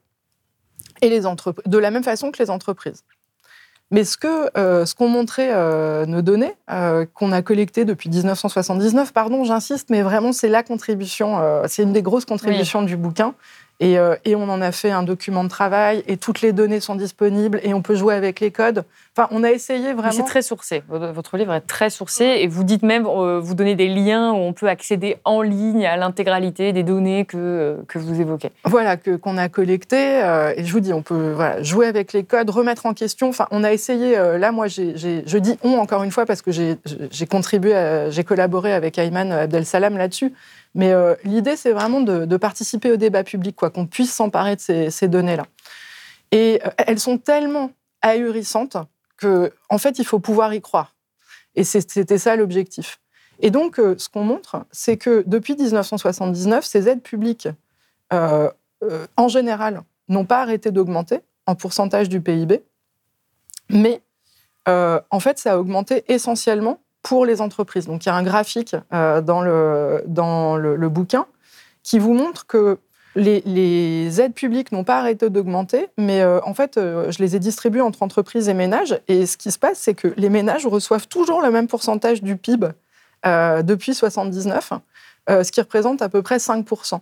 et 1.01 1.09
les 1.09 1.21
de 1.21 1.77
la 1.77 1.91
même 1.91 2.03
façon 2.03 2.31
que 2.31 2.41
les 2.41 2.49
entreprises. 2.49 3.03
Mais 3.93 4.05
ce 4.05 4.17
que 4.17 4.49
euh, 4.57 4.87
ce 4.87 4.95
qu'ont 4.95 5.07
montré 5.07 5.49
euh, 5.51 6.07
nos 6.07 6.23
données 6.23 6.55
euh, 6.71 7.05
qu'on 7.13 7.31
a 7.31 7.43
collectées 7.43 7.85
depuis 7.85 8.09
1979, 8.09 9.13
pardon, 9.13 9.43
j'insiste, 9.43 9.91
mais 9.91 10.01
vraiment 10.01 10.31
c'est 10.31 10.49
la 10.49 10.63
contribution, 10.63 11.39
c'est 11.67 11.83
une 11.83 11.93
des 11.93 12.01
grosses 12.01 12.25
contributions 12.25 12.81
du 12.81 12.97
bouquin. 12.97 13.35
Euh, 13.83 14.15
et, 14.25 14.35
on 14.35 14.49
en 14.49 14.61
a 14.61 14.71
fait 14.71 14.91
un 14.91 15.03
document 15.03 15.43
de 15.43 15.49
travail 15.49 16.03
et 16.07 16.17
toutes 16.17 16.41
les 16.41 16.53
données 16.53 16.79
sont 16.79 16.95
disponibles 16.95 17.59
et 17.63 17.73
on 17.73 17.81
peut 17.81 17.95
jouer 17.95 18.15
avec 18.15 18.39
les 18.39 18.51
codes. 18.51 18.83
Enfin, 19.15 19.27
on 19.31 19.43
a 19.43 19.51
essayé 19.51 19.93
vraiment. 19.93 20.11
C'est 20.11 20.23
très 20.23 20.41
sourcé. 20.41 20.83
Votre 20.87 21.37
livre 21.37 21.53
est 21.53 21.61
très 21.61 21.89
sourcé 21.89 22.23
et 22.23 22.47
vous 22.47 22.63
dites 22.63 22.83
même, 22.83 23.05
euh, 23.05 23.39
vous 23.39 23.53
donnez 23.53 23.75
des 23.75 23.87
liens 23.87 24.31
où 24.31 24.37
on 24.37 24.53
peut 24.53 24.67
accéder 24.67 25.17
en 25.23 25.41
ligne 25.41 25.85
à 25.85 25.97
l'intégralité 25.97 26.73
des 26.73 26.83
données 26.83 27.25
que, 27.25 27.37
euh, 27.37 27.75
que 27.87 27.99
vous 27.99 28.19
évoquez. 28.19 28.51
Voilà, 28.63 28.97
que, 28.97 29.15
qu'on 29.15 29.37
a 29.37 29.49
collectées. 29.49 30.19
et 30.57 30.63
je 30.63 30.71
vous 30.71 30.79
dis, 30.79 30.93
on 30.93 31.01
peut 31.01 31.35
jouer 31.61 31.87
avec 31.87 32.13
les 32.13 32.23
codes, 32.23 32.49
remettre 32.49 32.85
en 32.85 32.93
question. 32.93 33.29
Enfin, 33.29 33.47
on 33.51 33.63
a 33.63 33.71
essayé. 33.71 34.15
là, 34.15 34.51
moi, 34.51 34.67
j'ai, 34.67 34.95
je 34.97 35.37
dis 35.37 35.57
on 35.63 35.77
encore 35.77 36.03
une 36.03 36.11
fois 36.11 36.25
parce 36.25 36.41
que 36.41 36.51
j'ai, 36.51 36.77
j'ai 37.11 37.27
contribué, 37.27 38.07
j'ai 38.09 38.23
collaboré 38.23 38.73
avec 38.73 38.97
Ayman 38.97 39.31
Abdel 39.31 39.65
Salam 39.65 39.97
là-dessus. 39.97 40.33
Mais 40.75 40.91
euh, 40.91 41.15
l'idée, 41.23 41.55
c'est 41.55 41.71
vraiment 41.71 42.01
de, 42.01 42.37
participer 42.37 42.91
au 42.91 42.97
débat 42.97 43.23
public, 43.23 43.55
quoi, 43.55 43.69
qu'on 43.69 43.85
puisse 43.85 44.13
s'emparer 44.13 44.55
de 44.55 44.89
ces, 44.89 45.07
données-là. 45.07 45.45
Et 46.31 46.59
euh, 46.65 46.69
elles 46.77 46.99
sont 46.99 47.17
tellement 47.17 47.71
ahurissantes 48.01 48.77
qu'en 49.19 49.49
en 49.69 49.77
fait, 49.77 49.99
il 49.99 50.05
faut 50.05 50.19
pouvoir 50.19 50.53
y 50.53 50.61
croire. 50.61 50.95
Et 51.55 51.63
c'était 51.63 52.17
ça 52.17 52.35
l'objectif. 52.35 52.99
Et 53.39 53.51
donc, 53.51 53.79
euh, 53.79 53.95
ce 53.97 54.09
qu'on 54.09 54.23
montre, 54.23 54.65
c'est 54.71 54.97
que 54.97 55.23
depuis 55.27 55.55
1979, 55.55 56.65
ces 56.65 56.89
aides 56.89 57.03
publiques, 57.03 57.47
en 59.17 59.27
général, 59.27 59.81
n'ont 60.07 60.25
pas 60.25 60.43
arrêté 60.43 60.69
d'augmenter 60.69 61.21
en 61.47 61.55
pourcentage 61.55 62.09
du 62.09 62.21
PIB, 62.21 62.61
mais 63.69 64.03
en 64.67 65.19
fait, 65.19 65.39
ça 65.39 65.53
a 65.53 65.57
augmenté 65.57 66.03
essentiellement 66.13 66.82
pour 67.03 67.25
les 67.25 67.41
entreprises. 67.41 67.85
Donc 67.85 68.05
il 68.05 68.09
y 68.09 68.11
a 68.11 68.15
un 68.15 68.23
graphique 68.23 68.75
euh, 68.93 69.21
dans, 69.21 69.41
le, 69.41 70.03
dans 70.07 70.55
le, 70.55 70.89
bouquin 70.89 71.25
qui 71.83 71.99
vous 71.99 72.13
montre 72.13 72.47
que 72.47 72.79
les, 73.15 74.21
aides 74.21 74.33
publiques 74.33 74.71
n'ont 74.71 74.85
pas 74.85 74.97
arrêté 74.97 75.29
d'augmenter, 75.29 75.89
mais 75.99 76.21
euh, 76.21 76.39
en 76.45 76.53
fait, 76.55 76.77
euh, 76.77 77.11
je 77.11 77.19
les 77.19 77.35
ai 77.35 77.39
distribuées 77.39 77.81
entre 77.81 78.01
entreprises 78.01 78.49
et 78.49 78.53
ménages. 78.53 78.99
Et 79.07 79.25
ce 79.25 79.37
qui 79.37 79.51
se 79.51 79.59
passe, 79.59 79.77
c'est 79.77 79.93
que 79.93 80.07
les 80.17 80.29
ménages 80.29 80.65
reçoivent 80.65 81.07
toujours 81.07 81.41
le 81.41 81.51
même 81.51 81.67
pourcentage 81.67 82.23
du 82.23 82.37
PIB 82.37 82.69
depuis 83.25 83.93
79, 83.93 84.73
ce 85.29 85.49
qui 85.49 85.61
représente 85.61 86.01
à 86.01 86.09
peu 86.09 86.21
près 86.21 86.37
5%. 86.37 86.99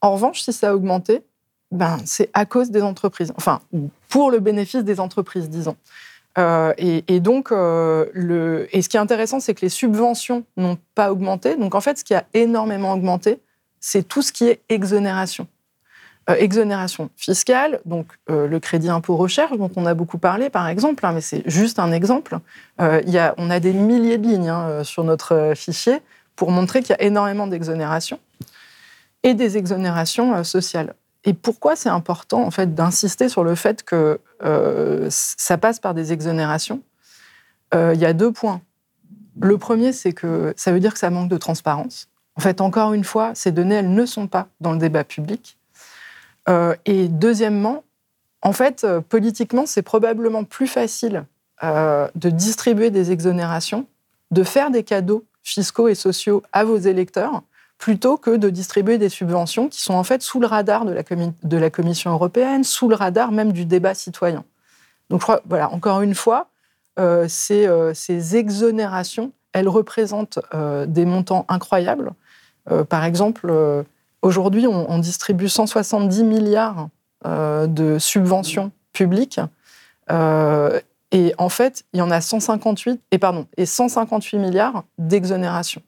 En 0.00 0.12
revanche, 0.12 0.40
si 0.40 0.52
ça 0.52 0.70
a 0.70 0.74
augmenté, 0.74 1.22
ben, 1.70 1.98
c'est 2.04 2.30
à 2.34 2.46
cause 2.46 2.70
des 2.70 2.82
entreprises, 2.82 3.32
enfin, 3.36 3.60
pour 4.08 4.32
le 4.32 4.40
bénéfice 4.40 4.82
des 4.82 4.98
entreprises, 4.98 5.48
disons. 5.48 5.76
Euh, 6.38 6.72
et, 6.78 7.20
donc, 7.20 7.50
euh, 7.50 8.06
le, 8.12 8.68
et 8.72 8.82
ce 8.82 8.88
qui 8.88 8.96
est 8.96 9.00
intéressant, 9.00 9.40
c'est 9.40 9.54
que 9.54 9.62
les 9.62 9.68
subventions 9.68 10.44
n'ont 10.56 10.78
pas 10.94 11.10
augmenté. 11.10 11.56
Donc, 11.56 11.74
en 11.74 11.80
fait, 11.80 11.98
ce 11.98 12.04
qui 12.04 12.14
a 12.14 12.24
énormément 12.34 12.92
augmenté, 12.92 13.40
c'est 13.80 14.06
tout 14.06 14.22
ce 14.22 14.32
qui 14.32 14.46
est 14.46 14.60
exonération. 14.68 15.46
Euh, 16.28 16.36
exonération 16.38 17.10
fiscale, 17.16 17.80
donc 17.86 18.06
le 18.28 18.58
crédit 18.58 18.90
impôt 18.90 19.16
recherche 19.16 19.56
dont 19.56 19.70
on 19.74 19.86
a 19.86 19.94
beaucoup 19.94 20.18
parlé, 20.18 20.50
par 20.50 20.68
exemple, 20.68 21.04
hein, 21.04 21.12
mais 21.12 21.22
c'est 21.22 21.42
juste 21.46 21.78
un 21.78 21.92
exemple. 21.92 22.38
Y 22.78 23.18
a, 23.18 23.34
on 23.38 23.50
a 23.50 23.58
des 23.58 23.72
milliers 23.72 24.18
de 24.18 24.28
lignes 24.28 24.50
hein, 24.50 24.84
sur 24.84 25.02
notre 25.02 25.54
fichier 25.56 26.00
pour 26.36 26.50
montrer 26.50 26.82
qu'il 26.82 26.90
y 26.90 27.02
a 27.02 27.02
énormément 27.02 27.46
d'exonérations 27.46 28.20
et 29.22 29.34
des 29.34 29.56
exonérations 29.56 30.44
sociales. 30.44 30.94
Et 31.24 31.34
pourquoi 31.34 31.76
c'est 31.76 31.88
important 31.88 32.42
en 32.42 32.50
fait 32.50 32.74
d'insister 32.74 33.28
sur 33.28 33.44
le 33.44 33.54
fait 33.54 33.82
que 33.82 34.20
euh, 34.42 35.06
ça 35.10 35.58
passe 35.58 35.78
par 35.78 35.94
des 35.94 36.12
exonérations? 36.12 36.82
Euh, 37.74 37.92
Il 37.94 38.00
y 38.00 38.06
a 38.06 38.12
deux 38.12 38.32
points. 38.32 38.62
Le 39.40 39.58
premier, 39.58 39.92
c'est 39.92 40.12
que 40.12 40.54
ça 40.56 40.72
veut 40.72 40.80
dire 40.80 40.92
que 40.92 40.98
ça 40.98 41.10
manque 41.10 41.28
de 41.28 41.36
transparence. 41.36 42.08
En 42.36 42.40
fait, 42.40 42.60
encore 42.60 42.94
une 42.94 43.04
fois, 43.04 43.32
ces 43.34 43.52
données, 43.52 43.76
elles 43.76 43.92
ne 43.92 44.06
sont 44.06 44.26
pas 44.26 44.48
dans 44.60 44.72
le 44.72 44.78
débat 44.78 45.04
public. 45.04 45.58
Euh, 46.48 46.74
et 46.86 47.08
deuxièmement, 47.08 47.84
en 48.42 48.52
fait, 48.52 48.86
politiquement, 49.08 49.66
c'est 49.66 49.82
probablement 49.82 50.44
plus 50.44 50.66
facile 50.66 51.24
de 51.62 52.30
distribuer 52.30 52.90
des 52.90 53.12
exonérations, 53.12 53.86
de 54.30 54.42
faire 54.42 54.70
des 54.70 54.82
cadeaux 54.82 55.26
fiscaux 55.42 55.88
et 55.88 55.94
sociaux 55.94 56.42
à 56.52 56.64
vos 56.64 56.78
électeurs 56.78 57.42
plutôt 57.80 58.18
que 58.18 58.36
de 58.36 58.50
distribuer 58.50 58.98
des 58.98 59.08
subventions 59.08 59.68
qui 59.68 59.80
sont 59.80 59.94
en 59.94 60.04
fait 60.04 60.22
sous 60.22 60.38
le 60.38 60.46
radar 60.46 60.84
de 60.84 60.92
la, 60.92 61.02
de 61.02 61.56
la 61.56 61.70
Commission 61.70 62.12
européenne, 62.12 62.62
sous 62.62 62.88
le 62.90 62.94
radar 62.94 63.32
même 63.32 63.52
du 63.52 63.64
débat 63.64 63.94
citoyen. 63.94 64.44
Donc, 65.08 65.22
voilà, 65.48 65.72
encore 65.72 66.02
une 66.02 66.14
fois, 66.14 66.48
euh, 66.98 67.24
ces, 67.26 67.66
euh, 67.66 67.94
ces, 67.94 68.36
exonérations, 68.36 69.32
elles 69.54 69.68
représentent 69.68 70.38
euh, 70.54 70.84
des 70.86 71.06
montants 71.06 71.46
incroyables. 71.48 72.12
par 72.88 73.04
exemple, 73.04 73.50
aujourd'hui, 74.22 74.66
on, 74.66 74.98
distribue 74.98 75.48
170 75.48 76.22
milliards 76.22 76.88
de 77.24 77.98
subventions 77.98 78.70
publiques. 78.92 79.40
et 80.10 81.34
en 81.38 81.48
fait, 81.48 81.84
il 81.92 81.98
y 81.98 82.02
en 82.02 82.12
a 82.12 82.20
158, 82.20 83.00
et 83.10 83.18
pardon, 83.18 83.46
et 83.56 83.66
158 83.66 84.38
milliards 84.38 84.84
d'exonérations 84.98 85.82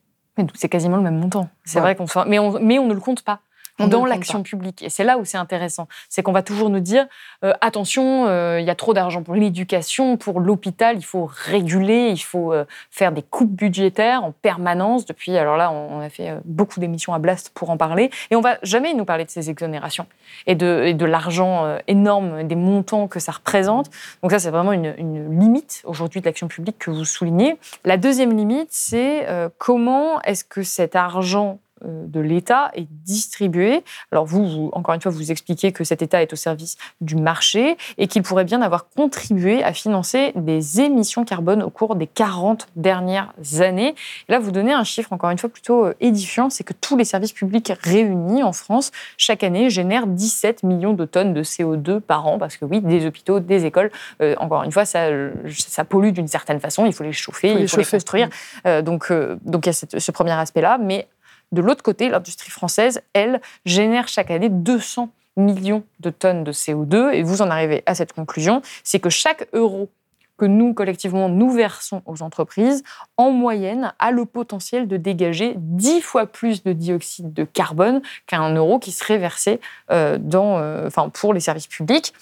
c'est 0.53 0.69
quasiment 0.69 0.97
le 0.97 1.03
même 1.03 1.19
montant. 1.19 1.49
C'est 1.63 1.79
vrai 1.79 1.95
qu'on 1.95 2.05
mais 2.27 2.39
on, 2.39 2.59
mais 2.59 2.79
on 2.79 2.87
ne 2.87 2.93
le 2.93 2.99
compte 2.99 3.23
pas 3.23 3.39
dans 3.79 4.05
l'action 4.05 4.43
publique. 4.43 4.83
Et 4.83 4.89
c'est 4.89 5.03
là 5.03 5.17
où 5.17 5.25
c'est 5.25 5.37
intéressant. 5.37 5.87
C'est 6.09 6.21
qu'on 6.21 6.31
va 6.31 6.43
toujours 6.43 6.69
nous 6.69 6.79
dire 6.79 7.07
euh, 7.43 7.53
attention, 7.61 8.27
euh, 8.27 8.59
il 8.59 8.65
y 8.65 8.69
a 8.69 8.75
trop 8.75 8.93
d'argent 8.93 9.23
pour 9.23 9.35
l'éducation, 9.35 10.17
pour 10.17 10.39
l'hôpital, 10.39 10.97
il 10.97 11.05
faut 11.05 11.29
réguler, 11.31 12.09
il 12.09 12.19
faut 12.19 12.53
euh, 12.53 12.65
faire 12.91 13.11
des 13.11 13.23
coupes 13.23 13.51
budgétaires 13.51 14.23
en 14.23 14.31
permanence. 14.31 15.05
Depuis, 15.05 15.35
alors 15.37 15.57
là, 15.57 15.71
on, 15.71 15.99
a 15.99 16.09
fait 16.09 16.37
beaucoup 16.45 16.79
d'émissions 16.79 17.13
à 17.13 17.19
Blast 17.19 17.51
pour 17.53 17.69
en 17.69 17.77
parler. 17.77 18.11
Et 18.29 18.35
on 18.35 18.41
va 18.41 18.57
jamais 18.61 18.93
nous 18.93 19.05
parler 19.05 19.25
de 19.25 19.29
ces 19.29 19.49
exonérations 19.49 20.05
et 20.47 20.55
de, 20.55 20.91
de 20.91 21.05
l'argent 21.05 21.77
énorme, 21.87 22.43
des 22.43 22.55
montants 22.55 23.07
que 23.07 23.19
ça 23.19 23.31
représente. 23.31 23.89
Donc, 24.21 24.31
ça, 24.31 24.39
c'est 24.39 24.49
vraiment 24.49 24.73
une, 24.73 24.93
une 24.97 25.39
limite 25.39 25.81
aujourd'hui 25.85 26.19
de 26.19 26.25
l'action 26.25 26.47
publique 26.47 26.77
que 26.77 26.91
vous 26.91 27.05
soulignez. 27.05 27.57
La 27.85 27.97
deuxième 27.97 28.35
limite, 28.35 28.69
c'est 28.71 29.25
comment 29.57 30.21
est-ce 30.21 30.43
que 30.43 30.63
cet 30.63 30.95
argent 30.95 31.59
de 31.83 32.19
l'État 32.19 32.71
est 32.73 32.87
distribué. 33.05 33.83
Alors 34.11 34.25
vous, 34.25 34.69
encore 34.73 34.95
une 34.95 35.01
fois, 35.01 35.11
vous 35.11 35.31
expliquez 35.31 35.71
que 35.71 35.83
cet 35.83 36.01
État 36.01 36.21
est 36.21 36.33
au 36.33 36.35
service 36.35 36.77
du 37.01 37.15
marché 37.15 37.77
et 37.97 38.07
qu'il 38.07 38.23
pourrait 38.23 38.45
bien 38.45 38.61
avoir 38.61 38.87
contribué 38.89 39.63
à 39.63 39.73
financer 39.73 40.31
des 40.35 40.81
émissions 40.81 41.25
carbone 41.25 41.63
au 41.63 41.69
cours 41.69 41.95
des 41.95 42.07
40 42.07 42.67
dernières 42.75 43.33
années. 43.59 43.95
là, 44.29 44.39
vous 44.39 44.51
donnez 44.51 44.73
un 44.73 44.83
chiffre, 44.83 45.13
encore 45.13 45.29
une 45.29 45.37
fois, 45.37 45.49
plutôt 45.49 45.85
euh, 45.85 45.93
édifiant, 45.99 46.49
c'est 46.49 46.63
que 46.63 46.73
tous 46.73 46.97
les 46.97 47.05
services 47.05 47.33
publics 47.33 47.71
réunis 47.81 48.43
en 48.43 48.53
France, 48.53 48.91
chaque 49.17 49.43
année, 49.43 49.69
génèrent 49.69 50.07
17 50.07 50.63
millions 50.63 50.93
de 50.93 51.05
tonnes 51.05 51.33
de 51.33 51.43
CO2 51.43 51.99
par 51.99 52.27
an, 52.27 52.37
parce 52.37 52.57
que 52.57 52.65
oui, 52.65 52.81
des 52.81 53.05
hôpitaux, 53.05 53.39
des 53.39 53.65
écoles, 53.65 53.91
euh, 54.21 54.35
encore 54.39 54.63
une 54.63 54.71
fois, 54.71 54.85
ça, 54.85 55.07
ça 55.49 55.85
pollue 55.85 56.11
d'une 56.11 56.27
certaine 56.27 56.59
façon, 56.59 56.85
il 56.85 56.93
faut 56.93 57.03
les 57.03 57.13
chauffer, 57.13 57.53
il 57.53 57.67
faut, 57.67 57.77
les, 57.77 57.85
construire. 57.85 58.29
donc, 58.83 59.11
donc 59.45 59.65
il 59.65 59.69
y 59.69 59.95
a 59.95 59.99
ce 59.99 60.11
premier 60.11 60.31
aspect-là, 60.31 60.77
mais 60.77 61.07
de 61.53 61.61
l'autre 61.61 61.83
côté, 61.83 62.09
l'industrie 62.09 62.51
française, 62.51 63.01
elle, 63.13 63.41
génère 63.65 64.07
chaque 64.07 64.31
année 64.31 64.49
200 64.49 65.09
millions 65.37 65.83
de 65.99 66.09
tonnes 66.09 66.43
de 66.43 66.51
CO2. 66.51 67.13
Et 67.13 67.23
vous 67.23 67.41
en 67.41 67.49
arrivez 67.49 67.83
à 67.85 67.95
cette 67.95 68.13
conclusion, 68.13 68.61
c'est 68.83 68.99
que 68.99 69.09
chaque 69.09 69.47
euro 69.53 69.89
que 70.37 70.45
nous, 70.45 70.73
collectivement, 70.73 71.29
nous 71.29 71.51
versons 71.51 72.01
aux 72.07 72.23
entreprises, 72.23 72.83
en 73.17 73.29
moyenne, 73.29 73.93
a 73.99 74.11
le 74.11 74.25
potentiel 74.25 74.87
de 74.87 74.97
dégager 74.97 75.53
dix 75.57 76.01
fois 76.01 76.25
plus 76.25 76.63
de 76.63 76.73
dioxyde 76.73 77.33
de 77.33 77.43
carbone 77.43 78.01
qu'un 78.25 78.53
euro 78.55 78.79
qui 78.79 78.91
serait 78.91 79.19
versé 79.19 79.61
euh, 79.91 80.17
euh, 80.33 80.87
enfin, 80.87 81.09
pour 81.09 81.35
les 81.35 81.39
services 81.39 81.67
publics. 81.67 82.13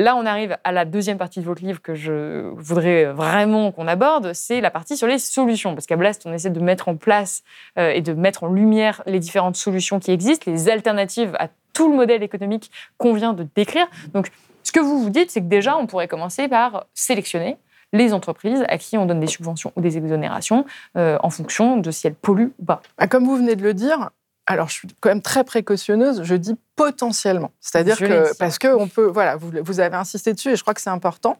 Là, 0.00 0.16
on 0.16 0.24
arrive 0.24 0.56
à 0.64 0.72
la 0.72 0.86
deuxième 0.86 1.18
partie 1.18 1.40
de 1.40 1.44
votre 1.44 1.62
livre 1.62 1.82
que 1.82 1.94
je 1.94 2.48
voudrais 2.54 3.04
vraiment 3.04 3.70
qu'on 3.70 3.86
aborde, 3.86 4.32
c'est 4.32 4.62
la 4.62 4.70
partie 4.70 4.96
sur 4.96 5.06
les 5.06 5.18
solutions. 5.18 5.74
Parce 5.74 5.84
qu'à 5.84 5.96
Blast, 5.96 6.22
on 6.24 6.32
essaie 6.32 6.48
de 6.48 6.58
mettre 6.58 6.88
en 6.88 6.96
place 6.96 7.42
euh, 7.78 7.90
et 7.90 8.00
de 8.00 8.14
mettre 8.14 8.44
en 8.44 8.48
lumière 8.48 9.02
les 9.04 9.18
différentes 9.18 9.56
solutions 9.56 10.00
qui 10.00 10.10
existent, 10.10 10.50
les 10.50 10.70
alternatives 10.70 11.36
à 11.38 11.48
tout 11.74 11.90
le 11.90 11.96
modèle 11.96 12.22
économique 12.22 12.70
qu'on 12.96 13.12
vient 13.12 13.34
de 13.34 13.46
décrire. 13.54 13.88
Donc, 14.14 14.30
ce 14.62 14.72
que 14.72 14.80
vous 14.80 15.02
vous 15.02 15.10
dites, 15.10 15.30
c'est 15.30 15.42
que 15.42 15.48
déjà, 15.48 15.76
on 15.76 15.86
pourrait 15.86 16.08
commencer 16.08 16.48
par 16.48 16.86
sélectionner 16.94 17.58
les 17.92 18.14
entreprises 18.14 18.64
à 18.68 18.78
qui 18.78 18.96
on 18.96 19.04
donne 19.04 19.20
des 19.20 19.26
subventions 19.26 19.70
ou 19.76 19.82
des 19.82 19.98
exonérations 19.98 20.64
euh, 20.96 21.18
en 21.22 21.28
fonction 21.28 21.76
de 21.76 21.90
si 21.90 22.06
elles 22.06 22.14
polluent 22.14 22.54
ou 22.58 22.64
pas. 22.64 22.80
Bah, 22.96 23.06
comme 23.06 23.26
vous 23.26 23.36
venez 23.36 23.54
de 23.54 23.62
le 23.62 23.74
dire, 23.74 24.08
alors 24.50 24.68
je 24.68 24.74
suis 24.74 24.88
quand 24.98 25.10
même 25.10 25.22
très 25.22 25.44
précautionneuse, 25.44 26.22
je 26.24 26.34
dis 26.34 26.56
potentiellement. 26.74 27.52
C'est-à-dire 27.60 27.96
que, 27.96 28.36
parce 28.36 28.58
que 28.58 28.66
on 28.66 28.88
peut, 28.88 29.06
voilà, 29.06 29.36
vous, 29.36 29.78
avez 29.78 29.94
insisté 29.94 30.32
dessus 30.32 30.50
et 30.50 30.56
je 30.56 30.62
crois 30.62 30.74
que 30.74 30.80
c'est 30.80 30.90
important. 30.90 31.38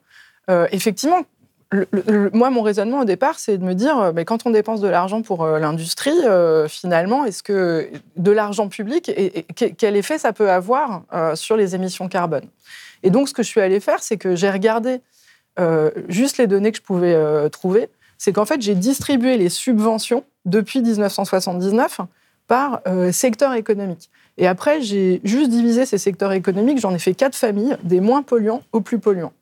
Euh, 0.48 0.68
effectivement, 0.70 1.22
moi, 2.32 2.50
mon 2.50 2.62
raisonnement 2.62 3.00
au 3.00 3.04
départ, 3.04 3.40
c'est 3.40 3.58
de 3.58 3.64
me 3.64 3.74
dire, 3.74 3.98
euh, 3.98 4.12
mais 4.14 4.24
quand 4.24 4.46
on 4.46 4.50
dépense 4.50 4.80
de 4.80 4.86
l'argent 4.86 5.22
pour 5.22 5.42
euh, 5.42 5.58
l'industrie, 5.58 6.20
finalement, 6.68 7.24
est-ce 7.24 7.42
que 7.42 7.90
de 8.16 8.30
l'argent 8.30 8.68
public, 8.68 9.08
et, 9.08 9.44
quel 9.56 9.96
effet 9.96 10.18
ça 10.18 10.32
peut 10.32 10.50
avoir 10.50 11.02
sur 11.34 11.56
les 11.56 11.74
émissions 11.74 12.08
carbone? 12.08 12.44
Et 13.02 13.10
donc, 13.10 13.28
ce 13.28 13.34
que 13.34 13.42
je 13.42 13.48
suis 13.48 13.60
allée 13.60 13.80
faire, 13.80 14.04
c'est 14.04 14.18
que 14.18 14.36
j'ai 14.36 14.50
regardé 14.50 15.00
juste 16.08 16.38
les 16.38 16.46
données 16.46 16.70
que 16.70 16.78
je 16.78 16.82
pouvais 16.82 17.50
trouver. 17.50 17.88
C'est 18.18 18.32
qu'en 18.32 18.44
fait, 18.44 18.62
j'ai 18.62 18.76
distribué 18.76 19.36
les 19.36 19.48
subventions 19.48 20.22
depuis 20.44 20.80
1979 20.80 22.02
par 22.50 22.80
euh, 22.88 23.12
secteur 23.12 23.54
économique. 23.54 24.10
Et 24.36 24.48
après, 24.48 24.82
j'ai 24.82 25.20
juste 25.22 25.50
divisé 25.50 25.86
ces 25.86 25.98
secteurs 25.98 26.32
économiques, 26.32 26.78
j'en 26.80 26.92
ai 26.92 26.98
fait 26.98 27.14
quatre 27.14 27.36
familles, 27.36 27.76
des 27.84 28.00
moins 28.00 28.24
polluants 28.24 28.62
aux 28.72 28.80
plus 28.80 28.98
polluants. 28.98 29.32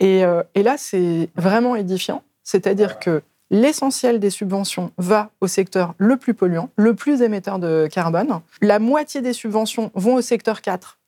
Et, 0.00 0.24
euh, 0.24 0.42
et 0.54 0.62
là, 0.62 0.76
c'est 0.78 1.28
vraiment 1.36 1.76
édifiant, 1.76 2.22
c'est-à-dire 2.42 2.98
que 3.00 3.20
l'essentiel 3.50 4.18
des 4.18 4.30
subventions 4.30 4.92
va 4.96 5.28
au 5.42 5.46
secteur 5.46 5.92
le 5.98 6.16
plus 6.16 6.32
polluant, 6.32 6.70
le 6.76 6.94
plus 6.94 7.20
émetteur 7.20 7.58
de 7.58 7.86
carbone. 7.92 8.40
La 8.62 8.78
moitié 8.78 9.20
des 9.20 9.34
subventions 9.34 9.90
vont 9.94 10.14
au 10.14 10.22
secteur 10.22 10.62
4 10.62 10.98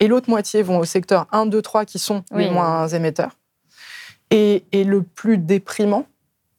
et 0.00 0.08
l'autre 0.08 0.30
moitié 0.30 0.62
vont 0.62 0.78
au 0.78 0.86
secteur 0.86 1.26
1, 1.32 1.44
2, 1.44 1.60
3 1.60 1.84
qui 1.84 1.98
sont 1.98 2.24
les 2.32 2.48
moins 2.48 2.88
émetteurs. 2.88 3.36
Et, 4.30 4.64
et, 4.72 4.84
le 4.84 5.02
plus 5.02 5.36
déprimant, 5.36 6.06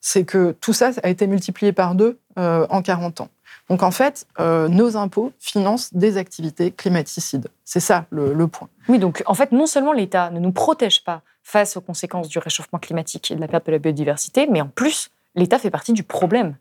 c'est 0.02 0.24
que 0.24 0.56
tout 0.62 0.72
ça 0.72 0.92
a 1.02 1.10
été 1.10 1.26
multiplié 1.26 1.74
par 1.74 1.96
deux 1.96 2.20
euh, 2.38 2.68
en 2.70 2.84
40 2.84 3.22
ans. 3.22 3.30
Donc 3.70 3.84
en 3.84 3.92
fait, 3.92 4.26
euh, 4.40 4.68
nos 4.68 4.96
impôts 4.96 5.32
financent 5.40 5.94
des 5.94 6.18
activités 6.18 6.72
climaticides. 6.72 7.50
C'est 7.66 7.80
ça 7.80 8.06
le, 8.12 8.48
point. 8.48 8.70
Oui, 8.88 8.98
donc 8.98 9.24
en 9.26 9.34
fait, 9.34 9.52
non 9.52 9.66
seulement 9.66 9.92
l'État 9.92 10.30
ne 10.30 10.40
nous 10.40 10.52
protège 10.52 11.04
pas 11.04 11.22
face 11.44 11.76
aux 11.78 11.82
conséquences 11.82 12.30
du 12.30 12.40
réchauffement 12.40 12.80
climatique 12.80 13.32
et 13.32 13.36
de 13.36 13.42
la 13.42 13.48
perte 13.48 13.68
de 13.68 13.72
la 13.74 13.80
biodiversité, 13.80 14.48
mais 14.50 14.62
en 14.62 14.68
plus, 14.68 15.10
l'État 15.36 15.60
fait 15.60 15.70
partie 15.70 15.94
du 15.94 16.04
problème 16.04 16.56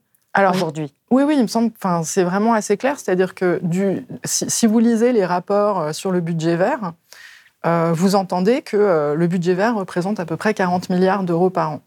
aujourd'hui. 0.53 0.93
Oui, 1.11 1.23
oui, 1.23 1.35
il 1.37 1.43
me 1.43 1.47
semble, 1.47 1.73
enfin, 1.83 2.03
c'est 2.05 2.23
vraiment 2.23 2.53
assez 2.53 2.77
clair. 2.77 2.99
C'est-à-dire 2.99 3.35
que 3.35 3.59
du, 3.63 4.07
si, 4.25 4.67
vous 4.67 4.79
lisez 4.81 5.13
les 5.13 5.25
rapports 5.25 5.81
euh, 5.81 5.93
sur 5.95 6.11
le 6.11 6.21
budget 6.21 6.57
vert, 6.57 6.93
euh, 7.65 7.93
vous 7.95 8.17
entendez 8.17 8.61
que 8.61 9.15
le 9.17 9.27
budget 9.29 9.55
vert 9.55 9.75
représente 9.75 10.21
à 10.21 10.27
peu 10.27 10.37
près 10.37 10.53
40 10.53 10.91
milliards 10.91 11.23
d'euros 11.23 11.49
par 11.49 11.71
an. 11.71 11.81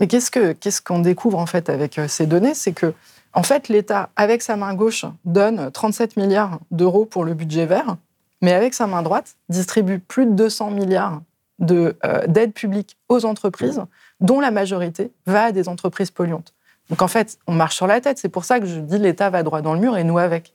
Mais 0.00 0.06
qu'est-ce 0.06 0.80
qu'on 0.80 1.00
découvre 1.00 1.38
en 1.38 1.46
fait 1.46 1.68
avec 1.68 2.00
ces 2.08 2.26
données? 2.26 2.54
C'est 2.54 2.72
que 2.72 2.94
en 3.34 3.42
fait, 3.42 3.68
l'État, 3.68 4.10
avec 4.16 4.42
sa 4.42 4.56
main 4.56 4.74
gauche, 4.74 5.06
donne 5.24 5.70
37 5.70 6.16
milliards 6.16 6.60
d'euros 6.70 7.06
pour 7.06 7.24
le 7.24 7.34
budget 7.34 7.66
vert, 7.66 7.96
mais 8.42 8.52
avec 8.52 8.74
sa 8.74 8.86
main 8.86 9.02
droite, 9.02 9.36
distribue 9.48 9.98
plus 10.00 10.26
de 10.26 10.32
200 10.32 10.70
milliards 10.70 11.22
euh, 11.70 11.92
d'aides 12.26 12.52
publiques 12.52 12.98
aux 13.08 13.24
entreprises, 13.24 13.82
dont 14.20 14.40
la 14.40 14.50
majorité 14.50 15.12
va 15.26 15.44
à 15.44 15.52
des 15.52 15.68
entreprises 15.68 16.10
polluantes. 16.10 16.54
Donc 16.90 17.00
en 17.00 17.08
fait, 17.08 17.38
on 17.46 17.52
marche 17.52 17.76
sur 17.76 17.86
la 17.86 18.00
tête. 18.00 18.18
C'est 18.18 18.28
pour 18.28 18.44
ça 18.44 18.60
que 18.60 18.66
je 18.66 18.80
dis 18.80 18.98
l'État 18.98 19.30
va 19.30 19.42
droit 19.42 19.62
dans 19.62 19.74
le 19.74 19.80
mur 19.80 19.96
et 19.96 20.04
nous 20.04 20.18
avec. 20.18 20.52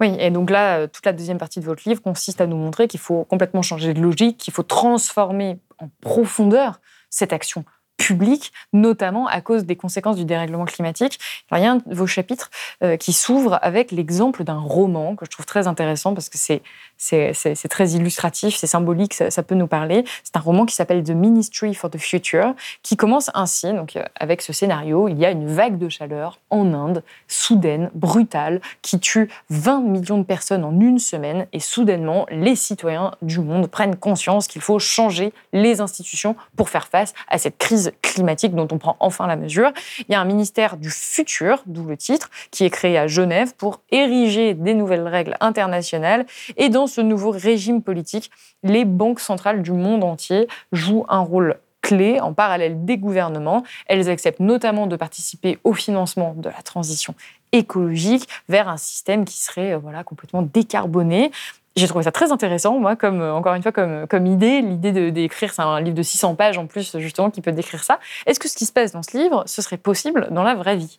Oui, 0.00 0.14
et 0.18 0.30
donc 0.30 0.50
là, 0.50 0.78
euh, 0.78 0.86
toute 0.86 1.06
la 1.06 1.12
deuxième 1.12 1.38
partie 1.38 1.60
de 1.60 1.64
votre 1.64 1.88
livre 1.88 2.02
consiste 2.02 2.40
à 2.40 2.46
nous 2.46 2.56
montrer 2.56 2.88
qu'il 2.88 3.00
faut 3.00 3.24
complètement 3.24 3.62
changer 3.62 3.94
de 3.94 4.00
logique, 4.00 4.36
qu'il 4.36 4.52
faut 4.52 4.62
transformer 4.62 5.58
en 5.78 5.88
profondeur 6.00 6.80
cette 7.10 7.32
action 7.32 7.64
public, 7.96 8.52
notamment 8.72 9.26
à 9.26 9.40
cause 9.40 9.64
des 9.64 9.76
conséquences 9.76 10.16
du 10.16 10.24
dérèglement 10.24 10.64
climatique. 10.64 11.18
Il 11.52 11.58
y 11.58 11.64
a 11.64 11.72
un 11.72 11.76
de 11.76 11.94
vos 11.94 12.06
chapitres 12.06 12.50
euh, 12.82 12.96
qui 12.96 13.12
s'ouvre 13.12 13.58
avec 13.62 13.92
l'exemple 13.92 14.44
d'un 14.44 14.58
roman 14.58 15.16
que 15.16 15.24
je 15.24 15.30
trouve 15.30 15.46
très 15.46 15.66
intéressant 15.66 16.14
parce 16.14 16.28
que 16.28 16.38
c'est 16.38 17.68
très 17.68 17.90
illustratif, 17.90 18.56
c'est 18.56 18.66
symbolique, 18.66 19.14
ça, 19.14 19.42
peut 19.42 19.54
nous 19.54 19.66
parler. 19.66 20.04
C'est 20.22 20.36
un 20.36 20.40
roman 20.40 20.66
qui 20.66 20.74
s'appelle 20.74 21.02
The 21.02 21.10
Ministry 21.10 21.74
for 21.74 21.90
the 21.90 21.98
Future, 21.98 22.54
qui 22.82 22.96
commence 22.96 23.30
ainsi, 23.34 23.72
donc 23.72 23.96
euh, 23.96 24.02
avec 24.16 24.42
ce 24.42 24.52
scénario, 24.52 25.08
il 25.08 25.18
y 25.18 25.24
a 25.24 25.30
une 25.30 25.46
vague 25.46 25.78
de 25.78 25.88
chaleur 25.88 26.38
en 26.50 26.72
Inde, 26.74 27.02
soudaine, 27.28 27.90
brutale, 27.94 28.60
qui 28.82 28.98
tue 28.98 29.30
20 29.50 29.80
millions 29.82 30.18
de 30.18 30.24
personnes 30.24 30.64
en 30.64 30.78
une 30.80 30.98
semaine, 30.98 31.46
et 31.52 31.60
soudainement, 31.60 32.26
les 32.30 32.56
citoyens 32.56 33.12
du 33.22 33.40
monde 33.40 33.68
prennent 33.68 33.96
conscience 33.96 34.46
qu'il 34.46 34.62
faut 34.62 34.78
changer 34.78 35.32
les 35.52 35.80
institutions 35.80 36.36
pour 36.56 36.68
faire 36.68 36.88
face 36.88 37.14
à 37.28 37.38
cette 37.38 37.58
crise 37.58 37.83
climatique 38.02 38.54
dont 38.54 38.68
on 38.70 38.78
prend 38.78 38.96
enfin 39.00 39.26
la 39.26 39.36
mesure. 39.36 39.72
Il 40.08 40.12
y 40.12 40.14
a 40.14 40.20
un 40.20 40.24
ministère 40.24 40.76
du 40.76 40.90
futur, 40.90 41.62
d'où 41.66 41.84
le 41.84 41.96
titre, 41.96 42.30
qui 42.50 42.64
est 42.64 42.70
créé 42.70 42.98
à 42.98 43.06
Genève 43.06 43.54
pour 43.56 43.80
ériger 43.90 44.54
des 44.54 44.74
nouvelles 44.74 45.06
règles 45.06 45.36
internationales 45.40 46.26
et 46.56 46.68
dans 46.68 46.86
ce 46.86 47.00
nouveau 47.00 47.30
régime 47.30 47.82
politique, 47.82 48.30
les 48.62 48.84
banques 48.84 49.20
centrales 49.20 49.62
du 49.62 49.72
monde 49.72 50.04
entier 50.04 50.48
jouent 50.72 51.06
un 51.08 51.20
rôle 51.20 51.58
clé 51.84 52.18
en 52.18 52.32
parallèle 52.32 52.84
des 52.86 52.96
gouvernements. 52.96 53.62
Elles 53.86 54.08
acceptent 54.08 54.40
notamment 54.40 54.86
de 54.86 54.96
participer 54.96 55.58
au 55.64 55.74
financement 55.74 56.34
de 56.34 56.48
la 56.48 56.62
transition 56.62 57.14
écologique 57.52 58.26
vers 58.48 58.68
un 58.68 58.78
système 58.78 59.24
qui 59.24 59.38
serait 59.38 59.74
euh, 59.74 59.78
voilà, 59.78 60.02
complètement 60.02 60.42
décarboné. 60.42 61.30
J'ai 61.76 61.88
trouvé 61.88 62.04
ça 62.04 62.12
très 62.12 62.30
intéressant, 62.30 62.78
moi, 62.78 62.94
comme 62.94 63.20
euh, 63.20 63.34
encore 63.34 63.54
une 63.54 63.62
fois, 63.62 63.72
comme, 63.72 64.06
comme 64.06 64.26
idée. 64.26 64.60
L'idée 64.60 65.10
d'écrire, 65.10 65.52
c'est 65.52 65.62
un 65.62 65.80
livre 65.80 65.96
de 65.96 66.02
600 66.02 66.36
pages 66.36 66.56
en 66.56 66.66
plus, 66.66 66.98
justement, 66.98 67.30
qui 67.30 67.40
peut 67.40 67.52
décrire 67.52 67.82
ça. 67.82 67.98
Est-ce 68.26 68.38
que 68.38 68.48
ce 68.48 68.56
qui 68.56 68.64
se 68.64 68.72
passe 68.72 68.92
dans 68.92 69.02
ce 69.02 69.16
livre, 69.16 69.42
ce 69.46 69.60
serait 69.60 69.76
possible 69.76 70.28
dans 70.30 70.44
la 70.44 70.54
vraie 70.54 70.76
vie? 70.76 70.96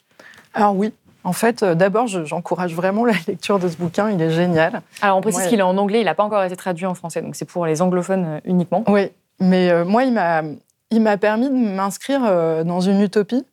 Alors 0.54 0.76
oui, 0.76 0.94
en 1.26 1.34
fait, 1.34 1.64
euh, 1.64 1.76
d'abord, 1.76 2.08
j'encourage 2.08 2.74
vraiment 2.76 3.04
la 3.06 3.16
lecture 3.28 3.60
de 3.60 3.68
ce 3.68 3.76
bouquin. 3.76 4.10
Il 4.12 4.22
est 4.22 4.30
génial. 4.30 4.82
Alors, 5.02 5.18
on 5.18 5.22
précise 5.22 5.48
qu'il 5.48 5.60
est 5.60 5.64
en 5.64 5.78
anglais. 5.78 6.00
Il 6.00 6.06
n'a 6.06 6.16
pas 6.16 6.24
encore 6.24 6.44
été 6.44 6.56
traduit 6.56 6.86
en 6.86 6.94
français, 6.94 7.22
donc 7.22 7.36
c'est 7.36 7.46
pour 7.46 7.66
les 7.66 7.82
anglophones 7.82 8.26
euh, 8.26 8.40
uniquement. 8.46 8.84
Oui, 8.88 9.12
mais 9.40 9.70
euh, 9.72 9.84
moi, 9.84 10.04
il 10.04 10.14
m'a, 10.14 10.44
il 10.92 11.02
m'a 11.02 11.18
permis 11.18 11.50
de 11.50 11.56
m'inscrire 11.56 12.22
dans 12.64 12.80
une 12.80 13.02
utopie. 13.02 13.44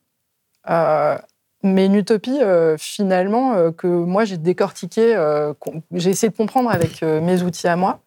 Mais 1.63 1.85
une 1.85 1.95
utopie, 1.95 2.39
finalement, 2.77 3.71
que 3.71 3.87
moi, 3.87 4.25
j'ai 4.25 4.37
décortiqué, 4.37 5.15
j'ai 5.93 6.09
essayé 6.09 6.29
de 6.29 6.35
comprendre 6.35 6.69
avec 6.69 7.01
mes 7.01 7.41
outils 7.41 7.67
à 7.67 7.75
moi 7.75 7.99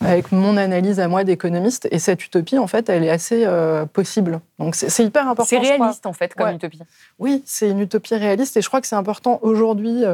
avec 0.00 0.32
mon 0.32 0.56
analyse 0.56 1.00
à 1.00 1.08
moi 1.08 1.24
d'économiste. 1.24 1.88
Et 1.90 1.98
cette 1.98 2.24
utopie, 2.24 2.58
en 2.58 2.66
fait, 2.66 2.88
elle 2.88 3.04
est 3.04 3.10
assez 3.10 3.44
euh, 3.46 3.86
possible. 3.86 4.40
Donc 4.58 4.74
c'est 4.74 5.04
hyper 5.04 5.28
important. 5.28 5.48
C'est 5.48 5.58
réaliste, 5.58 6.06
en 6.06 6.12
fait, 6.12 6.34
comme 6.34 6.50
utopie. 6.54 6.80
Oui, 7.18 7.42
c'est 7.46 7.70
une 7.70 7.80
utopie 7.80 8.14
réaliste. 8.14 8.56
Et 8.56 8.62
je 8.62 8.68
crois 8.68 8.80
que 8.80 8.86
c'est 8.86 8.96
important 8.96 9.38
aujourd'hui. 9.42 10.04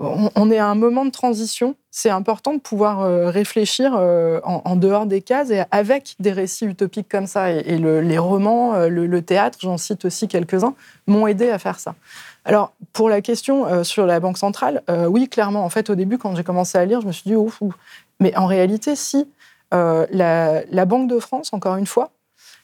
Euh, 0.00 0.28
on, 0.34 0.50
est 0.50 0.58
à 0.58 0.66
un 0.66 0.74
moment 0.74 1.04
de 1.04 1.10
transition. 1.10 1.76
C'est 1.90 2.10
important 2.10 2.54
de 2.54 2.58
pouvoir 2.58 3.00
euh, 3.00 3.30
réfléchir 3.30 3.92
en, 3.94 4.76
dehors 4.76 5.06
des 5.06 5.22
cases 5.22 5.50
et 5.50 5.62
avec 5.70 6.16
des 6.18 6.32
récits 6.32 6.66
utopiques 6.66 7.08
comme 7.08 7.26
ça. 7.26 7.50
Et, 7.50 7.78
les 7.78 8.18
romans, 8.18 8.76
le, 8.88 9.22
théâtre, 9.22 9.58
j'en 9.60 9.78
cite 9.78 10.04
aussi 10.04 10.26
quelques-uns, 10.26 10.74
m'ont 11.06 11.26
aidé 11.26 11.50
à 11.50 11.58
faire 11.58 11.78
ça. 11.78 11.94
Alors, 12.44 12.72
pour 12.92 13.08
la 13.08 13.20
question 13.20 13.84
sur 13.84 14.04
la 14.06 14.18
Banque 14.18 14.38
centrale, 14.38 14.82
oui, 15.08 15.28
clairement, 15.28 15.64
en 15.64 15.70
fait, 15.70 15.88
au 15.90 15.94
début, 15.94 16.18
quand 16.18 16.34
j'ai 16.34 16.44
commencé 16.44 16.76
à 16.76 16.84
lire, 16.84 17.00
je 17.00 17.06
me 17.06 17.12
suis 17.12 17.30
dit, 17.30 17.36
ouf, 17.36 17.62
ouf 17.62 17.74
mais 18.20 18.36
en 18.36 18.46
réalité, 18.46 18.96
si 18.96 19.26
euh, 19.72 20.06
la, 20.10 20.84
Banque 20.84 21.08
de 21.08 21.18
France, 21.18 21.52
encore 21.52 21.76
une 21.76 21.86
fois, 21.86 22.10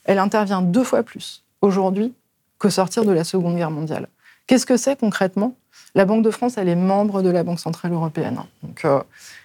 elle 0.04 0.18
intervient 0.18 0.62
deux 0.62 0.84
fois 0.84 1.02
plus 1.02 1.44
aujourd'hui 1.60 2.14
que 2.58 2.68
sortir 2.68 3.04
de 3.04 3.12
la 3.12 3.24
Seconde 3.24 3.56
Guerre 3.56 3.70
mondiale. 3.70 4.08
Qu'est-ce 4.46 4.66
que 4.66 4.76
c'est 4.76 4.98
concrètement? 4.98 5.54
La 5.94 6.04
Banque 6.04 6.24
de 6.24 6.30
France, 6.30 6.56
elle 6.56 6.68
est 6.68 6.76
membre 6.76 7.22
de 7.22 7.30
la 7.30 7.42
Banque 7.42 7.60
Centrale 7.60 7.92
Européenne. 7.92 8.40
Donc, 8.62 8.84
euh, 8.84 9.00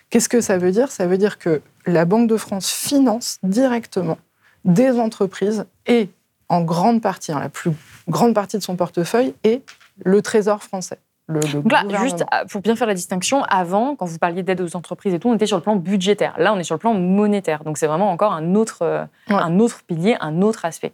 qu'est-ce 0.09 0.29
que 0.29 0.41
ça 0.41 0.57
veut 0.57 0.71
dire? 0.71 0.91
Ça 0.91 1.07
veut 1.07 1.17
dire 1.17 1.39
que 1.39 1.61
la 1.85 2.05
Banque 2.05 2.29
de 2.29 2.37
France 2.37 2.69
finance 2.69 3.39
directement 3.43 4.17
des 4.63 4.91
entreprises 4.99 5.65
et 5.87 6.09
en 6.49 6.61
grande 6.61 7.01
partie, 7.01 7.31
hein, 7.31 7.39
la 7.39 7.49
plus 7.49 7.71
grande 8.07 8.33
partie 8.35 8.57
de 8.57 8.63
son 8.63 8.75
portefeuille, 8.75 9.33
est 9.43 9.61
le 10.03 10.21
Trésor 10.21 10.61
français. 10.61 10.99
Le, 11.27 11.39
le 11.39 11.61
Donc 11.63 11.71
là, 11.71 11.83
juste 12.03 12.23
pour 12.51 12.61
bien 12.61 12.75
faire 12.75 12.85
la 12.85 12.93
distinction, 12.93 13.43
avant, 13.45 13.95
quand 13.95 14.05
vous 14.05 14.19
parliez 14.19 14.43
d'aide 14.43 14.61
aux 14.61 14.75
entreprises 14.75 15.11
et 15.13 15.19
tout, 15.19 15.27
on 15.27 15.33
était 15.33 15.47
sur 15.47 15.57
le 15.57 15.63
plan 15.63 15.75
budgétaire. 15.75 16.35
Là, 16.37 16.53
on 16.53 16.59
est 16.59 16.63
sur 16.63 16.75
le 16.75 16.79
plan 16.79 16.93
monétaire. 16.93 17.63
Donc 17.63 17.79
c'est 17.79 17.87
vraiment 17.87 18.11
encore 18.11 18.33
un 18.33 18.53
autre, 18.53 18.79
euh, 18.83 19.03
Ouais. 19.29 19.35
un 19.37 19.59
autre 19.59 19.81
pilier, 19.87 20.15
un 20.21 20.43
autre 20.43 20.65
aspect. 20.65 20.91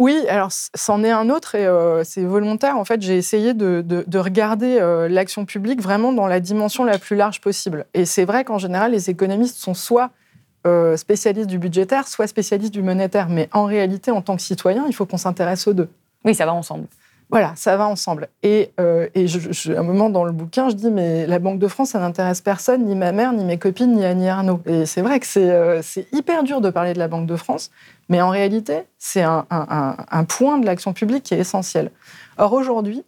Oui, 0.00 0.18
alors 0.28 0.48
c'en 0.50 1.04
est 1.04 1.12
un 1.12 1.30
autre 1.30 1.54
et 1.54 1.64
euh, 1.64 2.02
c'est 2.02 2.24
volontaire. 2.24 2.76
En 2.76 2.84
fait, 2.84 3.00
j'ai 3.02 3.16
essayé 3.16 3.54
de, 3.54 3.80
de- 3.86 4.02
de 4.04 4.18
regarder 4.18 4.78
euh, 4.80 5.08
l'action 5.08 5.44
publique 5.44 5.80
vraiment 5.80 6.12
dans 6.12 6.26
la 6.26 6.40
dimension 6.40 6.82
la 6.84 6.98
plus 6.98 7.14
large 7.14 7.40
possible. 7.40 7.86
Et 7.94 8.04
c'est 8.04 8.24
vrai 8.24 8.44
qu'en 8.44 8.58
général, 8.58 8.90
les 8.90 9.10
économistes 9.10 9.58
sont 9.58 9.74
soit 9.74 10.10
euh, 10.66 10.96
spécialistes 10.96 11.48
du 11.48 11.58
budgétaire, 11.60 12.08
soit 12.08 12.26
spécialistes 12.26 12.74
du 12.74 12.82
monétaire. 12.82 13.28
Mais 13.28 13.48
en 13.52 13.64
réalité, 13.64 14.10
en 14.10 14.22
tant 14.22 14.34
que 14.34 14.42
citoyen, 14.42 14.86
il 14.88 14.92
faut 14.92 15.06
qu'on 15.06 15.16
s'intéresse 15.18 15.68
aux 15.68 15.72
deux. 15.72 15.88
Oui, 16.24 16.34
ça 16.34 16.46
va 16.46 16.52
ensemble. 16.52 16.88
Voilà, 17.30 17.52
ça 17.56 17.76
va 17.76 17.86
ensemble. 17.86 18.28
Et, 18.42 18.72
euh, 18.80 19.06
et 19.14 19.28
je, 19.28 19.38
je- 19.52 19.72
à 19.74 19.80
un 19.80 19.82
moment 19.82 20.08
dans 20.08 20.24
le 20.24 20.32
bouquin, 20.32 20.70
je 20.70 20.74
dis, 20.74 20.90
mais 20.90 21.26
la 21.26 21.38
Banque 21.38 21.58
de 21.58 21.68
France, 21.68 21.90
ça 21.90 21.98
n'intéresse 21.98 22.40
personne, 22.40 22.86
ni 22.86 22.94
ma 22.94 23.12
mère, 23.12 23.34
ni 23.34 23.44
mes 23.44 23.58
copines, 23.58 23.92
ni 23.92 24.04
Annie 24.04 24.28
Arnaud. 24.28 24.60
Et 24.64 24.86
c'est 24.86 25.02
vrai 25.02 25.20
que 25.20 25.26
c'est 25.26 25.50
euh, 25.50 25.82
hyper 26.12 26.42
dur 26.42 26.62
de 26.62 26.70
parler 26.70 26.94
de 26.94 26.98
la 26.98 27.06
Banque 27.08 27.26
de 27.26 27.36
France, 27.36 27.70
mais 28.08 28.22
en 28.22 28.30
réalité, 28.30 28.84
c'est 28.98 29.20
un, 29.22 29.44
un- 29.50 29.96
un- 30.10 30.24
point 30.24 30.56
de 30.58 30.64
l'action 30.64 30.94
publique 30.94 31.24
qui 31.24 31.34
est 31.34 31.38
essentiel. 31.38 31.90
Or, 32.38 32.54
aujourd'hui, 32.54 33.04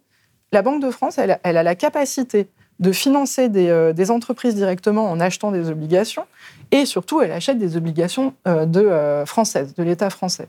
la 0.51 0.61
Banque 0.61 0.83
de 0.83 0.91
France, 0.91 1.17
elle, 1.17 1.39
elle 1.41 1.57
a 1.57 1.63
la 1.63 1.73
capacité 1.75 2.47
de 2.79 2.91
financer 2.91 3.49
des, 3.49 3.69
euh, 3.69 3.91
des 3.93 4.11
entreprises 4.11 4.53
directement 4.55 5.09
en 5.09 5.19
achetant 5.19 5.51
des 5.51 5.69
obligations, 5.69 6.25
et 6.71 6.85
surtout, 6.85 7.21
elle 7.21 7.31
achète 7.31 7.57
des 7.57 7.75
obligations 7.75 8.33
euh, 8.47 8.65
de, 8.65 8.81
euh, 8.81 9.25
françaises, 9.25 9.73
de 9.75 9.83
l'État 9.83 10.09
français. 10.11 10.47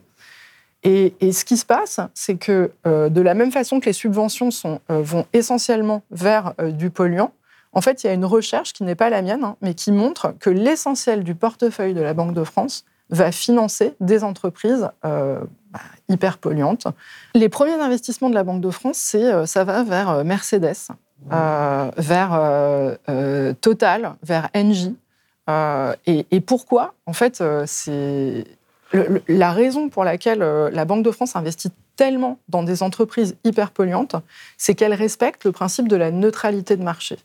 Et, 0.83 1.31
ce 1.31 1.45
qui 1.45 1.55
se 1.55 1.65
passe, 1.65 2.01
c'est 2.13 2.35
que 2.35 2.71
euh, 2.85 3.07
de 3.09 3.21
la 3.21 3.33
même 3.33 3.51
façon 3.51 3.79
que 3.79 3.85
les 3.85 3.93
subventions 3.93 4.49
euh, 4.63 5.01
vont 5.01 5.25
essentiellement 5.31 6.03
vers 6.11 6.53
euh, 6.59 6.71
du 6.71 6.89
polluant, 6.89 7.31
en 7.71 7.81
fait, 7.81 8.03
il 8.03 8.07
y 8.07 8.09
a 8.09 8.13
une 8.13 8.25
recherche 8.25 8.73
qui 8.73 8.83
n'est 8.83 8.95
pas 8.95 9.09
la 9.09 9.21
mienne, 9.21 9.43
hein, 9.43 9.55
mais 9.61 9.73
qui 9.73 9.91
montre 9.91 10.35
que 10.39 10.49
l'essentiel 10.49 11.23
du 11.23 11.35
portefeuille 11.35 11.93
de 11.93 12.01
la 12.01 12.13
Banque 12.13 12.33
de 12.33 12.43
France 12.43 12.85
va 13.09 13.31
financer 13.31 13.95
des 13.99 14.23
entreprises 14.23 14.89
bah, 15.03 15.79
hyper 16.07 16.37
polluantes. 16.37 16.87
Les 17.35 17.49
premiers 17.49 17.73
investissements 17.73 18.29
de 18.29 18.35
la 18.35 18.43
Banque 18.43 18.61
de 18.61 18.69
France, 18.69 19.15
ça 19.45 19.63
va 19.63 19.83
vers 19.83 20.23
Mercedes, 20.23 20.87
vers 21.29 22.97
Total, 23.61 24.15
vers 24.23 24.49
Engie. 24.55 24.95
Et, 26.05 26.25
et 26.31 26.41
pourquoi? 26.41 26.93
En 27.05 27.13
fait, 27.13 27.43
c'est 27.65 28.45
le- 28.93 29.21
la 29.27 29.51
raison 29.51 29.89
pour 29.89 30.03
laquelle 30.03 30.41
euh, 30.41 30.69
la 30.71 30.85
Banque 30.85 31.03
de 31.03 31.11
France 31.11 31.35
investit 31.35 31.71
tellement 31.95 32.39
dans 32.49 32.63
des 32.63 32.81
entreprises 32.83 33.35
hyper 33.43 33.71
polluantes, 33.71 34.15
c'est 34.57 34.75
qu'elle 34.75 34.93
respecte 34.93 35.45
le 35.45 35.51
principe 35.51 35.87
de 35.87 35.95
la 35.95 36.11
neutralité 36.11 36.75
de 36.77 36.83
marché. 36.83 37.17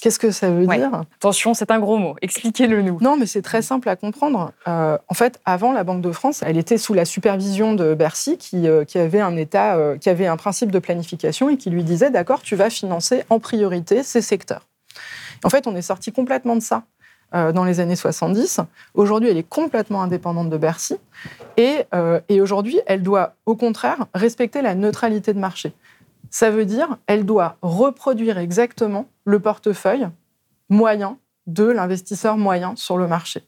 Qu'est-ce 0.00 0.18
que 0.18 0.30
ça 0.30 0.48
veut 0.50 0.64
Ouais. 0.64 0.78
dire? 0.78 0.90
Attention, 1.16 1.52
c'est 1.52 1.70
un 1.70 1.78
gros 1.78 1.98
mot. 1.98 2.16
Expliquez-le 2.22 2.80
nous. 2.80 2.96
non, 3.02 3.18
mais 3.18 3.26
c'est 3.26 3.42
très 3.42 3.60
simple 3.60 3.86
à 3.90 3.96
comprendre. 3.96 4.52
Euh, 4.66 4.96
en 5.08 5.14
fait, 5.14 5.38
avant 5.44 5.72
la 5.74 5.84
Banque 5.84 6.00
de 6.00 6.10
France, 6.10 6.42
elle 6.46 6.56
était 6.56 6.78
sous 6.78 6.94
la 6.94 7.04
supervision 7.04 7.74
de 7.74 7.92
Bercy, 7.92 8.38
qui, 8.38 8.66
euh, 8.66 8.84
qui 8.84 8.98
avait 8.98 9.20
un 9.20 9.36
État, 9.36 9.76
euh, 9.76 9.98
qui 9.98 10.08
avait 10.08 10.26
un 10.26 10.38
principe 10.38 10.70
de 10.72 10.78
planification 10.78 11.50
et 11.50 11.58
qui 11.58 11.68
lui 11.68 11.84
disait 11.84 12.08
d'accord, 12.10 12.40
tu 12.40 12.56
vas 12.56 12.70
financer 12.70 13.24
en 13.28 13.40
priorité 13.40 14.02
ces 14.02 14.22
secteurs. 14.22 14.66
En 15.44 15.50
fait, 15.50 15.66
on 15.66 15.76
est 15.76 15.82
sorti 15.82 16.12
complètement 16.12 16.56
de 16.56 16.60
ça 16.62 16.84
euh, 17.34 17.52
dans 17.52 17.64
les 17.64 17.80
années 17.80 17.96
70. 17.96 18.60
Aujourd'hui, 18.94 19.28
elle 19.28 19.38
est 19.38 19.48
complètement 19.48 20.02
indépendante 20.02 20.50
de 20.50 20.56
Bercy 20.56 20.96
et, 21.56 21.84
euh, 21.94 22.20
et 22.28 22.40
aujourd'hui, 22.40 22.80
elle 22.86 23.02
doit 23.02 23.34
au 23.46 23.56
contraire 23.56 24.06
respecter 24.14 24.62
la 24.62 24.74
neutralité 24.74 25.32
de 25.32 25.38
marché. 25.38 25.72
Ça 26.30 26.50
veut 26.50 26.64
dire, 26.64 26.96
elle 27.06 27.24
doit 27.24 27.56
reproduire 27.62 28.38
exactement 28.38 29.06
le 29.24 29.40
portefeuille 29.40 30.08
moyen 30.68 31.18
de 31.46 31.64
l'investisseur 31.64 32.36
moyen 32.36 32.74
sur 32.76 32.96
le 32.96 33.06
marché. 33.08 33.44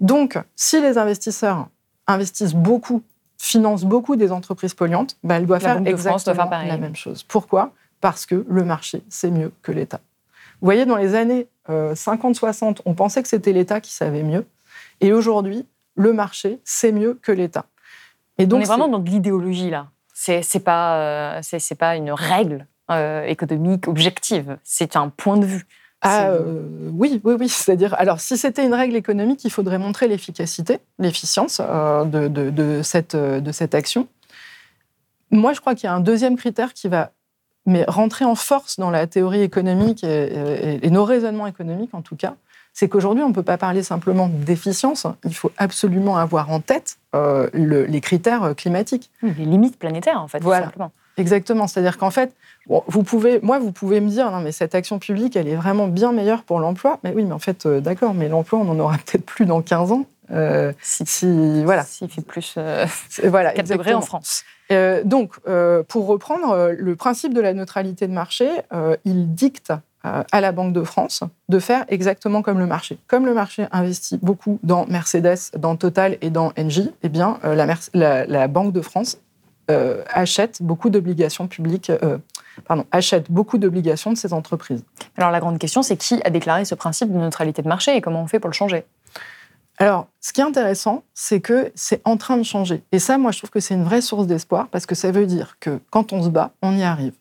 Donc, 0.00 0.38
si 0.56 0.80
les 0.80 0.98
investisseurs 0.98 1.68
investissent 2.06 2.54
beaucoup, 2.54 3.02
financent 3.38 3.84
beaucoup 3.84 4.16
des 4.16 4.32
entreprises 4.32 4.74
polluantes, 4.74 5.16
bah, 5.24 5.36
elle 5.36 5.46
doit 5.46 5.58
La 5.58 5.60
faire 5.60 5.80
doit 5.80 5.90
exactement 5.90 6.48
faire 6.48 6.66
la 6.66 6.76
même 6.76 6.96
chose. 6.96 7.22
Pourquoi? 7.22 7.72
Parce 8.00 8.26
que 8.26 8.44
le 8.48 8.64
marché, 8.64 9.02
c'est 9.08 9.30
mieux 9.30 9.52
que 9.62 9.72
l'État. 9.72 10.00
Vous 10.60 10.66
voyez, 10.66 10.84
dans 10.84 10.96
les 10.96 11.14
années 11.14 11.48
50-60, 11.94 12.78
on 12.84 12.94
pensait 12.94 13.22
que 13.22 13.28
c'était 13.28 13.52
l'État 13.52 13.80
qui 13.80 13.92
savait 13.92 14.22
mieux. 14.22 14.46
Et 15.00 15.12
aujourd'hui, 15.12 15.66
le 15.96 16.12
marché, 16.12 16.60
c'est 16.64 16.92
mieux 16.92 17.14
que 17.22 17.32
l'État. 17.32 17.66
Et 18.38 18.46
on 18.50 18.60
est 18.60 18.64
vraiment 18.64 18.88
dans 18.88 18.98
de 18.98 19.08
l'idéologie 19.10 19.70
là. 19.70 19.88
C'est 20.14 20.42
c'est 20.42 20.60
pas, 20.60 20.96
euh, 20.96 21.40
c'est 21.42 21.58
c'est 21.58 21.74
pas 21.74 21.96
une 21.96 22.10
règle 22.12 22.66
euh, 22.90 23.24
économique 23.24 23.88
objective. 23.88 24.58
C'est 24.64 24.96
un 24.96 25.08
point 25.08 25.36
de 25.38 25.46
vue. 25.46 25.66
Ah, 26.02 26.30
euh, 26.30 26.62
oui, 26.92 27.20
oui, 27.24 27.34
oui. 27.38 27.48
C'est-à-dire, 27.50 27.94
alors, 27.98 28.20
si 28.20 28.38
c'était 28.38 28.64
une 28.64 28.72
règle 28.72 28.96
économique, 28.96 29.44
il 29.44 29.50
faudrait 29.50 29.78
montrer 29.78 30.08
l'efficacité, 30.08 30.78
l'efficience 30.98 31.60
euh, 31.62 32.04
de, 32.06 32.26
de- 32.28 32.48
de 32.48 32.80
cette, 32.82 33.14
euh, 33.14 33.40
de 33.40 33.52
cette 33.52 33.74
action. 33.74 34.08
Moi, 35.30 35.52
je 35.52 35.60
crois 35.60 35.74
qu'il 35.74 35.84
y 35.84 35.90
a 35.90 35.94
un 35.94 36.00
deuxième 36.00 36.36
critère 36.36 36.72
qui 36.72 36.88
va 36.88 37.12
mais 37.66 37.84
rentrer 37.86 38.24
en 38.24 38.34
force 38.34 38.78
dans 38.78 38.90
la 38.90 39.06
théorie 39.06 39.42
économique 39.42 40.02
et, 40.04 40.08
et- 40.76 40.86
et 40.86 40.90
nos 40.90 41.04
raisonnements 41.04 41.46
économiques, 41.46 41.94
en 41.94 42.02
tout 42.02 42.16
cas. 42.16 42.34
C'est 42.72 42.88
qu'aujourd'hui, 42.88 43.24
on 43.24 43.28
ne 43.30 43.34
peut 43.34 43.42
pas 43.42 43.58
parler 43.58 43.82
simplement 43.82 44.28
d'efficience. 44.28 45.06
Il 45.24 45.34
faut 45.34 45.50
absolument 45.58 46.16
avoir 46.16 46.50
en 46.50 46.60
tête 46.60 46.96
euh, 47.14 47.50
le- 47.52 47.84
les 47.84 48.00
critères 48.00 48.54
climatiques. 48.56 49.10
Les 49.22 49.32
limites 49.44 49.78
planétaires 49.78 50.20
en 50.22 50.28
fait. 50.28 50.38
tout 50.38 50.44
Voilà. 50.44 50.66
simplement. 50.66 50.92
Exactement. 51.16 51.66
C'est-à-dire 51.66 51.98
qu'en 51.98 52.10
fait, 52.10 52.32
bon, 52.68 52.82
vous 52.86 53.02
pouvez, 53.02 53.40
moi, 53.42 53.58
vous 53.58 53.72
pouvez 53.72 54.00
me 54.00 54.08
dire, 54.08 54.30
non, 54.30 54.40
mais 54.40 54.52
cette 54.52 54.74
action 54.76 54.98
publique, 55.00 55.34
elle 55.36 55.48
est 55.48 55.56
vraiment 55.56 55.88
bien 55.88 56.12
meilleure 56.12 56.44
pour 56.44 56.60
l'emploi. 56.60 56.98
Mais 57.02 57.12
oui, 57.14 57.24
mais 57.24 57.32
en 57.32 57.38
fait, 57.40 57.66
euh, 57.66 57.80
d'accord, 57.80 58.14
mais 58.14 58.28
l'emploi, 58.28 58.60
on 58.60 58.68
en 58.70 58.78
aura 58.78 58.96
peut-être 59.04 59.26
plus 59.26 59.44
dans 59.46 59.60
15 59.60 59.90
ans. 59.92 60.06
Euh, 60.30 60.72
Si, 60.80 61.04
si, 61.06 61.64
voilà. 61.64 61.82
S'il 61.82 62.08
fait 62.08 62.22
plus 62.22 62.54
euh, 62.56 62.86
voilà 63.24 63.52
4 63.52 63.68
degrés 63.68 63.94
en 63.94 64.00
France. 64.00 64.44
Euh, 64.70 65.02
donc, 65.04 65.32
euh, 65.48 65.82
pour 65.86 66.06
reprendre, 66.06 66.50
euh, 66.50 66.74
le 66.76 66.96
principe 66.96 67.34
de 67.34 67.40
la 67.40 67.54
neutralité 67.54 68.06
de 68.06 68.12
marché, 68.12 68.48
il 69.04 69.34
dicte 69.34 69.72
à 70.02 70.40
la 70.40 70.52
Banque 70.52 70.72
de 70.72 70.82
France 70.82 71.22
de 71.50 71.58
faire 71.58 71.84
exactement 71.88 72.40
comme 72.40 72.58
le 72.58 72.66
marché. 72.66 72.98
Comme 73.06 73.26
le 73.26 73.34
marché 73.34 73.66
investit 73.70 74.18
beaucoup 74.22 74.58
dans 74.62 74.86
Mercedes, 74.86 75.50
dans 75.58 75.76
Total 75.76 76.16
et 76.22 76.30
dans 76.30 76.52
Engie, 76.58 76.90
eh 77.02 77.10
bien, 77.10 77.38
la, 77.92 78.48
Banque 78.48 78.72
de 78.72 78.80
France 78.80 79.18
achète 79.68 80.62
beaucoup 80.62 80.88
d'obligations 80.88 81.48
publiques, 81.48 81.92
pardon, 82.64 82.86
achète 82.92 83.30
beaucoup 83.30 83.58
d'obligations 83.58 84.10
de 84.12 84.16
ces 84.16 84.32
entreprises. 84.32 84.84
Alors 85.18 85.30
la 85.30 85.40
grande 85.40 85.58
question, 85.58 85.82
c'est 85.82 85.98
qui 85.98 86.18
a 86.24 86.30
déclaré 86.30 86.64
ce 86.64 86.74
principe 86.74 87.12
de 87.12 87.18
neutralité 87.18 87.60
de 87.60 87.68
marché 87.68 87.94
et 87.94 88.00
comment 88.00 88.22
on 88.22 88.26
fait 88.26 88.40
pour 88.40 88.48
le 88.48 88.54
changer? 88.54 88.84
Alors, 89.80 90.08
ce 90.20 90.34
qui 90.34 90.42
est 90.42 90.44
intéressant, 90.44 91.04
c'est 91.14 91.40
que 91.40 91.72
c'est 91.74 92.02
en 92.04 92.18
train 92.18 92.36
de 92.36 92.42
changer. 92.42 92.82
Et 92.92 92.98
ça, 92.98 93.16
moi, 93.16 93.32
je 93.32 93.38
trouve 93.38 93.48
que 93.48 93.60
c'est 93.60 93.72
une 93.72 93.82
vraie 93.82 94.02
source 94.02 94.26
d'espoir 94.26 94.68
parce 94.68 94.84
que 94.84 94.94
ça 94.94 95.10
veut 95.10 95.24
dire 95.24 95.56
que 95.58 95.80
quand 95.88 96.12
on 96.12 96.22
se 96.22 96.28
bat, 96.28 96.52
on 96.60 96.76
y 96.76 96.82
arrive. 96.82 97.14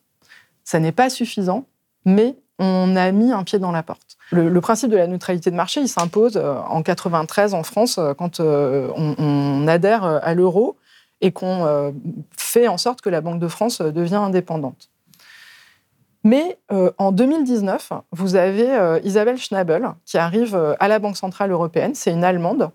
Ça 0.65 0.81
n'est 0.81 0.91
pas 0.91 1.09
suffisant, 1.09 1.65
mais 2.03 2.35
on 2.59 2.97
a 2.97 3.13
mis 3.13 3.31
un 3.31 3.45
pied 3.45 3.59
dans 3.59 3.71
la 3.71 3.81
porte. 3.81 4.17
Le, 4.31 4.59
principe 4.59 4.91
de 4.91 4.97
la 4.97 5.07
neutralité 5.07 5.49
de 5.51 5.55
marché, 5.55 5.79
il 5.79 5.87
s'impose 5.87 6.35
euh, 6.35 6.55
en 6.67 6.83
93 6.83 7.53
en 7.53 7.63
France 7.63 7.97
euh, 7.97 8.13
quand 8.13 8.41
euh, 8.41 8.89
on, 8.93 9.15
on 9.17 9.67
adhère 9.67 10.03
à 10.03 10.33
l'euro 10.33 10.75
et 11.21 11.31
qu'on 11.31 11.93
fait 12.37 12.67
en 12.69 12.77
sorte 12.77 13.01
que 13.01 13.09
la 13.09 13.19
Banque 13.19 13.39
de 13.39 13.47
France 13.49 13.81
devient 13.81 14.15
indépendante. 14.15 14.89
Mais 16.23 16.57
euh, 16.71 16.91
en 16.97 17.11
2019, 17.11 17.93
vous 18.11 18.35
avez 18.35 18.69
euh, 18.69 18.99
Isabelle 19.03 19.37
Schnabel 19.37 19.89
qui 20.05 20.17
arrive 20.17 20.55
euh, 20.55 20.73
à 20.79 20.87
la 20.87 20.99
Banque 20.99 21.17
Centrale 21.17 21.51
Européenne, 21.51 21.95
c'est 21.95 22.11
une 22.11 22.23
Allemande, 22.23 22.71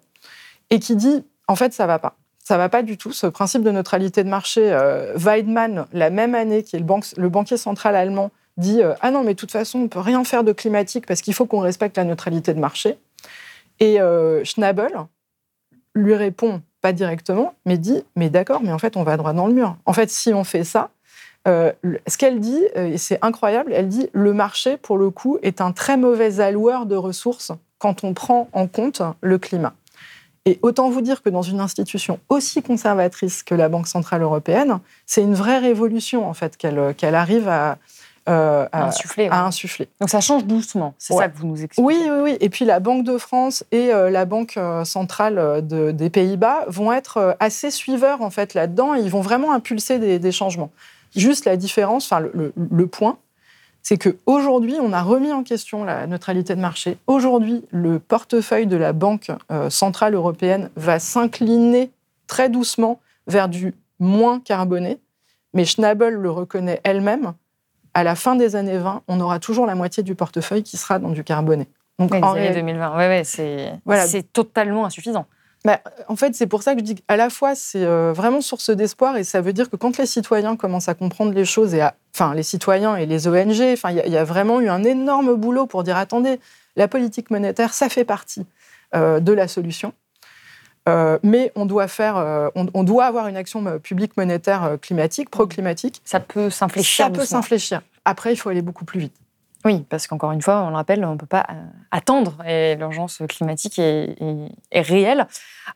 et 0.70 0.78
qui 0.78 0.97
dit 0.97 1.24
en 1.47 1.57
fait, 1.57 1.72
ça 1.72 1.86
va 1.86 1.99
pas. 1.99 2.16
Ça 2.38 2.57
va 2.59 2.68
pas 2.68 2.82
du 2.82 2.97
tout. 2.97 3.12
Ce 3.12 3.26
principe 3.26 3.62
de 3.62 3.70
neutralité 3.70 4.22
de 4.22 4.28
marché, 4.28 4.76
Weidmann, 5.16 5.86
la 5.95 6.11
même 6.11 6.34
année, 6.34 6.62
qui 6.62 6.76
est 6.76 6.78
le, 6.78 7.28
banquier 7.28 7.57
central 7.57 7.97
allemand, 7.97 8.30
dit 8.59 8.82
Ah 9.01 9.11
non, 9.11 9.24
mais 9.24 9.32
de 9.32 9.38
toute 9.38 9.51
façon, 9.51 9.80
on 9.80 9.88
peut 9.88 10.01
rien 10.01 10.22
faire 10.24 10.45
de 10.45 10.53
climatique 10.53 11.07
parce 11.07 11.22
qu'il 11.22 11.32
faut 11.32 11.47
qu'on 11.47 11.61
respecte 11.61 11.97
la 11.97 12.05
neutralité 12.05 12.53
de 12.53 12.61
marché. 12.61 12.99
Et 13.80 13.99
Schnabel 14.45 14.92
lui 15.95 16.14
répond 16.14 16.61
pas 16.82 16.92
directement, 16.92 17.55
mais 17.64 17.78
dit 17.78 18.05
Mais 18.14 18.28
d'accord, 18.28 18.61
mais 18.62 18.72
en 18.72 18.78
fait, 18.78 18.99
on 18.99 19.05
va 19.05 19.16
droit 19.16 19.32
dans 19.32 19.47
le 19.47 19.55
mur. 19.55 19.78
En 19.86 19.95
fait, 19.95 20.11
si 20.11 20.34
on 20.34 20.45
fait 20.45 20.64
ça, 20.64 20.90
euh, 21.47 21.72
ce 22.07 22.16
qu'elle 22.16 22.40
dit, 22.40 22.62
euh, 22.76 22.86
et 22.92 22.99
c'est 22.99 23.18
incroyable, 23.22 23.72
elle 23.74 23.88
dit 23.88 24.09
le 24.12 24.32
marché, 24.32 24.76
pour 24.76 24.97
le 24.99 25.11
coup, 25.11 25.38
est 25.42 25.61
un 25.61 25.72
très 25.72 25.97
mauvais 25.97 26.40
alloueur 26.40 26.86
de 26.86 26.97
ressources 26.97 27.53
quand 27.78 28.05
on 28.05 28.14
prend 28.14 28.49
en 28.53 28.66
compte 28.66 29.03
le 29.20 29.38
climat. 29.38 29.74
Et 30.47 30.59
autant 30.62 30.90
vous 30.90 31.01
dire 31.01 31.22
que 31.22 31.30
dans 31.30 31.42
une 31.42 31.61
institution 31.61 32.18
aussi 32.28 32.62
conservatrice 32.62 33.42
que 33.42 33.55
la 33.55 33.68
Banque 33.70 33.88
Centrale 33.88 34.22
Européenne, 34.22 34.78
c'est 35.07 35.22
une 35.22 35.34
vraie 35.34 35.59
révolution, 35.59 36.28
en 36.28 36.34
fait, 36.34 36.57
qu'elle 36.59 36.95
qu'elle 36.97 37.14
arrive 37.14 37.49
à, 37.49 37.78
euh, 38.28 38.66
à, 38.72 38.86
Insuffler. 38.88 39.26
à 39.28 39.30
ouais. 39.30 39.36
insuffler. 39.49 39.88
Donc 40.01 40.09
ça 40.11 40.20
change 40.20 40.45
doucement. 40.45 40.95
C'est 40.99 41.14
Ouais. 41.14 41.24
ça 41.24 41.28
que 41.30 41.36
vous 41.38 41.47
nous 41.47 41.62
expliquez. 41.62 41.82
Oui, 41.82 41.97
oui, 42.05 42.18
oui. 42.22 42.36
Et 42.40 42.49
puis 42.51 42.64
la 42.66 42.78
Banque 42.80 43.05
de 43.05 43.16
France 43.18 43.64
et 43.72 43.92
euh, 43.92 44.09
la 44.11 44.24
Banque 44.26 44.57
euh, 44.59 44.84
centrale 44.84 45.38
euh, 45.38 45.61
de- 45.62 45.90
des 45.90 46.09
Pays-Bas 46.11 46.64
vont 46.68 46.90
être 46.92 47.16
euh, 47.18 47.32
assez 47.40 47.70
suiveurs 47.70 48.20
en 48.22 48.30
fait 48.30 48.53
là-dedans. 48.55 48.95
Ils 48.95 49.11
vont 49.11 49.20
vraiment 49.22 49.53
impulser 49.53 49.99
des, 49.99 50.18
des 50.18 50.32
changements. 50.32 50.70
Juste 51.16 51.44
la 51.44 51.56
différence, 51.56 52.06
enfin 52.06 52.20
le, 52.20 52.30
le- 52.34 52.52
le 52.70 52.86
point, 52.86 53.18
c'est 53.82 53.98
qu'aujourd'hui, 53.98 54.76
on 54.80 54.92
a 54.92 55.02
remis 55.02 55.32
en 55.32 55.42
question 55.42 55.84
la 55.84 56.06
neutralité 56.06 56.54
de 56.56 56.60
marché. 56.60 56.96
Aujourd'hui, 57.06 57.64
le 57.70 57.98
portefeuille 57.98 58.66
de 58.66 58.76
la 58.76 58.92
Banque 58.92 59.30
euh, 59.52 59.68
centrale 59.70 60.14
européenne 60.14 60.70
va 60.76 60.98
s'incliner 60.98 61.90
très 62.26 62.48
doucement 62.48 63.00
vers 63.26 63.48
du 63.48 63.74
moins 64.00 64.40
carboné, 64.40 64.98
mais 65.52 65.64
Schnabel 65.64 66.14
le 66.14 66.30
reconnaît 66.30 66.80
elle-même. 66.84 67.34
À 67.92 68.02
la 68.02 68.16
fin 68.16 68.34
des 68.36 68.56
années 68.56 68.78
20, 68.78 69.02
on 69.06 69.20
aura 69.20 69.38
toujours 69.38 69.66
la 69.66 69.74
moitié 69.74 70.02
du 70.02 70.14
portefeuille 70.14 70.62
qui 70.62 70.76
sera 70.76 70.98
dans 70.98 71.10
du 71.10 71.22
carboné. 71.22 71.68
Donc, 72.00 72.12
en 72.24 72.32
années 72.38 72.54
2020, 72.54 72.96
ouais, 72.96 73.08
ouais, 73.86 73.96
c'est 74.08 74.32
totalement 74.32 74.84
insuffisant. 74.84 75.26
Bah, 75.64 75.80
en 76.08 76.16
fait, 76.16 76.34
c'est 76.34 76.46
pour 76.46 76.62
ça 76.62 76.74
que 76.74 76.80
je 76.80 76.84
dis 76.84 76.94
qu'à 76.94 77.16
la 77.16 77.30
fois, 77.30 77.54
c'est 77.54 77.84
euh, 77.84 78.12
vraiment 78.12 78.42
source 78.42 78.68
d'espoir 78.68 79.16
et 79.16 79.24
ça 79.24 79.40
veut 79.40 79.54
dire 79.54 79.70
que 79.70 79.76
quand 79.76 79.96
les 79.96 80.04
citoyens 80.04 80.56
commencent 80.56 80.90
à 80.90 80.94
comprendre 80.94 81.32
les 81.32 81.46
choses, 81.46 81.74
et 81.74 81.82
enfin, 82.14 82.34
les 82.34 82.42
citoyens 82.42 82.96
et 82.96 83.06
les 83.06 83.26
ONG, 83.26 83.62
enfin, 83.72 83.90
il 83.90 84.12
y, 84.12 84.16
a 84.16 84.24
vraiment 84.24 84.60
eu 84.60 84.68
un 84.68 84.84
énorme 84.84 85.34
boulot 85.36 85.66
pour 85.66 85.82
dire 85.82 85.96
attendez, 85.96 86.38
la 86.76 86.86
politique 86.86 87.30
monétaire, 87.30 87.72
ça 87.72 87.88
fait 87.88 88.04
partie 88.04 88.44
euh, 88.94 89.20
de 89.20 89.32
la 89.32 89.48
solution. 89.48 89.94
Euh, 90.86 91.18
mais 91.22 91.50
on 91.56 91.64
doit, 91.64 91.88
faire, 91.88 92.50
on, 92.54 92.84
doit 92.84 93.06
avoir 93.06 93.26
une 93.28 93.38
action 93.38 93.78
publique 93.78 94.18
monétaire 94.18 94.76
climatique, 94.82 95.30
pro-climatique. 95.30 96.02
Ça 96.04 96.20
peut 96.20 96.50
s'infléchir. 96.50 97.06
Ça 97.06 97.10
peut 97.10 97.24
s'infléchir. 97.24 97.80
Après, 98.04 98.34
il 98.34 98.36
faut 98.36 98.50
aller 98.50 98.60
beaucoup 98.60 98.84
plus 98.84 99.00
vite. 99.00 99.16
Oui, 99.66 99.82
parce 99.88 100.06
qu'encore 100.06 100.32
une 100.32 100.42
fois, 100.42 100.62
on 100.62 100.68
le 100.68 100.74
rappelle, 100.74 101.02
on 101.06 101.12
ne 101.12 101.16
peut 101.16 101.24
pas 101.24 101.46
euh, 101.50 101.54
attendre 101.90 102.36
et 102.46 102.74
l'urgence 102.74 103.22
climatique 103.28 103.78
est, 103.78 104.14
réelle. 104.72 105.26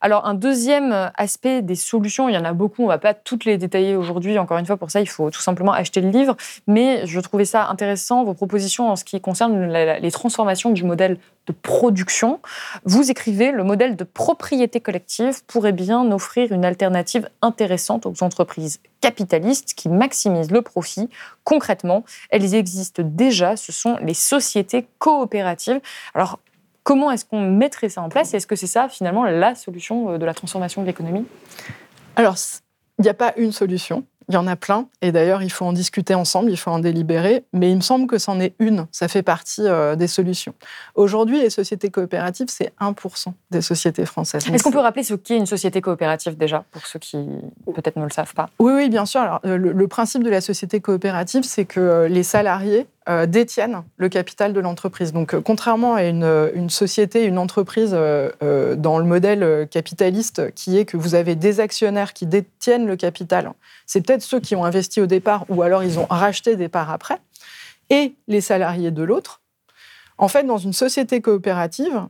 Alors, 0.03 0.27
un 0.27 0.35
deuxième 0.35 1.11
aspect 1.17 1.63
des 1.63 1.75
solutions, 1.75 2.29
il 2.29 2.35
y 2.35 2.39
en 2.39 2.45
a 2.45 2.53
beaucoup, 2.53 2.83
on 2.83 2.87
ne 2.87 2.91
va 2.91 2.99
pas 2.99 3.15
toutes 3.15 3.47
les 3.47 3.57
détailler 3.57 3.97
aujourd'hui. 3.97 4.39
Encore 4.39 4.59
une 4.59 4.67
fois, 4.67 4.77
pour 4.77 4.91
ça, 4.91 5.01
il 5.01 5.09
faut 5.09 5.31
tout 5.31 5.41
simplement 5.41 5.73
acheter 5.73 6.03
le 6.03 6.11
livre. 6.11 6.37
Mais 6.67 7.07
je 7.07 7.19
trouvais 7.21 7.47
ça 7.47 7.69
intéressant, 7.69 8.25
vos 8.25 8.35
propositions 8.35 8.91
en 8.91 8.97
ce 8.97 9.05
qui 9.05 9.19
concerne 9.23 9.73
les 9.73 10.11
transformations 10.11 10.71
du 10.71 10.85
modèle 10.85 11.17
de 11.49 11.53
production. 11.53 12.41
Vous 12.85 13.11
écrivez 13.11 13.51
le 13.51 13.65
modèle 13.65 13.97
de 13.97 14.05
propriété 14.05 14.81
collective 14.81 15.43
pourrait 15.47 15.73
bien 15.73 16.11
offrir 16.13 16.53
une 16.53 16.65
alternative 16.65 17.29
intéressante 17.43 18.07
aux 18.07 18.23
entreprises 18.23 18.81
capitalistes 19.01 19.75
qui 19.75 19.89
maximisent 19.89 20.51
le 20.51 20.63
profit. 20.63 21.09
Concrètement, 21.45 22.05
elles 22.31 22.55
existent 22.55 23.03
déjà, 23.05 23.57
ce 23.57 23.73
sont 23.73 23.97
les 24.03 24.15
sociétés 24.15 24.87
coopératives. 24.99 25.81
Alors, 26.15 26.39
comment 26.83 27.11
est-ce 27.11 27.25
qu'on 27.25 27.51
mettrait 27.51 27.89
ça 27.89 28.03
en 28.03 28.09
place 28.09 28.35
Est-ce 28.35 28.47
que 28.47 28.57
c'est 28.57 28.67
ça, 28.67 28.89
finalement, 28.89 29.25
la 29.25 29.55
solution 29.55 30.13
euh, 30.13 30.19
de 30.19 30.27
la 30.27 30.35
transformation 30.35 30.83
de 30.83 30.87
l'économie? 30.87 31.27
Alors, 32.17 32.37
il 32.99 33.03
n'y 33.03 33.09
a 33.09 33.15
pas 33.15 33.33
une 33.37 33.53
solution. 33.53 34.05
Il 34.29 34.35
y 34.35 34.37
en 34.37 34.47
a 34.47 34.57
plein, 34.57 34.89
et 35.01 35.11
d'ailleurs, 35.11 35.43
il 35.43 35.51
faut 35.51 35.65
en 35.65 35.73
discuter 35.73 36.15
ensemble, 36.15 36.51
il 36.51 36.57
faut 36.57 36.71
en 36.71 36.79
délibérer, 36.79 37.45
mais 37.53 37.71
il 37.71 37.77
me 37.77 37.81
semble 37.81 38.07
que 38.07 38.19
c'en 38.19 38.41
est 38.41 38.55
une, 38.59 38.87
ça 38.93 39.09
fait 39.09 39.23
partie 39.23 39.63
euh, 39.67 39.97
des 39.97 40.07
solutions. 40.07 40.55
Aujourd'hui, 40.95 41.41
les 41.41 41.51
sociétés 41.51 41.91
coopératives, 41.91 42.49
c'est 42.49 42.73
1% 42.81 43.33
des 43.51 43.63
sociétés 43.63 44.05
françaises. 44.05 44.47
Est-ce 44.53 44.63
qu'on 44.63 44.71
peut 44.71 44.79
rappeler 44.79 45.03
ce 45.03 45.15
qu'est 45.15 45.37
une 45.37 45.47
société 45.47 45.81
coopérative 45.81 46.37
déjà, 46.37 46.65
pour 46.71 46.87
ceux 46.87 46.99
qui 46.99 47.17
peut-être 47.75 47.97
ne 47.97 48.05
le 48.05 48.11
savent 48.11 48.35
pas? 48.35 48.51
Oui, 48.59 48.73
oui, 48.75 48.89
bien 48.91 49.07
sûr. 49.07 49.21
Alors, 49.21 49.41
le, 49.45 49.89
principe 49.89 50.23
de 50.23 50.31
la 50.31 50.43
société 50.43 50.81
coopérative, 50.81 51.45
c'est 51.45 51.65
que 51.65 51.81
euh, 51.81 52.09
les 52.09 52.23
salariés 52.23 52.87
euh, 53.09 53.25
détiennent 53.25 53.85
le 53.97 54.11
capital 54.11 54.53
de 54.53 54.61
l'entreprise. 54.61 55.15
Donc, 55.15 55.33
euh, 55.33 55.41
contrairement 55.41 55.95
à 55.95 56.05
une, 56.05 56.51
une, 56.55 56.69
société, 56.69 57.25
une 57.25 57.39
entreprise 57.39 57.93
euh, 57.95 58.77
dans 58.77 58.99
le 58.99 59.05
modèle 59.07 59.67
capitaliste, 59.71 60.53
qui 60.55 60.77
est 60.77 60.85
que 60.85 60.99
vous 60.99 61.15
avez 61.15 61.35
des 61.35 61.61
actionnaires 61.61 62.13
qui 62.13 62.27
détiennent 62.27 62.87
le 62.87 62.97
capital, 62.97 63.53
c'est 63.87 64.03
peut-être 64.03 64.21
ceux 64.21 64.41
qui 64.41 64.55
ont 64.57 64.65
investi 64.67 65.01
au 65.01 65.07
départ 65.07 65.47
ou 65.49 65.63
alors 65.63 65.83
ils 65.85 65.99
ont 65.99 66.07
racheté 66.11 66.57
des 66.57 66.69
parts 66.69 66.91
après, 66.91 67.19
et 67.89 68.15
les 68.27 68.43
salariés 68.43 68.91
de 68.91 69.03
l'autre. 69.03 69.41
En 70.19 70.29
fait, 70.29 70.43
dans 70.43 70.59
une 70.59 70.75
société 70.75 71.23
coopérative, 71.23 72.03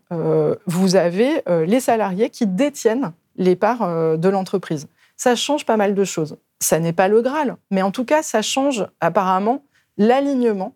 vous 0.67 0.97
avez 0.97 1.43
les 1.47 1.79
salariés 1.79 2.31
qui 2.31 2.47
détiennent 2.47 3.13
les 3.37 3.55
parts 3.55 4.17
de 4.17 4.29
l'entreprise. 4.29 4.89
Ça 5.17 5.37
change 5.37 5.67
pas 5.67 5.77
mal 5.77 5.95
de 5.95 6.05
choses. 6.05 6.39
Ça 6.59 6.81
n'est 6.81 6.95
pas 6.95 7.07
le 7.07 7.21
Graal, 7.21 7.57
mais 7.71 7.83
en 7.83 7.91
tout 7.91 8.07
cas, 8.07 8.23
ça 8.23 8.41
change 8.41 8.87
apparemment 9.01 9.63
l'alignement 9.99 10.75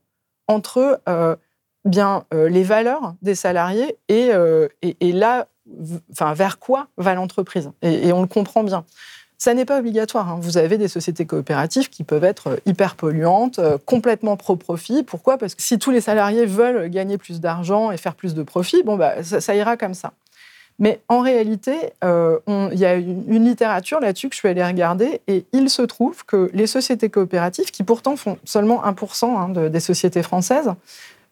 entre 0.49 1.01
euh, 1.09 1.37
bien 1.85 2.25
euh, 2.33 2.49
les 2.49 2.63
valeurs 2.63 3.15
des 3.23 3.35
salariés 3.35 3.97
et, 4.09 4.31
euh, 4.33 4.69
et, 4.83 5.13
là, 5.13 5.47
enfin, 6.13 6.35
vers 6.35 6.59
quoi 6.59 6.89
va 6.97 7.15
l'entreprise. 7.15 7.71
Et, 7.83 8.13
on 8.13 8.21
le 8.21 8.29
comprend 8.29 8.65
bien. 8.65 8.85
Ça 9.39 9.55
n'est 9.55 9.65
pas 9.65 9.81
obligatoire. 9.81 10.29
Hein. 10.29 10.39
Vous 10.41 10.57
avez 10.57 10.79
des 10.79 10.87
sociétés 10.87 11.27
coopératives 11.27 11.91
qui 11.91 12.05
peuvent 12.05 12.23
être 12.23 12.61
hyper 12.65 12.95
polluantes, 12.95 13.59
complètement 13.87 14.37
pro-profit. 14.37 15.03
Pourquoi? 15.03 15.37
Parce 15.37 15.57
que 15.57 15.63
si 15.63 15.81
tous 15.81 15.91
les 15.91 16.01
salariés 16.01 16.47
veulent 16.47 16.89
gagner 16.89 17.19
plus 17.19 17.41
d'argent 17.41 17.91
et 17.91 17.97
faire 17.97 18.15
plus 18.15 18.35
de 18.35 18.45
profit, 18.45 18.85
bon, 18.85 18.97
bah, 18.97 19.25
ça, 19.25 19.55
ira 19.57 19.77
comme 19.77 19.95
ça. 19.95 20.13
Mais 20.83 21.01
en 21.09 21.21
réalité, 21.21 21.93
il 22.03 22.79
y 22.79 22.85
a 22.85 22.95
une, 22.95 23.45
littérature 23.45 24.01
là-dessus 24.01 24.29
que 24.29 24.35
je 24.35 24.41
suis 24.41 24.49
allée 24.49 24.65
regarder 24.65 25.21
et 25.29 25.47
il 25.53 25.71
se 25.71 25.83
trouve 25.83 26.25
que 26.27 26.51
les 26.55 26.67
sociétés 26.67 27.09
coopératives, 27.09 27.71
qui 27.71 27.85
pourtant 27.85 28.17
font 28.17 28.37
seulement 28.45 28.83
1% 28.85 29.25
hein, 29.27 29.69
des 29.71 29.81
sociétés 29.81 30.25
françaises, 30.25 30.73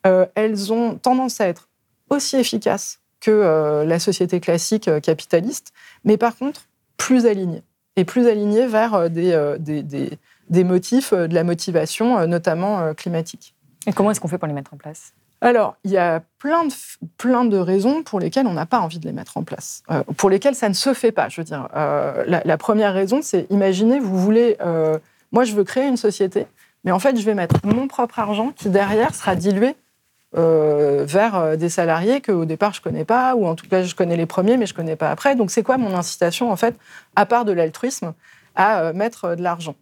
euh, 0.07 0.25
elles 0.37 0.73
ont 0.73 0.95
tendance 0.95 1.41
à 1.41 1.49
être 1.49 1.69
aussi 2.11 2.37
efficaces 2.37 3.01
que 3.21 3.33
euh, 3.33 3.85
la 3.85 3.99
société 3.99 4.39
classique 4.39 4.87
euh, 4.87 5.01
capitaliste, 5.01 5.73
mais 6.05 6.17
par 6.17 6.37
contre 6.37 6.69
plus 6.97 7.27
alignées. 7.27 7.65
Et 7.97 8.05
plus 8.05 8.29
alignées 8.29 8.69
vers 8.69 9.11
des 9.11 10.65
motifs, 10.65 11.13
de 11.13 11.35
la 11.35 11.43
motivation, 11.43 12.25
notamment 12.29 12.95
climatique. 12.95 13.57
Et 13.87 13.93
comment 13.93 14.13
est-ce 14.13 14.21
qu'on 14.21 14.29
fait 14.29 14.39
pour 14.39 14.47
les 14.47 14.55
mettre 14.55 14.73
en 14.73 14.77
place? 14.77 15.13
Alors, 15.43 15.77
il 15.85 15.91
y 15.91 15.97
a 15.97 16.23
plein 16.39 16.65
de, 16.65 16.73
plein 17.17 17.45
de 17.45 17.57
raisons 17.57 18.03
pour 18.03 18.21
lesquelles 18.21 18.47
on 18.47 18.53
n'a 18.53 18.67
pas 18.67 18.81
envie 18.81 18.99
de 18.99 19.07
les 19.07 19.13
mettre 19.13 19.39
en 19.39 19.43
place, 19.43 19.83
euh, 19.91 20.03
pour 20.17 20.29
lesquelles 20.29 20.55
ça 20.55 20.69
ne 20.69 20.75
se 20.75 20.93
fait 20.93 21.13
pas. 21.13 21.29
Je 21.29 21.41
veux 21.41 21.45
dire, 21.45 21.69
euh, 21.75 22.25
la, 22.27 22.59
première 22.59 22.93
raison, 22.93 23.21
c'est 23.23 23.47
imaginez, 23.51 24.01
vous 24.01 24.19
voulez, 24.19 24.57
euh, 24.61 24.99
moi 25.33 25.45
je 25.45 25.55
veux 25.55 25.65
créer 25.65 25.87
une 25.87 25.97
société, 25.97 26.47
mais 26.85 26.93
en 26.93 26.99
fait 26.99 27.17
je 27.17 27.25
vais 27.25 27.35
mettre 27.35 27.57
mon 27.65 27.89
propre 27.89 28.19
argent 28.19 28.53
qui 28.55 28.69
derrière 28.69 29.15
sera 29.15 29.35
dilué 29.35 29.77
vers 30.33 31.57
des 31.57 31.69
salariés 31.69 32.21
que 32.21 32.31
au 32.31 32.45
départ 32.45 32.73
je 32.73 32.81
connais 32.81 33.05
pas, 33.05 33.35
ou 33.35 33.47
en 33.47 33.57
tout 33.57 33.67
cas 33.67 33.83
je 33.83 33.95
connais 33.95 34.17
les 34.17 34.27
premiers, 34.27 34.57
mais 34.57 34.67
je 34.67 34.75
connais 34.75 34.95
pas 34.95 35.11
après. 35.11 35.35
Donc 35.35 35.51
c'est 35.51 35.63
quoi 35.63 35.77
mon 35.77 35.95
incitation 35.97 36.53
en 36.53 36.57
fait, 36.57 36.77
à 37.17 37.27
part 37.27 37.45
de 37.45 37.53
l'altruisme, 37.53 38.13
à 38.55 38.93
mettre 38.93 39.35
de 39.35 39.43
l'argent? 39.43 39.75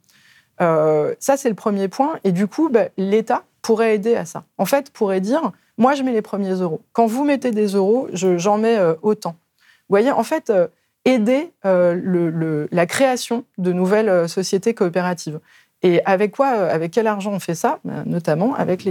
Ça 0.59 1.37
c'est 1.37 1.49
le 1.49 1.55
premier 1.55 1.89
point. 1.89 2.19
Et 2.25 2.33
du 2.33 2.47
coup, 2.47 2.71
bah, 2.71 2.87
l'État 2.97 3.43
pourrait 3.63 3.95
aider 3.95 4.15
à 4.15 4.25
ça. 4.25 4.45
En 4.57 4.65
fait, 4.65 4.91
pourrait 4.91 5.21
dire, 5.21 5.53
moi, 5.79 5.95
je 5.95 6.03
mets 6.03 6.13
les 6.13 6.23
premiers 6.23 6.55
euros. 6.55 6.83
Quand 6.93 7.07
vous 7.07 7.25
mettez 7.25 7.53
des 7.53 7.69
euros, 7.69 8.09
j'en 8.13 8.59
mets 8.59 8.77
euh, 8.77 8.95
autant. 9.03 9.31
Vous 9.31 9.95
voyez, 9.95 10.11
en 10.11 10.25
fait, 10.25 10.51
euh, 10.51 10.67
aider 11.05 11.53
euh, 11.65 11.95
le, 11.95 12.69
la 12.73 12.87
création 12.87 13.45
de 13.57 13.73
nouvelles 13.73 14.29
sociétés 14.29 14.75
coopératives. 14.75 15.39
Et 15.83 16.03
avec 16.05 16.33
quoi, 16.33 16.49
avec 16.49 16.91
quel 16.91 17.07
argent 17.07 17.31
on 17.33 17.39
fait 17.39 17.55
ça? 17.55 17.79
Ben, 17.85 18.03
Notamment 18.05 18.55
avec 18.57 18.87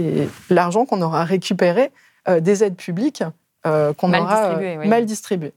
l'argent 0.48 0.86
qu'on 0.86 1.02
aura 1.02 1.24
récupéré 1.24 1.92
des 2.40 2.64
aides 2.64 2.76
publiques 2.76 3.22
qu'on 3.62 4.12
aura 4.12 4.58
mal 4.84 5.04
distribuées. 5.04 5.52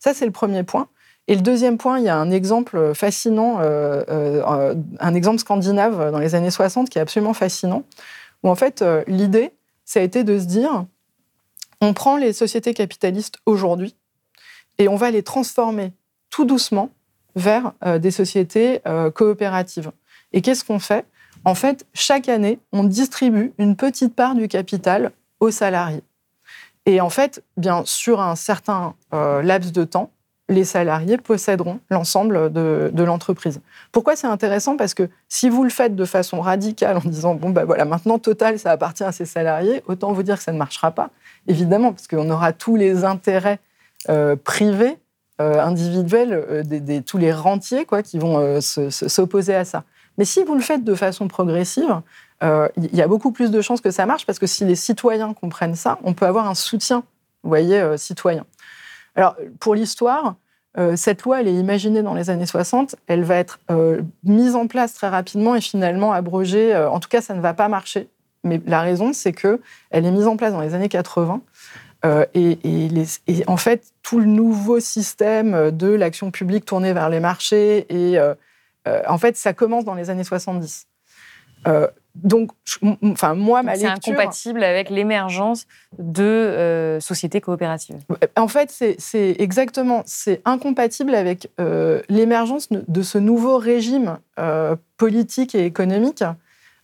Ça, 0.00 0.14
c'est 0.14 0.26
le 0.26 0.32
premier 0.32 0.64
point. 0.64 0.88
Et 1.28 1.36
le 1.36 1.40
deuxième 1.40 1.78
point, 1.78 2.00
il 2.00 2.04
y 2.04 2.08
a 2.08 2.16
un 2.16 2.32
exemple 2.32 2.94
fascinant, 2.94 3.60
un 3.60 5.14
exemple 5.14 5.38
scandinave 5.38 6.10
dans 6.10 6.18
les 6.18 6.34
années 6.34 6.50
60 6.50 6.90
qui 6.90 6.98
est 6.98 7.02
absolument 7.02 7.34
fascinant 7.34 7.84
où 8.42 8.48
en 8.48 8.54
fait, 8.54 8.82
euh, 8.82 9.04
l'idée, 9.06 9.52
ça 9.84 10.00
a 10.00 10.02
été 10.02 10.24
de 10.24 10.38
se 10.38 10.44
dire, 10.44 10.86
on 11.80 11.94
prend 11.94 12.16
les 12.16 12.32
sociétés 12.32 12.74
capitalistes 12.74 13.38
aujourd'hui 13.46 13.96
et 14.78 14.88
on 14.88 14.96
va 14.96 15.10
les 15.10 15.22
transformer 15.22 15.92
tout 16.30 16.44
doucement 16.44 16.90
vers 17.34 17.72
euh, 17.84 17.98
des 17.98 18.10
sociétés 18.10 18.80
euh, 18.86 19.10
coopératives. 19.10 19.90
Et 20.32 20.42
qu'est-ce 20.42 20.64
qu'on 20.64 20.78
fait? 20.78 21.06
En 21.44 21.54
fait, 21.54 21.86
chaque 21.92 22.28
année, 22.28 22.58
on 22.72 22.84
distribue 22.84 23.52
une 23.58 23.76
petite 23.76 24.14
part 24.14 24.34
du 24.34 24.48
capital 24.48 25.12
aux 25.40 25.50
salariés. 25.50 26.02
Et 26.86 27.00
en 27.00 27.10
fait, 27.10 27.42
bien 27.56 27.82
sur 27.84 28.20
un 28.20 28.34
certain 28.34 28.94
laps 29.12 29.72
de 29.72 29.84
temps, 29.84 30.10
les 30.48 30.64
salariés 30.64 31.16
posséderont 31.16 31.80
l'ensemble 31.90 32.52
de, 32.52 33.02
l'entreprise. 33.02 33.60
Pourquoi 33.90 34.16
c'est 34.16 34.26
intéressant? 34.26 34.76
Parce 34.76 34.94
que 34.94 35.08
si 35.28 35.48
vous 35.48 35.64
le 35.64 35.70
faites 35.70 35.94
de 35.94 36.04
façon 36.04 36.40
radicale 36.40 36.98
en 36.98 37.08
disant 37.08 37.34
bon 37.34 37.50
ben 37.50 37.64
voilà 37.64 37.84
maintenant 37.84 38.18
Total 38.18 38.58
ça 38.58 38.70
appartient 38.70 39.04
à 39.04 39.12
ses 39.12 39.24
salariés, 39.24 39.82
autant 39.86 40.12
vous 40.12 40.22
dire 40.22 40.36
que 40.36 40.42
ça 40.42 40.52
ne 40.52 40.58
marchera 40.58 40.90
pas. 40.90 41.10
Évidemment 41.46 41.92
parce 41.92 42.08
qu'on 42.08 42.28
aura 42.30 42.52
tous 42.52 42.76
les 42.76 43.04
intérêts 43.04 43.60
euh, 44.08 44.36
privés, 44.36 44.98
euh, 45.40 45.60
individuels, 45.60 46.32
euh, 46.32 47.00
tous 47.06 47.18
les 47.18 47.32
rentiers 47.32 47.84
quoi 47.84 48.02
qui 48.02 48.18
vont 48.18 48.60
s'opposer 48.60 49.54
à 49.54 49.64
ça. 49.64 49.84
Mais 50.18 50.24
si 50.24 50.44
vous 50.44 50.54
le 50.54 50.60
faites 50.60 50.84
de 50.84 50.94
façon 50.94 51.28
progressive, 51.28 52.00
il 52.42 52.96
y 52.96 53.00
a 53.00 53.06
beaucoup 53.06 53.30
plus 53.30 53.52
de 53.52 53.60
chances 53.60 53.80
que 53.80 53.92
ça 53.92 54.04
marche 54.04 54.26
parce 54.26 54.40
que 54.40 54.48
si 54.48 54.64
les 54.64 54.74
citoyens 54.74 55.32
comprennent 55.32 55.76
ça, 55.76 55.98
on 56.02 56.12
peut 56.12 56.26
avoir 56.26 56.48
un 56.48 56.56
soutien, 56.56 57.04
vous 57.42 57.48
voyez, 57.48 57.96
citoyen. 57.96 58.44
Alors, 59.14 59.36
pour 59.60 59.74
l'histoire, 59.74 60.36
euh, 60.78 60.96
cette 60.96 61.22
loi, 61.22 61.40
elle 61.40 61.48
est 61.48 61.54
imaginée 61.54 62.02
dans 62.02 62.14
les 62.14 62.30
années 62.30 62.46
60, 62.46 62.96
elle 63.06 63.24
va 63.24 63.36
être 63.36 63.60
euh, 63.70 64.00
mise 64.24 64.54
en 64.54 64.66
place 64.66 64.94
très 64.94 65.08
rapidement 65.08 65.54
et 65.54 65.60
finalement 65.60 66.12
abrogée. 66.12 66.74
Euh, 66.74 66.88
en 66.88 66.98
tout 66.98 67.08
cas, 67.08 67.20
ça 67.20 67.34
ne 67.34 67.40
va 67.40 67.54
pas 67.54 67.68
marcher 67.68 68.08
mais 68.44 68.60
la 68.66 68.80
raison, 68.80 69.12
c'est 69.12 69.30
que 69.30 69.60
elle 69.90 70.04
est 70.04 70.10
mise 70.10 70.26
en 70.26 70.36
place 70.36 70.52
dans 70.52 70.60
les 70.60 70.74
années 70.74 70.88
80. 70.88 71.42
Euh, 72.04 72.26
et, 72.34 72.58
en 73.46 73.56
fait, 73.56 73.84
tout 74.02 74.18
le 74.18 74.26
nouveau 74.26 74.80
système 74.80 75.70
de 75.70 75.86
l'action 75.86 76.32
publique 76.32 76.64
tournée 76.64 76.92
vers 76.92 77.08
les 77.08 77.20
marchés, 77.20 77.86
et 77.88 78.18
en 79.06 79.18
fait, 79.18 79.36
ça 79.36 79.52
commence 79.52 79.84
dans 79.84 79.94
les 79.94 80.10
années 80.10 80.24
70 80.24 80.88
donc, 82.14 82.50
enfin, 83.02 83.34
moi, 83.34 83.62
ma 83.62 83.72
lecture. 83.72 83.90
C'est 84.02 84.10
incompatible 84.10 84.64
avec 84.64 84.90
l'émergence 84.90 85.66
de 85.98 86.22
euh, 86.22 87.00
sociétés 87.00 87.40
coopératives. 87.40 87.96
En 88.36 88.48
fait, 88.48 88.70
c'est 88.98 89.36
exactement. 89.38 90.02
C'est 90.04 90.42
incompatible 90.44 91.14
avec 91.14 91.50
euh, 91.58 92.02
l'émergence 92.08 92.68
de 92.70 93.02
ce 93.02 93.18
nouveau 93.18 93.56
régime 93.56 94.18
euh, 94.38 94.76
politique 94.98 95.54
et 95.54 95.64
économique 95.64 96.22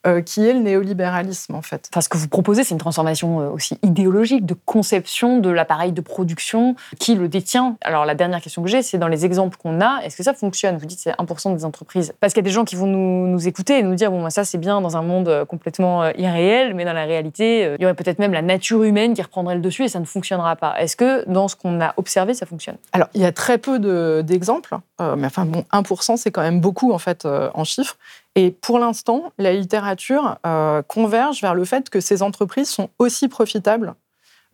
euh, 0.09 0.22
qui 0.22 0.46
est 0.46 0.54
le 0.54 0.61
néolibéralisme 0.61 1.54
en 1.54 1.61
fait. 1.61 1.88
Enfin, 1.92 2.00
ce 2.00 2.09
que 2.09 2.16
vous 2.16 2.28
proposez, 2.28 2.64
c'est 2.64 2.72
une 2.72 2.80
transformation 2.80 3.40
euh, 3.40 3.50
aussi 3.50 3.78
idéologique 3.82 4.46
de 4.46 4.54
conception 4.54 5.38
de 5.38 5.50
l'appareil 5.50 5.92
de 5.92 6.00
production 6.00 6.76
qui 6.98 7.14
le 7.14 7.28
détient. 7.28 7.76
Alors 7.82 8.06
la 8.06 8.14
dernière 8.14 8.40
question 8.40 8.62
que 8.62 8.68
j'ai, 8.68 8.82
c'est 8.82 8.96
dans 8.96 9.09
les 9.09 9.26
exemples 9.26 9.59
qu'on 9.59 9.80
a, 9.80 10.00
est-ce 10.04 10.16
que 10.16 10.22
ça 10.22 10.34
fonctionne? 10.34 10.78
Vous 10.78 10.86
dites 10.86 11.00
c'est 11.00 11.11
1% 11.11 11.54
des 11.54 11.64
entreprises. 11.64 12.14
Parce 12.20 12.32
qu'il 12.32 12.42
y 12.42 12.46
a 12.46 12.48
des 12.48 12.54
gens 12.54 12.64
qui 12.64 12.74
vont 12.74 12.86
nous, 12.86 13.26
nous 13.26 13.48
écouter 13.48 13.78
et 13.78 13.82
nous 13.82 13.96
dire, 13.96 14.11
bon, 14.11 14.30
ça 14.30 14.44
c'est 14.44 14.59
bien 14.59 14.80
dans 14.80 14.96
un 14.96 15.02
monde 15.02 15.28
euh, 15.28 15.44
complètement 15.44 16.09
irréel, 16.16 16.74
mais 16.74 16.84
dans 16.84 16.94
la 16.94 17.04
réalité, 17.04 17.74
il 17.78 17.82
y 17.82 17.84
aurait 17.84 17.94
peut-être 17.94 18.18
même 18.18 18.32
la 18.32 18.42
nature 18.42 18.82
humaine 18.84 19.14
qui 19.14 19.22
reprendrait 19.22 19.56
le 19.56 19.61
dessus 19.61 19.84
et 19.84 19.88
ça 19.88 20.00
ne 20.00 20.06
fonctionnera 20.06 20.56
pas. 20.56 20.80
Est-ce 20.80 20.96
que 20.96 21.28
dans 21.28 21.48
ce 21.48 21.56
qu'on 21.56 21.80
a 21.80 21.92
observé, 21.96 22.34
ça 22.34 22.46
fonctionne? 22.46 22.76
Alors 22.92 23.09
il 23.14 23.20
y 23.20 23.26
a 23.26 23.32
très 23.32 23.59
peu 23.59 23.78
d'exemples, 24.22 24.76
mais 25.00 25.26
enfin 25.26 25.44
bon, 25.44 25.64
1% 25.72 26.16
c'est 26.16 26.30
quand 26.30 26.42
même 26.42 26.61
beaucoup 26.61 26.92
en 26.92 26.98
fait 26.98 27.26
en 27.26 27.64
chiffres. 27.64 27.96
Et 28.39 28.53
pour 28.53 28.78
l'instant, 28.78 29.32
la 29.36 29.53
littérature 29.53 30.39
euh, 30.47 30.80
converge 30.82 31.41
vers 31.41 31.57
le 31.57 31.64
fait 31.64 31.91
que 31.91 31.99
ces 31.99 32.22
entreprises 32.22 32.68
sont 32.68 32.89
aussi 33.01 33.26
profitables, 33.26 33.97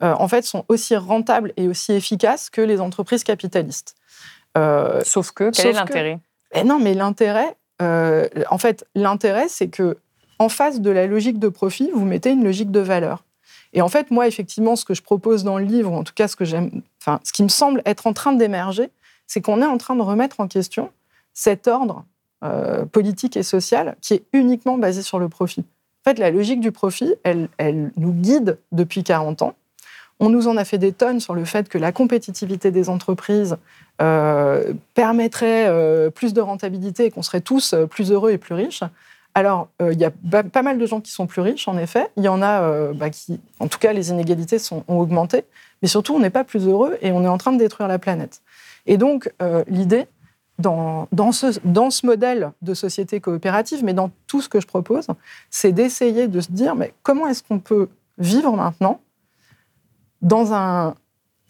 euh, 0.02 0.14
en 0.18 0.26
fait, 0.26 0.42
sont 0.46 0.64
aussi 0.68 0.96
rentables 0.96 1.52
et 1.58 1.68
aussi 1.68 1.92
efficaces 1.92 2.48
que 2.48 2.62
les 2.62 2.80
entreprises 2.80 3.24
capitalistes. 3.24 3.94
Euh, 4.56 5.02
sauf 5.04 5.32
que, 5.32 5.50
quel 5.50 5.66
est 5.66 5.72
l'intérêt? 5.72 6.18
Eh 6.54 6.64
Non, 6.64 6.78
mais 6.78 6.94
l'intérêt, 6.94 7.58
en 7.78 8.56
fait, 8.56 8.86
l'intérêt, 8.94 9.48
c'est 9.48 9.68
que 9.68 9.98
en 10.38 10.48
face 10.48 10.80
de 10.80 10.90
la 10.90 11.06
logique 11.06 11.38
de 11.38 11.48
profit, 11.48 11.90
vous 11.92 12.06
mettez 12.06 12.30
une 12.30 12.42
logique 12.42 12.70
de 12.70 12.80
valeur. 12.80 13.22
Et 13.74 13.82
en 13.82 13.88
fait, 13.90 14.10
moi, 14.10 14.26
effectivement, 14.26 14.76
ce 14.76 14.86
que 14.86 14.94
je 14.94 15.02
propose 15.02 15.44
dans 15.44 15.58
le 15.58 15.66
livre, 15.66 15.92
en 15.92 16.04
tout 16.04 16.14
cas, 16.14 16.26
ce 16.26 16.36
que 16.36 16.46
j'aime, 16.46 16.80
enfin, 17.02 17.20
ce 17.22 17.34
qui 17.34 17.42
me 17.42 17.48
semble 17.48 17.82
être 17.84 18.06
en 18.06 18.14
train 18.14 18.32
d'émerger, 18.32 18.88
c'est 19.26 19.42
qu'on 19.42 19.60
est 19.60 19.66
en 19.66 19.76
train 19.76 19.94
de 19.94 20.00
remettre 20.00 20.40
en 20.40 20.48
question 20.48 20.90
cet 21.34 21.68
ordre 21.68 22.06
euh, 22.42 22.84
politique 22.84 23.36
et 23.36 23.42
sociale 23.42 23.96
qui 24.02 24.14
est 24.14 24.24
uniquement 24.32 24.76
basée 24.76 25.02
sur 25.02 25.18
le 25.18 25.28
profit. 25.28 25.60
En 25.60 26.10
fait, 26.10 26.18
la 26.18 26.30
logique 26.30 26.60
du 26.60 26.72
profit, 26.72 27.14
elle, 27.22 27.48
elle 27.56 27.90
nous 27.96 28.12
guide 28.12 28.58
depuis 28.72 29.02
40 29.02 29.40
ans. 29.40 29.54
On 30.20 30.28
nous 30.28 30.46
en 30.46 30.56
a 30.56 30.64
fait 30.64 30.76
des 30.76 30.92
tonnes 30.92 31.20
sur 31.20 31.34
le 31.34 31.44
fait 31.44 31.68
que 31.68 31.78
la 31.78 31.90
compétitivité 31.90 32.70
des 32.70 32.90
entreprises 32.90 33.56
euh, 34.02 34.74
permettrait 34.92 35.66
euh, 35.68 36.10
plus 36.10 36.34
de 36.34 36.40
rentabilité 36.40 37.06
et 37.06 37.10
qu'on 37.10 37.22
serait 37.22 37.40
tous 37.40 37.74
plus 37.88 38.12
heureux 38.12 38.32
et 38.32 38.38
plus 38.38 38.54
riches. 38.54 38.82
Alors, 39.34 39.68
il 39.80 39.98
y 39.98 40.04
a 40.04 40.12
pas 40.42 40.62
mal 40.62 40.78
de 40.78 40.86
gens 40.86 41.00
qui 41.00 41.10
sont 41.10 41.26
plus 41.26 41.40
riches, 41.40 41.66
en 41.66 41.76
effet. 41.76 42.08
Il 42.16 42.22
y 42.22 42.28
en 42.28 42.40
a 42.40 42.92
bah, 42.92 43.10
qui, 43.10 43.40
en 43.58 43.66
tout 43.66 43.80
cas, 43.80 43.92
les 43.92 44.10
inégalités 44.10 44.58
ont 44.70 44.84
augmenté. 45.00 45.44
Mais 45.82 45.88
surtout, 45.88 46.14
on 46.14 46.20
n'est 46.20 46.30
pas 46.30 46.44
plus 46.44 46.68
heureux 46.68 46.96
et 47.00 47.10
on 47.10 47.24
est 47.24 47.28
en 47.28 47.38
train 47.38 47.50
de 47.50 47.58
détruire 47.58 47.88
la 47.88 47.98
planète. 47.98 48.42
Et 48.86 48.96
donc, 48.96 49.32
l'idée, 49.66 50.06
dans, 50.58 51.08
dans, 51.12 51.32
ce, 51.32 51.58
dans 51.64 51.90
ce 51.90 52.06
modèle 52.06 52.52
de 52.62 52.74
société 52.74 53.20
coopérative, 53.20 53.84
mais 53.84 53.94
dans 53.94 54.10
tout 54.26 54.40
ce 54.40 54.48
que 54.48 54.60
je 54.60 54.66
propose, 54.66 55.06
c'est 55.50 55.72
d'essayer 55.72 56.28
de 56.28 56.40
se 56.40 56.52
dire, 56.52 56.74
mais 56.74 56.94
comment 57.02 57.26
est-ce 57.26 57.42
qu'on 57.42 57.58
peut 57.58 57.88
vivre 58.18 58.54
maintenant 58.54 59.00
dans 60.22 60.54
un, 60.54 60.94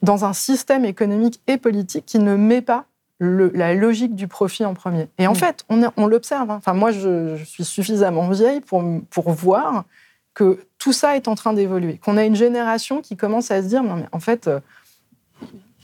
dans 0.02 0.24
un 0.24 0.32
système 0.32 0.84
économique 0.84 1.40
et 1.46 1.58
politique 1.58 2.06
qui 2.06 2.18
ne 2.18 2.34
met 2.36 2.62
pas 2.62 2.86
le, 3.18 3.50
la 3.54 3.74
logique 3.74 4.14
du 4.14 4.26
profit 4.26 4.64
en 4.64 4.74
premier? 4.74 5.08
Et 5.18 5.26
en 5.26 5.32
mm. 5.32 5.36
fait, 5.36 5.64
on, 5.68 5.82
on 5.96 6.06
l'observe. 6.06 6.50
Hein. 6.50 6.56
Enfin, 6.56 6.72
moi, 6.72 6.90
je, 6.90 7.36
je, 7.36 7.44
suis 7.44 7.64
suffisamment 7.64 8.28
vieille 8.30 8.60
pour, 8.60 8.82
pour 9.10 9.30
voir 9.30 9.84
que 10.32 10.66
tout 10.78 10.92
ça 10.92 11.16
est 11.16 11.28
en 11.28 11.34
train 11.34 11.52
d'évoluer. 11.52 11.98
Qu'on 11.98 12.16
a 12.16 12.24
une 12.24 12.36
génération 12.36 13.02
qui 13.02 13.16
commence 13.16 13.50
à 13.50 13.62
se 13.62 13.68
dire, 13.68 13.82
non, 13.82 13.96
mais 13.96 14.06
en 14.12 14.18
fait, 14.18 14.48
euh, 14.48 14.60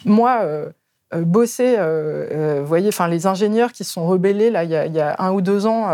moi, 0.04 0.40
euh, 0.42 0.70
bosser, 1.18 1.76
euh, 1.76 2.26
euh, 2.30 2.58
vous 2.61 2.66
voyez, 2.66 2.88
enfin 2.88 3.08
les 3.08 3.26
ingénieurs 3.26 3.72
qui 3.72 3.84
sont 3.84 4.06
rebellés 4.06 4.50
là 4.50 4.64
il 4.64 4.70
y 4.70 5.00
a, 5.00 5.16
un 5.18 5.32
ou 5.32 5.40
deux 5.40 5.66
ans, 5.66 5.88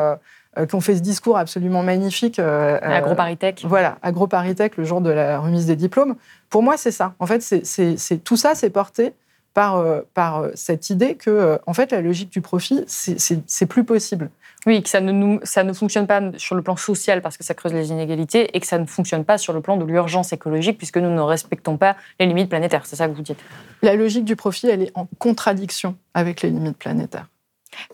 qui 0.68 0.74
ont 0.74 0.80
fait 0.80 0.96
ce 0.96 1.02
discours 1.02 1.36
absolument 1.36 1.82
magnifique. 1.82 2.38
AgroParisTech. 2.38 3.64
Voilà, 3.66 3.98
AgroParisTech, 4.02 4.76
le 4.76 4.84
jour 4.84 5.00
de 5.00 5.10
la 5.10 5.38
remise 5.38 5.66
des 5.66 5.76
diplômes. 5.76 6.16
Pour 6.48 6.62
moi, 6.62 6.76
c'est 6.76 6.90
ça. 6.90 7.14
En 7.18 7.26
fait, 7.26 7.42
c'est 7.42 8.24
tout 8.24 8.36
ça, 8.36 8.54
c'est 8.54 8.70
porté 8.70 9.12
par, 9.57 9.82
par 10.12 10.48
cette 10.54 10.90
idée 10.90 11.14
que, 11.14 11.59
en 11.66 11.72
fait, 11.72 11.90
la 11.90 12.02
logique 12.02 12.28
du 12.28 12.42
profit, 12.42 12.84
c'est 12.86 13.66
plus 13.66 13.84
possible. 13.84 14.28
Oui, 14.66 14.82
que 14.82 14.90
ça 14.90 15.00
ne, 15.00 15.38
ça 15.44 15.64
ne 15.64 15.72
fonctionne 15.72 16.07
pas 16.07 16.20
sur 16.36 16.57
le 16.57 16.61
plan 16.61 16.76
social 16.76 17.22
parce 17.22 17.38
que 17.38 17.44
ça 17.44 17.54
creuse 17.54 17.72
les 17.72 17.88
inégalités 17.88 18.54
et 18.54 18.61
que 18.61 18.66
ça 18.66 18.78
ne 18.78 18.84
fonctionne 18.84 19.24
pas 19.24 19.38
sur 19.38 19.54
le 19.54 19.62
plan 19.62 19.78
de 19.78 19.86
l'urgence 19.86 20.34
écologique 20.34 20.76
puisque 20.76 20.98
nous 20.98 21.09
ne 21.09 21.22
respectons 21.22 21.78
pas 21.78 21.96
les 22.20 22.26
limites 22.26 22.50
planétaires. 22.50 22.84
C'est 22.84 22.96
ça 22.96 23.09
que 23.09 23.14
vous 23.14 23.22
dites? 23.22 23.38
La 23.80 23.94
logique 23.96 24.26
du 24.26 24.36
profit, 24.36 24.66
elle 24.66 24.82
est 24.82 24.92
en 24.94 25.09
contradiction 25.18 25.96
avec 26.12 26.42
les 26.42 26.50
limites 26.50 26.76
planétaires. 26.76 27.26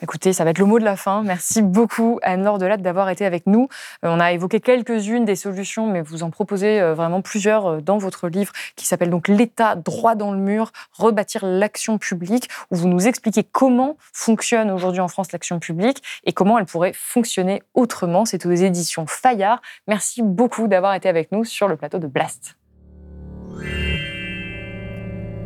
Écoutez, 0.00 0.32
ça 0.32 0.44
va 0.44 0.50
être 0.50 0.58
le 0.58 0.64
mot 0.64 0.78
de 0.78 0.84
la 0.84 0.96
fin. 0.96 1.22
Merci 1.22 1.62
beaucoup 1.62 2.18
Anne-Laure 2.22 2.58
Delatte 2.58 2.82
d'avoir 2.82 3.08
été 3.10 3.24
avec 3.24 3.46
nous. 3.46 3.68
Euh, 4.04 4.08
on 4.08 4.20
a 4.20 4.32
évoqué 4.32 4.60
quelques-unes 4.60 5.24
des 5.24 5.36
solutions, 5.36 5.86
mais 5.86 6.02
vous 6.02 6.22
en 6.22 6.30
proposez 6.30 6.80
euh, 6.80 6.94
vraiment 6.94 7.22
plusieurs 7.22 7.66
euh, 7.66 7.80
dans 7.80 7.98
votre 7.98 8.28
livre 8.28 8.52
qui 8.76 8.86
s'appelle 8.86 9.10
donc 9.10 9.28
L'État 9.28 9.76
droit 9.76 10.14
dans 10.14 10.32
le 10.32 10.38
mur, 10.38 10.72
rebâtir 10.92 11.44
l'action 11.44 11.98
publique, 11.98 12.48
où 12.70 12.76
vous 12.76 12.88
nous 12.88 13.06
expliquez 13.06 13.44
comment 13.44 13.96
fonctionne 14.12 14.70
aujourd'hui 14.70 15.00
en 15.00 15.08
France 15.08 15.32
l'action 15.32 15.58
publique 15.58 16.02
et 16.24 16.32
comment 16.32 16.58
elle 16.58 16.66
pourrait 16.66 16.92
fonctionner 16.94 17.62
autrement. 17.74 18.24
C'est 18.24 18.46
aux 18.46 18.52
éditions 18.52 19.06
Fayard. 19.06 19.60
Merci 19.88 20.22
beaucoup 20.22 20.68
d'avoir 20.68 20.94
été 20.94 21.08
avec 21.08 21.32
nous 21.32 21.44
sur 21.44 21.68
le 21.68 21.76
plateau 21.76 21.98
de 21.98 22.06
Blast. 22.06 22.56